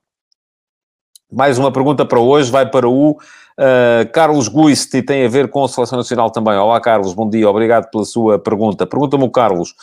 Mais 1.30 1.58
uma 1.58 1.72
pergunta 1.72 2.04
para 2.04 2.20
hoje, 2.20 2.50
vai 2.50 2.70
para 2.70 2.88
o 2.88 3.12
uh, 3.12 4.12
Carlos 4.12 4.50
e 4.94 5.02
tem 5.02 5.24
a 5.24 5.28
ver 5.28 5.48
com 5.48 5.64
a 5.64 5.68
seleção 5.68 5.98
nacional 5.98 6.30
também. 6.30 6.54
Olá, 6.54 6.80
Carlos, 6.80 7.14
bom 7.14 7.28
dia, 7.28 7.48
obrigado 7.48 7.90
pela 7.90 8.04
sua 8.04 8.38
pergunta. 8.38 8.86
Pergunta-me 8.86 9.24
o 9.24 9.30
Carlos, 9.30 9.74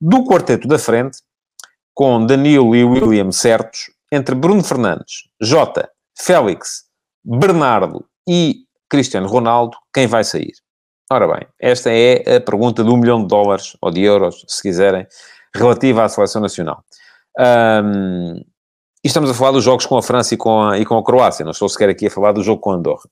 do 0.00 0.24
quarteto 0.24 0.68
da 0.68 0.78
frente, 0.78 1.18
com 1.92 2.24
Danilo 2.24 2.76
e 2.76 2.84
William 2.84 3.32
certos, 3.32 3.90
entre 4.12 4.34
Bruno 4.34 4.62
Fernandes, 4.62 5.24
Jota, 5.40 5.90
Félix, 6.16 6.84
Bernardo 7.24 8.04
e 8.28 8.67
Cristiano 8.88 9.28
Ronaldo, 9.28 9.76
quem 9.92 10.06
vai 10.06 10.24
sair? 10.24 10.52
Ora 11.10 11.26
bem, 11.26 11.46
esta 11.58 11.90
é 11.90 12.36
a 12.36 12.40
pergunta 12.40 12.84
de 12.84 12.90
um 12.90 12.96
milhão 12.96 13.22
de 13.22 13.28
dólares, 13.28 13.76
ou 13.80 13.90
de 13.90 14.02
euros, 14.02 14.44
se 14.46 14.62
quiserem, 14.62 15.06
relativa 15.54 16.04
à 16.04 16.08
seleção 16.08 16.42
nacional. 16.42 16.84
Um, 17.38 18.36
e 19.02 19.06
estamos 19.06 19.30
a 19.30 19.34
falar 19.34 19.52
dos 19.52 19.64
jogos 19.64 19.86
com 19.86 19.96
a 19.96 20.02
França 20.02 20.34
e 20.34 20.36
com 20.36 20.62
a, 20.62 20.78
e 20.78 20.84
com 20.84 20.98
a 20.98 21.04
Croácia, 21.04 21.44
não 21.44 21.52
estou 21.52 21.68
sequer 21.68 21.88
aqui 21.88 22.06
a 22.06 22.10
falar 22.10 22.32
do 22.32 22.42
jogo 22.42 22.60
com 22.60 22.72
a 22.72 22.74
Andorra. 22.74 23.08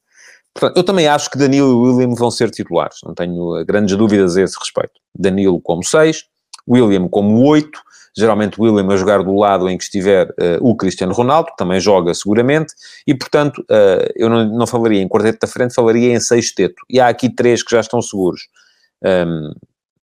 Portanto, 0.53 0.77
eu 0.77 0.85
também 0.85 1.07
acho 1.07 1.31
que 1.31 1.39
Danilo 1.39 1.71
e 1.71 1.91
William 1.91 2.15
vão 2.15 2.31
ser 2.31 2.51
titulares, 2.51 2.99
não 3.05 3.15
tenho 3.15 3.65
grandes 3.65 3.97
dúvidas 3.97 4.37
a 4.37 4.43
esse 4.43 4.59
respeito. 4.59 5.01
Danilo 5.19 5.61
como 5.61 5.85
6, 5.85 6.25
William 6.69 7.09
como 7.09 7.47
8, 7.47 7.81
geralmente 8.17 8.61
William 8.61 8.93
a 8.93 8.97
jogar 8.97 9.23
do 9.23 9.35
lado 9.35 9.69
em 9.69 9.77
que 9.77 9.85
estiver 9.85 10.29
uh, 10.31 10.59
o 10.61 10.75
Cristiano 10.75 11.13
Ronaldo, 11.13 11.51
que 11.51 11.57
também 11.57 11.79
joga 11.79 12.15
seguramente, 12.15 12.75
e 13.07 13.15
portanto 13.15 13.59
uh, 13.63 14.11
eu 14.15 14.29
não, 14.29 14.45
não 14.47 14.67
falaria 14.67 15.03
em 15.03 15.09
quarteto 15.09 15.39
da 15.41 15.47
frente, 15.47 15.75
falaria 15.75 16.15
em 16.15 16.21
sexteto. 16.21 16.83
E 16.89 16.99
há 16.99 17.09
aqui 17.09 17.29
três 17.29 17.63
que 17.63 17.71
já 17.71 17.81
estão 17.81 18.01
seguros. 18.01 18.49
Um, 19.05 19.53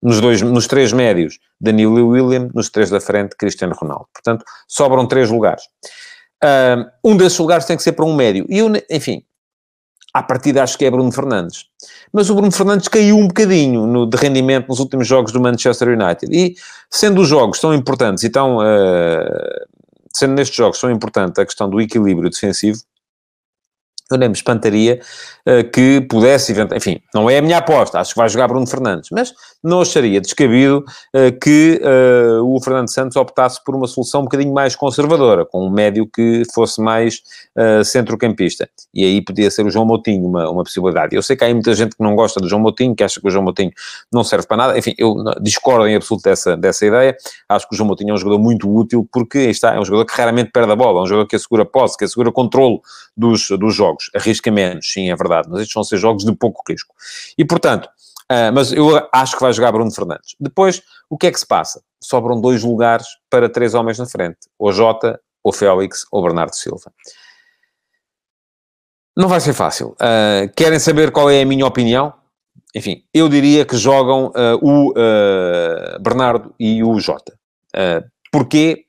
nos, 0.03 0.21
dois, 0.21 0.43
nos 0.43 0.67
três 0.67 0.93
médios, 0.93 1.39
Danilo 1.61 1.99
e 1.99 2.03
William, 2.03 2.51
nos 2.53 2.69
três 2.69 2.91
da 2.91 3.01
frente, 3.01 3.37
Cristiano 3.37 3.75
Ronaldo. 3.75 4.07
Portanto, 4.13 4.45
sobram 4.67 5.07
três 5.07 5.31
lugares. 5.31 5.63
Um 7.05 7.17
desses 7.17 7.39
lugares 7.39 7.65
tem 7.67 7.77
que 7.77 7.85
ser 7.85 7.93
para 7.93 8.05
um 8.05 8.13
médio. 8.13 8.45
E 8.49 8.59
eu, 8.59 8.73
enfim, 8.91 9.23
à 10.13 10.23
partida 10.23 10.63
acho 10.63 10.77
que 10.77 10.85
é 10.85 10.91
Bruno 10.91 11.11
Fernandes. 11.11 11.67
Mas 12.13 12.29
o 12.29 12.35
Bruno 12.35 12.53
Fernandes 12.53 12.89
caiu 12.89 13.17
um 13.17 13.27
bocadinho 13.27 13.87
no, 13.87 14.07
de 14.07 14.17
rendimento 14.17 14.69
nos 14.69 14.79
últimos 14.79 15.07
jogos 15.07 15.33
do 15.33 15.41
Manchester 15.41 15.89
United. 15.89 16.31
E 16.31 16.55
sendo 16.91 17.23
os 17.23 17.29
jogos 17.29 17.59
tão 17.61 17.73
importantes 17.75 18.23
e 18.25 18.31
tão... 18.31 18.59
Uh, 18.59 19.73
sendo 20.15 20.35
nestes 20.35 20.57
jogos 20.57 20.79
tão 20.79 20.91
importante 20.91 21.41
a 21.41 21.47
questão 21.47 21.71
do 21.71 21.81
equilíbrio 21.81 22.29
defensivo, 22.29 22.79
nem 24.19 24.29
me 24.29 24.35
espantaria 24.35 25.01
uh, 25.47 25.71
que 25.71 26.01
pudesse, 26.03 26.55
enfim, 26.75 27.01
não 27.15 27.29
é 27.29 27.39
a 27.39 27.43
minha 27.43 27.59
aposta, 27.59 27.99
acho 27.99 28.15
que 28.15 28.19
vai 28.19 28.29
jogar 28.29 28.49
Bruno 28.49 28.67
Fernandes, 28.67 29.11
mas 29.11 29.33
não 29.63 29.81
acharia 29.81 30.21
descabido 30.21 30.85
uh, 31.15 31.41
que 31.41 31.81
uh, 31.83 32.45
o 32.45 32.61
Fernando 32.63 32.89
Santos 32.89 33.17
optasse 33.17 33.63
por 33.65 33.75
uma 33.75 33.87
solução 33.87 34.21
um 34.21 34.25
bocadinho 34.25 34.53
mais 34.53 34.75
conservadora, 34.77 35.45
com 35.45 35.67
um 35.67 35.71
médio 35.71 36.07
que 36.07 36.43
fosse 36.55 36.81
mais 36.81 37.21
centrocampista. 37.85 38.69
E 38.95 39.05
aí 39.05 39.23
podia 39.23 39.51
ser 39.51 39.65
o 39.67 39.71
João 39.71 39.85
Moutinho 39.85 40.27
uma, 40.27 40.49
uma 40.51 40.65
possibilidade. 40.65 41.15
Eu 41.15 41.23
sei 41.23 41.37
que 41.37 41.45
há 41.45 41.49
muita 41.53 41.75
gente 41.75 41.97
que 41.97 42.03
não 42.03 42.15
gosta 42.15 42.41
do 42.41 42.49
João 42.49 42.61
Moutinho, 42.61 42.95
que 42.95 43.05
acha 43.05 43.21
que 43.21 43.27
o 43.27 43.31
João 43.31 43.45
Moutinho 43.45 43.71
não 44.13 44.25
serve 44.25 44.47
para 44.47 44.57
nada, 44.57 44.79
enfim, 44.79 44.95
eu 44.99 45.15
discordo 45.41 45.87
em 45.87 45.95
absoluto 45.95 46.25
dessa, 46.25 46.57
dessa 46.57 46.87
ideia, 46.87 47.17
acho 47.49 47.69
que 47.69 47.75
o 47.75 47.77
João 47.77 47.89
Moutinho 47.89 48.11
é 48.11 48.15
um 48.15 48.17
jogador 48.17 48.39
muito 48.39 48.73
útil, 48.73 49.07
porque 49.13 49.39
está, 49.39 49.75
é 49.75 49.81
um 49.81 49.85
jogador 49.85 50.07
que 50.07 50.15
raramente 50.15 50.51
perde 50.51 50.73
a 50.73 50.77
bola, 50.77 51.01
é 51.01 51.03
um 51.03 51.07
jogador 51.07 51.29
que 51.29 51.37
assegura 51.37 51.65
posse, 51.65 51.97
que 51.97 52.05
assegura 52.05 52.33
controle 52.33 52.81
dos, 53.17 53.49
dos 53.51 53.75
jogos 53.75 54.02
jogos. 54.05 54.11
Arrisca 54.15 54.51
menos, 54.51 54.91
sim, 54.91 55.11
é 55.11 55.17
verdade, 55.17 55.49
mas 55.51 55.61
estes 55.61 55.75
vão 55.75 55.85
ser 55.85 55.99
jogos 55.99 56.25
de 56.25 56.35
pouco 56.35 56.63
risco. 56.69 56.95
E, 57.37 57.45
portanto, 57.45 57.87
uh, 57.87 58.53
mas 58.53 58.73
eu 58.73 59.09
acho 59.13 59.37
que 59.37 59.43
vai 59.43 59.53
jogar 59.53 59.73
Bruno 59.73 59.91
Fernandes. 59.91 60.35
Depois, 60.39 60.83
o 61.09 61.17
que 61.17 61.27
é 61.27 61.33
que 61.33 61.39
se 61.39 61.47
passa? 61.47 61.83
Sobram 62.01 62.41
dois 62.41 62.63
lugares 62.63 63.07
para 63.31 63.49
três 63.49 63.75
homens 63.75 63.99
na 63.99 64.07
frente. 64.07 64.39
Ou 64.59 64.73
Jota, 64.73 65.21
ou 65.43 65.53
Félix, 65.53 66.05
ou 66.11 66.23
Bernardo 66.23 66.55
Silva. 66.55 66.93
Não 69.17 69.29
vai 69.29 69.41
ser 69.41 69.53
fácil. 69.53 69.89
Uh, 69.91 70.53
querem 70.57 70.79
saber 70.79 71.11
qual 71.11 71.31
é 71.31 71.43
a 71.43 71.47
minha 71.47 71.67
opinião? 71.67 72.15
Enfim, 72.75 73.05
eu 73.13 73.29
diria 73.29 73.67
que 73.67 73.77
jogam 73.77 74.29
uh, 74.29 74.59
o 74.63 74.95
Bernardo 76.01 76.55
e 76.59 76.83
o 76.83 76.99
Jota. 76.99 77.39
Uh, 77.77 78.09
porquê? 78.31 78.87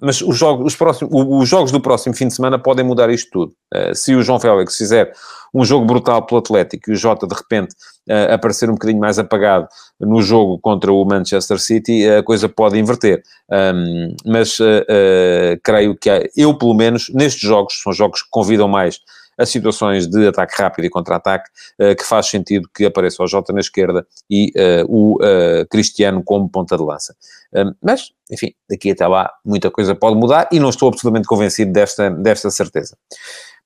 Mas 0.00 0.20
os 0.20 0.36
jogos, 0.36 0.66
os, 0.66 0.76
próximos, 0.76 1.12
os 1.12 1.48
jogos 1.48 1.70
do 1.70 1.80
próximo 1.80 2.14
fim 2.14 2.28
de 2.28 2.34
semana 2.34 2.58
podem 2.58 2.84
mudar 2.84 3.10
isto 3.10 3.30
tudo. 3.30 3.52
Uh, 3.74 3.94
se 3.94 4.14
o 4.14 4.22
João 4.22 4.40
Félix 4.40 4.76
fizer 4.76 5.12
um 5.54 5.64
jogo 5.64 5.86
brutal 5.86 6.22
pelo 6.26 6.40
Atlético 6.40 6.90
e 6.90 6.94
o 6.94 6.96
Jota, 6.96 7.26
de 7.26 7.34
repente, 7.34 7.74
uh, 8.10 8.34
aparecer 8.34 8.68
um 8.68 8.74
bocadinho 8.74 9.00
mais 9.00 9.18
apagado 9.18 9.68
no 10.00 10.20
jogo 10.20 10.58
contra 10.58 10.92
o 10.92 11.04
Manchester 11.04 11.60
City, 11.60 12.08
a 12.08 12.22
coisa 12.22 12.48
pode 12.48 12.78
inverter. 12.78 13.22
Um, 13.50 14.14
mas 14.26 14.58
uh, 14.58 15.60
creio 15.62 15.96
que 15.96 16.10
há, 16.10 16.22
eu, 16.36 16.56
pelo 16.58 16.74
menos, 16.74 17.08
nestes 17.14 17.42
jogos, 17.42 17.80
são 17.82 17.92
jogos 17.92 18.22
que 18.22 18.28
convidam 18.30 18.66
mais 18.66 18.98
a 19.38 19.46
situações 19.46 20.06
de 20.06 20.28
ataque 20.28 20.54
rápido 20.60 20.84
e 20.84 20.90
contra-ataque, 20.90 21.50
uh, 21.80 21.94
que 21.96 22.04
faz 22.04 22.26
sentido 22.26 22.68
que 22.74 22.84
apareça 22.84 23.22
o 23.22 23.26
Jota 23.26 23.52
na 23.52 23.60
esquerda 23.60 24.06
e 24.30 24.52
uh, 24.56 24.84
o 24.88 25.14
uh, 25.16 25.66
Cristiano 25.70 26.22
como 26.22 26.48
ponta 26.48 26.76
de 26.76 26.82
lança. 26.82 27.14
mas, 27.82 28.12
enfim, 28.30 28.52
daqui 28.68 28.90
até 28.90 29.06
lá 29.06 29.30
muita 29.44 29.70
coisa 29.70 29.94
pode 29.94 30.16
mudar 30.16 30.48
e 30.50 30.58
não 30.58 30.70
estou 30.70 30.88
absolutamente 30.88 31.28
convencido 31.28 31.72
desta, 31.72 32.10
desta 32.10 32.50
certeza. 32.50 32.96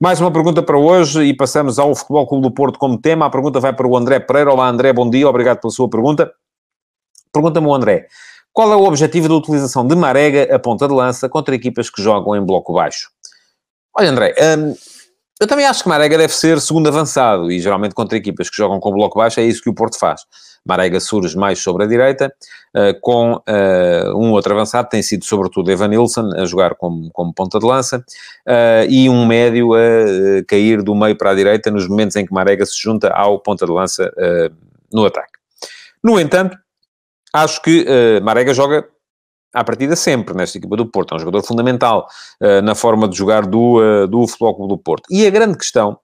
Mais 0.00 0.20
uma 0.20 0.31
pergunta 0.31 0.62
para 0.62 0.78
hoje 0.78 1.24
e 1.24 1.35
passamos 1.35 1.78
ao 1.78 1.94
Futebol 1.94 2.26
Clube 2.26 2.42
do 2.44 2.54
Porto 2.54 2.78
como 2.78 3.00
tema. 3.00 3.26
A 3.26 3.31
pergunta 3.31 3.59
vai 3.59 3.72
para 3.72 3.87
o 3.87 3.96
André 3.96 4.20
Pereira. 4.20 4.52
Olá, 4.52 4.68
André, 4.68 4.92
bom 4.92 5.11
dia, 5.11 5.28
obrigado 5.28 5.61
pela 5.61 5.72
sua 5.72 5.88
pergunta. 5.88 6.33
Pergunta-me 7.33 7.66
o 7.66 7.74
André. 7.74 8.07
Qual 8.52 8.72
é 8.72 8.76
o 8.76 8.85
objetivo 8.85 9.28
da 9.28 9.35
utilização 9.35 9.87
de 9.87 9.96
Marega 9.96 10.54
a 10.54 10.59
ponta 10.59 10.87
de 10.87 10.94
lança 10.94 11.28
contra 11.28 11.54
equipas 11.54 11.90
que 11.90 12.02
jogam 12.02 12.37
em 12.37 12.44
bloco 12.44 12.72
baixo? 12.72 13.11
Olha, 13.96 14.11
André, 14.11 14.35
eu 15.40 15.46
também 15.46 15.66
acho 15.66 15.83
que 15.83 15.88
Marega 15.88 16.18
deve 16.18 16.35
ser 16.35 16.61
segundo 16.61 16.88
avançado 16.88 17.51
e 17.51 17.61
geralmente 17.61 17.94
contra 17.94 18.18
equipas 18.18 18.51
que 18.51 18.57
jogam 18.57 18.81
com 18.81 18.92
bloco 18.92 19.18
baixo 19.18 19.40
é 19.40 19.44
isso 19.44 19.62
que 19.62 19.70
o 19.70 19.74
Porto 19.74 19.98
faz. 19.98 20.22
Marega 20.68 21.01
surge 21.01 21.37
mais 21.37 21.59
sobre 21.61 21.85
a 21.85 21.87
direita, 21.87 22.33
uh, 22.77 23.01
com 23.01 23.35
uh, 23.35 24.16
um 24.16 24.33
outro 24.33 24.53
avançado, 24.53 24.88
tem 24.88 25.03
sido 25.03 25.24
sobretudo 25.24 25.70
Evan 25.70 25.88
Nilsson 25.88 26.31
a 26.37 26.44
jogar 26.44 26.74
como, 26.74 27.11
como 27.12 27.33
ponta 27.33 27.59
de 27.59 27.64
lança, 27.64 27.98
uh, 27.98 28.87
e 28.88 29.09
um 29.09 29.27
médio 29.27 29.74
a 29.74 29.79
cair 30.46 30.83
do 30.83 30.94
meio 30.94 31.16
para 31.16 31.31
a 31.31 31.35
direita 31.35 31.70
nos 31.70 31.88
momentos 31.88 32.16
em 32.16 32.27
que 32.27 32.33
Marega 32.33 32.66
se 32.66 32.77
junta 32.77 33.09
ao 33.11 33.38
ponta 33.38 33.64
de 33.64 33.72
lança 33.72 34.12
no 34.92 35.07
ataque. 35.07 35.38
No 36.03 36.20
entanto, 36.20 36.57
acho 37.33 37.62
que 37.62 37.87
Marega 38.22 38.53
joga 38.53 38.87
à 39.52 39.64
partida 39.64 39.96
sempre 39.96 40.34
nesta 40.37 40.58
equipa 40.58 40.76
do 40.76 40.87
Porto. 40.87 41.12
É 41.12 41.16
um 41.16 41.20
jogador 41.20 41.42
fundamental 41.42 42.06
uh, 42.42 42.62
na 42.62 42.74
forma 42.74 43.08
de 43.08 43.16
jogar 43.16 43.46
do, 43.46 43.80
uh, 43.80 44.06
do 44.06 44.26
Futebol 44.26 44.54
Clube 44.54 44.74
do 44.74 44.78
Porto. 44.78 45.04
E 45.11 45.26
a 45.26 45.30
grande 45.30 45.56
questão 45.56 45.98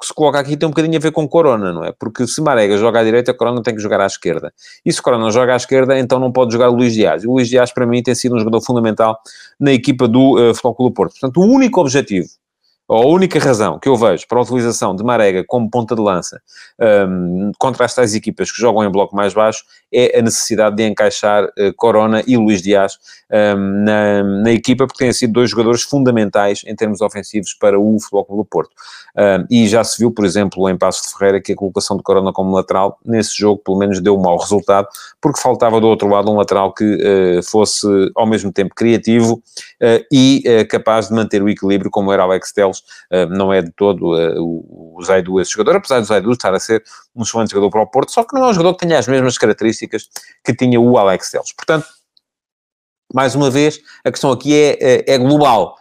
que 0.00 0.06
se 0.06 0.14
coloca 0.14 0.38
aqui 0.38 0.56
tem 0.56 0.66
um 0.66 0.70
bocadinho 0.70 0.96
a 0.96 1.00
ver 1.00 1.12
com 1.12 1.28
Corona, 1.28 1.72
não 1.72 1.84
é? 1.84 1.92
Porque 1.92 2.26
se 2.26 2.40
Marega 2.40 2.76
joga 2.78 3.00
à 3.00 3.04
direita, 3.04 3.34
Corona 3.34 3.62
tem 3.62 3.74
que 3.74 3.82
jogar 3.82 4.00
à 4.00 4.06
esquerda. 4.06 4.50
E 4.84 4.90
se 4.90 5.00
Corona 5.02 5.30
joga 5.30 5.52
à 5.52 5.56
esquerda, 5.56 5.98
então 5.98 6.18
não 6.18 6.32
pode 6.32 6.52
jogar 6.52 6.70
o 6.70 6.74
Luís 6.74 6.94
Dias. 6.94 7.22
O 7.24 7.32
Luís 7.32 7.48
Dias, 7.48 7.70
para 7.70 7.86
mim, 7.86 8.02
tem 8.02 8.14
sido 8.14 8.34
um 8.34 8.38
jogador 8.38 8.62
fundamental 8.62 9.18
na 9.58 9.72
equipa 9.72 10.08
do 10.08 10.36
uh, 10.36 10.54
Futebol 10.54 10.74
Clube 10.74 10.90
do 10.92 10.94
Porto. 10.94 11.12
Portanto, 11.12 11.40
o 11.40 11.44
único 11.44 11.80
objetivo 11.82 12.28
a 12.90 13.06
única 13.06 13.38
razão 13.38 13.78
que 13.78 13.88
eu 13.88 13.96
vejo 13.96 14.26
para 14.26 14.38
a 14.38 14.42
utilização 14.42 14.96
de 14.96 15.04
Marega 15.04 15.44
como 15.46 15.70
ponta 15.70 15.94
de 15.94 16.02
lança 16.02 16.42
um, 17.08 17.52
contra 17.56 17.84
as 17.84 17.94
tais 17.94 18.16
equipas 18.16 18.50
que 18.50 18.60
jogam 18.60 18.82
em 18.82 18.90
bloco 18.90 19.14
mais 19.14 19.32
baixo 19.32 19.62
é 19.92 20.18
a 20.18 20.22
necessidade 20.22 20.76
de 20.76 20.86
encaixar 20.86 21.44
uh, 21.44 21.74
Corona 21.76 22.22
e 22.26 22.36
Luís 22.36 22.62
Dias 22.62 22.98
um, 23.30 23.84
na, 23.84 24.22
na, 24.22 24.52
equipa, 24.52 24.86
porque 24.86 25.04
têm 25.04 25.12
sido 25.12 25.32
dois 25.32 25.50
jogadores 25.50 25.82
fundamentais 25.82 26.62
em 26.66 26.74
termos 26.74 27.00
ofensivos 27.00 27.54
para 27.54 27.78
o 27.78 27.98
Futebol 27.98 28.36
do 28.38 28.44
Porto. 28.44 28.70
Um, 29.16 29.46
e 29.50 29.68
já 29.68 29.82
se 29.82 29.98
viu, 29.98 30.10
por 30.10 30.24
exemplo, 30.24 30.68
em 30.68 30.76
Passo 30.76 31.02
de 31.02 31.18
Ferreira, 31.18 31.40
que 31.40 31.52
a 31.52 31.56
colocação 31.56 31.96
de 31.96 32.02
Corona 32.02 32.32
como 32.32 32.54
lateral, 32.54 32.98
nesse 33.04 33.36
jogo, 33.36 33.60
pelo 33.64 33.78
menos 33.78 34.00
deu 34.00 34.16
um 34.16 34.20
mau 34.20 34.36
resultado, 34.36 34.86
porque 35.20 35.40
faltava 35.40 35.80
do 35.80 35.86
outro 35.86 36.08
lado 36.08 36.30
um 36.30 36.36
lateral 36.36 36.72
que 36.72 36.84
uh, 36.84 37.42
fosse 37.42 37.86
ao 38.14 38.26
mesmo 38.26 38.52
tempo 38.52 38.74
criativo 38.74 39.34
uh, 39.82 40.04
e 40.12 40.42
capaz 40.68 41.08
de 41.08 41.14
manter 41.14 41.42
o 41.42 41.48
equilíbrio, 41.48 41.90
como 41.90 42.12
era 42.12 42.22
Alex 42.22 42.52
Teles, 42.52 42.82
não 43.30 43.52
é 43.52 43.62
de 43.62 43.70
todo 43.70 44.10
o 44.10 45.02
Zaidu 45.04 45.40
esse 45.40 45.52
jogador, 45.52 45.76
apesar 45.76 46.00
do 46.00 46.06
Zaidu 46.06 46.32
estar 46.32 46.54
a 46.54 46.58
ser 46.58 46.82
um 47.14 47.22
excelente 47.22 47.50
jogador 47.50 47.70
para 47.70 47.82
o 47.82 47.86
Porto, 47.86 48.12
só 48.12 48.24
que 48.24 48.34
não 48.34 48.46
é 48.46 48.50
um 48.50 48.52
jogador 48.52 48.74
que 48.74 48.86
tenha 48.86 48.98
as 48.98 49.08
mesmas 49.08 49.36
características 49.36 50.08
que 50.44 50.54
tinha 50.54 50.80
o 50.80 50.96
Alex 50.96 51.30
Teles. 51.30 51.52
Portanto, 51.52 51.86
mais 53.12 53.34
uma 53.34 53.50
vez, 53.50 53.80
a 54.04 54.10
questão 54.10 54.30
aqui 54.30 54.54
é, 54.54 54.78
é, 54.80 55.14
é 55.14 55.18
global. 55.18 55.76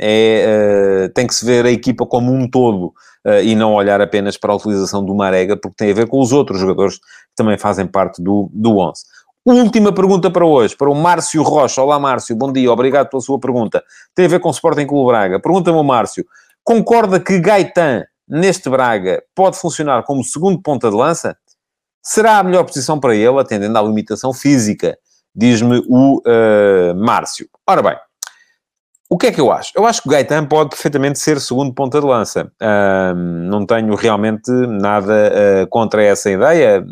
é, 0.00 1.06
uh, 1.06 1.12
tem 1.12 1.26
que 1.26 1.34
se 1.34 1.44
ver 1.44 1.64
a 1.64 1.70
equipa 1.70 2.04
como 2.04 2.32
um 2.32 2.50
todo 2.50 2.92
uh, 3.24 3.42
e 3.44 3.54
não 3.54 3.74
olhar 3.74 4.00
apenas 4.00 4.36
para 4.36 4.52
a 4.52 4.56
utilização 4.56 5.04
do 5.04 5.14
Marega, 5.14 5.56
porque 5.56 5.76
tem 5.76 5.90
a 5.92 5.94
ver 5.94 6.08
com 6.08 6.20
os 6.20 6.32
outros 6.32 6.58
jogadores 6.58 6.98
que 6.98 7.04
também 7.36 7.56
fazem 7.56 7.86
parte 7.86 8.22
do, 8.22 8.50
do 8.52 8.78
11. 8.78 9.04
Última 9.44 9.92
pergunta 9.92 10.30
para 10.30 10.44
hoje, 10.44 10.76
para 10.76 10.90
o 10.90 10.94
Márcio 10.94 11.42
Rocha. 11.42 11.80
Olá, 11.80 11.98
Márcio, 11.98 12.36
bom 12.36 12.52
dia, 12.52 12.70
obrigado 12.70 13.08
pela 13.08 13.22
sua 13.22 13.38
pergunta. 13.38 13.82
Tem 14.14 14.26
a 14.26 14.28
ver 14.28 14.40
com 14.40 14.48
o 14.48 14.52
Sporting 14.52 14.86
Clube 14.86 15.08
Braga. 15.08 15.40
Pergunta-me 15.40 15.82
Márcio, 15.82 16.26
concorda 16.62 17.18
que 17.18 17.38
Gaetan, 17.38 18.04
neste 18.30 18.70
Braga, 18.70 19.22
pode 19.34 19.58
funcionar 19.58 20.04
como 20.04 20.24
segundo 20.24 20.62
ponta 20.62 20.88
de 20.88 20.96
lança? 20.96 21.36
Será 22.02 22.38
a 22.38 22.42
melhor 22.42 22.64
posição 22.64 22.98
para 22.98 23.14
ele, 23.14 23.38
atendendo 23.38 23.76
à 23.76 23.82
limitação 23.82 24.32
física 24.32 24.96
diz-me 25.34 25.82
o 25.88 26.18
uh, 26.18 26.94
Márcio. 26.96 27.48
Ora 27.66 27.82
bem, 27.82 27.96
o 29.08 29.16
que 29.16 29.28
é 29.28 29.32
que 29.32 29.40
eu 29.40 29.50
acho? 29.50 29.72
Eu 29.74 29.86
acho 29.86 30.02
que 30.02 30.08
o 30.08 30.10
Gaetan 30.10 30.46
pode 30.46 30.70
perfeitamente 30.70 31.18
ser 31.18 31.40
segundo 31.40 31.74
ponta 31.74 32.00
de 32.00 32.06
lança. 32.06 32.50
Uh, 32.60 33.14
não 33.14 33.66
tenho 33.66 33.94
realmente 33.94 34.50
nada 34.50 35.12
uh, 35.12 35.68
contra 35.68 36.02
essa 36.02 36.30
ideia, 36.30 36.84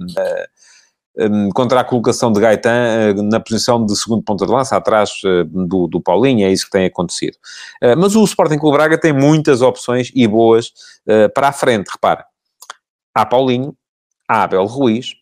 um, 1.18 1.50
contra 1.50 1.80
a 1.80 1.84
colocação 1.84 2.32
de 2.32 2.40
Gaetan 2.40 3.14
na 3.24 3.40
posição 3.40 3.84
de 3.84 3.96
segundo 3.96 4.22
ponta 4.22 4.46
de 4.46 4.52
lança, 4.52 4.76
atrás 4.76 5.10
do, 5.46 5.86
do 5.86 6.00
Paulinho, 6.00 6.46
é 6.46 6.52
isso 6.52 6.66
que 6.66 6.70
tem 6.70 6.86
acontecido. 6.86 7.36
mas 7.96 8.14
o 8.14 8.24
Sporting 8.24 8.58
Clube 8.58 8.76
Braga 8.76 8.98
tem 8.98 9.12
muitas 9.12 9.62
opções 9.62 10.10
e 10.14 10.26
boas 10.26 10.72
para 11.34 11.48
a 11.48 11.52
frente, 11.52 11.88
repara. 11.88 12.24
Há 13.14 13.26
Paulinho, 13.26 13.76
há 14.28 14.44
Abel 14.44 14.66
Ruiz, 14.66 15.14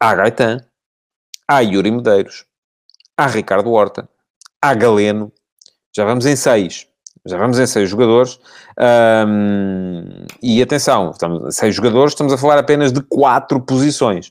há 0.00 0.14
Gaetan, 0.14 0.58
há 1.48 1.60
Yuri 1.60 1.90
Medeiros, 1.90 2.44
há 3.16 3.26
Ricardo 3.26 3.70
Horta, 3.70 4.08
há 4.60 4.74
Galeno, 4.74 5.32
já 5.96 6.04
vamos 6.04 6.26
em 6.26 6.36
seis. 6.36 6.86
Já 7.26 7.38
vamos 7.38 7.58
em 7.58 7.66
seis 7.66 7.88
jogadores. 7.88 8.38
Um, 9.26 10.26
e 10.42 10.60
atenção, 10.60 11.10
estamos, 11.10 11.56
seis 11.56 11.74
jogadores, 11.74 12.12
estamos 12.12 12.32
a 12.32 12.38
falar 12.38 12.58
apenas 12.58 12.92
de 12.92 13.00
quatro 13.00 13.60
posições. 13.60 14.30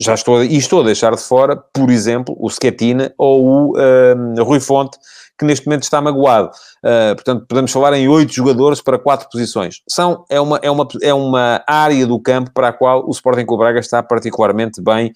Já 0.00 0.14
estou, 0.14 0.42
e 0.42 0.56
estou 0.56 0.80
a 0.80 0.84
deixar 0.84 1.14
de 1.14 1.22
fora, 1.22 1.56
por 1.56 1.90
exemplo, 1.90 2.34
o 2.38 2.48
Schetina 2.48 3.12
ou 3.18 3.44
o 3.44 3.74
um, 3.76 4.42
Rui 4.42 4.58
Fonte, 4.58 4.96
que 5.38 5.44
neste 5.44 5.66
momento 5.66 5.82
está 5.82 6.00
magoado. 6.00 6.50
Uh, 6.84 7.14
portanto, 7.14 7.44
podemos 7.46 7.70
falar 7.70 7.92
em 7.94 8.08
oito 8.08 8.32
jogadores 8.32 8.80
para 8.80 8.98
quatro 8.98 9.28
posições. 9.30 9.82
São, 9.88 10.24
é, 10.30 10.40
uma, 10.40 10.58
é, 10.62 10.70
uma, 10.70 10.88
é 11.02 11.14
uma 11.14 11.62
área 11.66 12.06
do 12.06 12.18
campo 12.18 12.50
para 12.52 12.68
a 12.68 12.72
qual 12.72 13.06
o 13.06 13.10
Sporting 13.10 13.44
Clube 13.44 13.62
Braga 13.62 13.80
está 13.80 14.02
particularmente 14.02 14.82
bem 14.82 15.12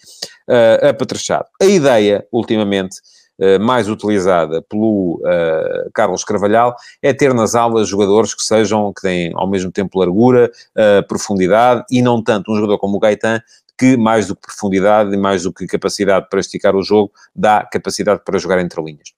uh, 0.49 0.88
apetrechado. 0.88 1.47
A 1.61 1.66
ideia, 1.66 2.27
ultimamente, 2.33 2.97
Uh, 3.37 3.59
mais 3.59 3.88
utilizada 3.88 4.62
pelo 4.62 5.20
uh, 5.25 5.90
Carlos 5.92 6.23
Carvalhal 6.23 6.73
é 7.03 7.12
ter 7.12 7.35
nas 7.35 7.57
aulas 7.57 7.88
jogadores 7.88 8.33
que 8.33 8.44
sejam, 8.44 8.92
que 8.92 9.03
têm 9.03 9.33
ao 9.35 9.51
mesmo 9.51 9.73
tempo 9.73 9.99
largura, 9.99 10.53
uh, 10.79 11.05
profundidade 11.09 11.83
e 11.90 12.01
não 12.01 12.23
tanto 12.23 12.53
um 12.53 12.55
jogador 12.55 12.79
como 12.79 12.97
o 12.97 13.01
Gaetan, 13.01 13.42
que 13.79 13.97
mais 13.97 14.27
do 14.29 14.37
que 14.37 14.47
profundidade 14.47 15.15
e 15.15 15.17
mais 15.17 15.43
do 15.43 15.53
que 15.53 15.67
capacidade 15.67 16.29
para 16.29 16.41
esticar 16.41 16.75
o 16.77 16.83
jogo, 16.83 17.13
dá 17.35 17.67
capacidade 17.71 18.23
para 18.25 18.39
jogar 18.39 18.61
entre 18.61 18.83
linhas 18.83 19.15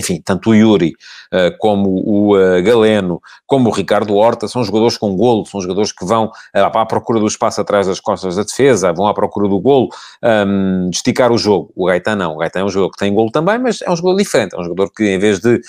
enfim, 0.00 0.20
tanto 0.24 0.50
o 0.50 0.54
Yuri 0.54 0.94
uh, 1.32 1.56
como 1.58 1.90
o 1.90 2.36
uh, 2.36 2.62
Galeno, 2.62 3.20
como 3.46 3.68
o 3.68 3.72
Ricardo 3.72 4.16
Horta, 4.16 4.48
são 4.48 4.64
jogadores 4.64 4.96
com 4.96 5.14
golo, 5.14 5.44
são 5.46 5.60
jogadores 5.60 5.92
que 5.92 6.04
vão 6.04 6.26
uh, 6.26 6.78
à 6.78 6.86
procura 6.86 7.20
do 7.20 7.26
espaço 7.26 7.60
atrás 7.60 7.86
das 7.86 8.00
costas 8.00 8.36
da 8.36 8.42
defesa, 8.42 8.92
vão 8.92 9.06
à 9.06 9.14
procura 9.14 9.46
do 9.48 9.60
golo, 9.60 9.90
um, 10.22 10.88
de 10.88 10.96
esticar 10.96 11.30
o 11.30 11.38
jogo. 11.38 11.70
O 11.76 11.86
Gaetan 11.86 12.16
não, 12.16 12.34
o 12.34 12.38
Gaetan 12.38 12.60
é 12.60 12.64
um 12.64 12.68
jogador 12.68 12.92
que 12.92 12.98
tem 12.98 13.14
golo 13.14 13.30
também, 13.30 13.58
mas 13.58 13.82
é 13.82 13.90
um 13.90 13.96
jogador 13.96 14.16
diferente, 14.16 14.54
é 14.54 14.58
um 14.58 14.64
jogador 14.64 14.90
que 14.90 15.04
em 15.04 15.18
vez 15.18 15.38
de 15.38 15.60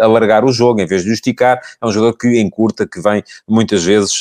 alargar 0.00 0.44
o 0.44 0.52
jogo, 0.52 0.80
em 0.80 0.86
vez 0.86 1.02
de 1.02 1.10
o 1.10 1.12
esticar, 1.12 1.60
é 1.80 1.86
um 1.86 1.90
jogador 1.90 2.16
que 2.16 2.40
encurta, 2.40 2.86
que 2.86 3.00
vem 3.00 3.22
muitas 3.48 3.82
vezes 3.82 4.20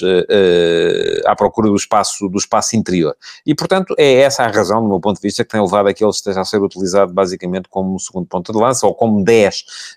à 1.25 1.35
procura 1.35 1.67
do 1.67 1.75
espaço, 1.75 2.29
do 2.29 2.37
espaço 2.37 2.75
interior. 2.75 3.15
E, 3.45 3.53
portanto, 3.53 3.93
é 3.97 4.21
essa 4.21 4.43
a 4.43 4.47
razão, 4.47 4.81
do 4.81 4.87
meu 4.87 4.99
ponto 4.99 5.17
de 5.17 5.21
vista, 5.21 5.43
que 5.43 5.49
tem 5.49 5.61
levado 5.61 5.87
a 5.87 5.93
que 5.93 6.03
ele 6.03 6.11
esteja 6.11 6.41
a 6.41 6.45
ser 6.45 6.61
utilizado 6.61 7.13
basicamente 7.13 7.67
como 7.69 7.99
segundo 7.99 8.27
ponto 8.27 8.51
de 8.51 8.57
lança, 8.57 8.87
ou 8.87 8.93
como 8.93 9.23
10 9.23 9.40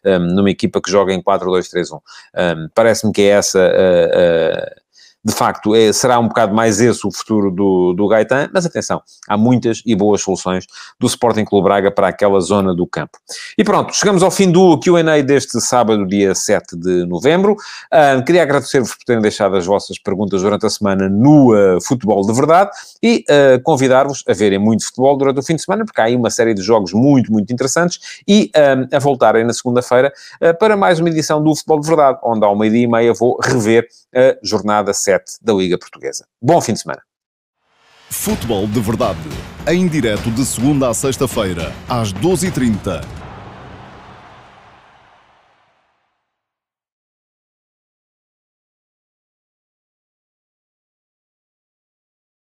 um, 0.05 0.19
numa 0.35 0.51
equipa 0.51 0.81
que 0.81 0.91
joga 0.91 1.13
em 1.13 1.23
4-2-3-1. 1.23 1.95
Um, 1.95 2.69
Parece-me 2.75 3.13
que 3.13 3.23
é 3.23 3.29
essa 3.29 3.61
a, 3.61 4.84
de 5.25 5.33
facto, 5.33 5.75
é, 5.75 5.91
será 5.93 6.19
um 6.19 6.29
bocado 6.29 6.55
mais 6.55 6.81
esse 6.81 7.07
o 7.07 7.11
futuro 7.11 7.51
do, 7.51 7.95
do 7.95 8.07
Gaetan, 8.07 8.51
mas 8.53 8.67
atenção, 8.67 9.01
há 9.27 9.39
muitas 9.39 9.83
e 9.87 9.95
boas 9.95 10.21
soluções 10.21 10.67
do 11.01 11.07
Sporting 11.07 11.47
Clube 11.47 11.65
Braga 11.65 11.91
para 11.91 12.09
aquela 12.09 12.39
zona 12.41 12.75
do 12.75 12.87
campo. 12.87 13.19
E 13.57 13.65
pronto, 13.65 13.95
chegamos 13.95 14.23
ao 14.23 14.31
fim 14.31 14.51
do 14.51 14.79
Q&A 14.79 15.23
deste 15.23 15.59
sábado, 15.63 16.07
dia 16.07 16.35
7 16.35 16.77
de 16.77 17.07
novembro. 17.07 17.53
Uh, 17.93 18.23
queria 18.25 18.43
agradecer-vos 18.43 18.95
por 18.95 19.05
terem 19.05 19.23
deixado 19.23 19.57
as 19.57 19.65
vossas 19.65 19.99
perguntas 19.99 20.43
durante 20.43 20.67
a 20.67 20.71
semana 20.71 21.09
no 21.09 21.55
uh, 21.55 21.81
Futebol 21.81 22.27
de 22.27 22.33
Verdade 22.35 22.71
e 23.03 23.25
uh, 23.31 23.63
convidar-vos 23.63 24.23
a 24.29 24.35
verem 24.35 24.59
muito 24.59 24.85
futebol 24.85 25.17
durante 25.17 25.41
o 25.41 25.43
fim 25.43 25.57
de 25.57 25.63
semana, 25.63 25.87
porque 25.87 26.01
há 26.03 26.05
aí 26.05 26.17
uma 26.17 26.29
série 26.29 26.53
de 26.53 26.61
jogos 26.61 26.93
muito, 26.93 27.33
muito 27.33 27.51
interessantes 27.51 28.23
e 28.29 28.51
a 28.93 28.99
voltarem 28.99 29.45
na 29.45 29.53
segunda-feira 29.53 30.13
para 30.59 30.77
mais 30.77 30.99
uma 31.01 31.09
edição 31.09 31.43
do 31.43 31.55
Futebol 31.55 31.81
de 31.81 31.87
Verdade, 31.87 32.19
onde 32.23 32.45
ao 32.45 32.57
meio-dia 32.57 32.83
e 32.83 32.87
meia 32.87 33.15
vou 33.15 33.39
rever 33.43 33.87
a 34.15 34.37
jornada 34.43 34.93
7 35.15 35.39
da 35.43 35.53
Liga 35.53 35.79
Portuguesa. 35.79 36.27
Bom 36.43 36.61
fim 36.61 36.73
de 36.73 36.81
semana. 36.81 37.03
Futebol 38.11 38.67
de 38.67 38.81
Verdade, 38.81 39.19
em 39.67 39.87
direto 39.89 40.31
de 40.31 40.45
segunda 40.45 40.89
a 40.89 40.95
sexta-feira, 40.95 41.73
às 41.89 42.13
12h30 42.13 43.24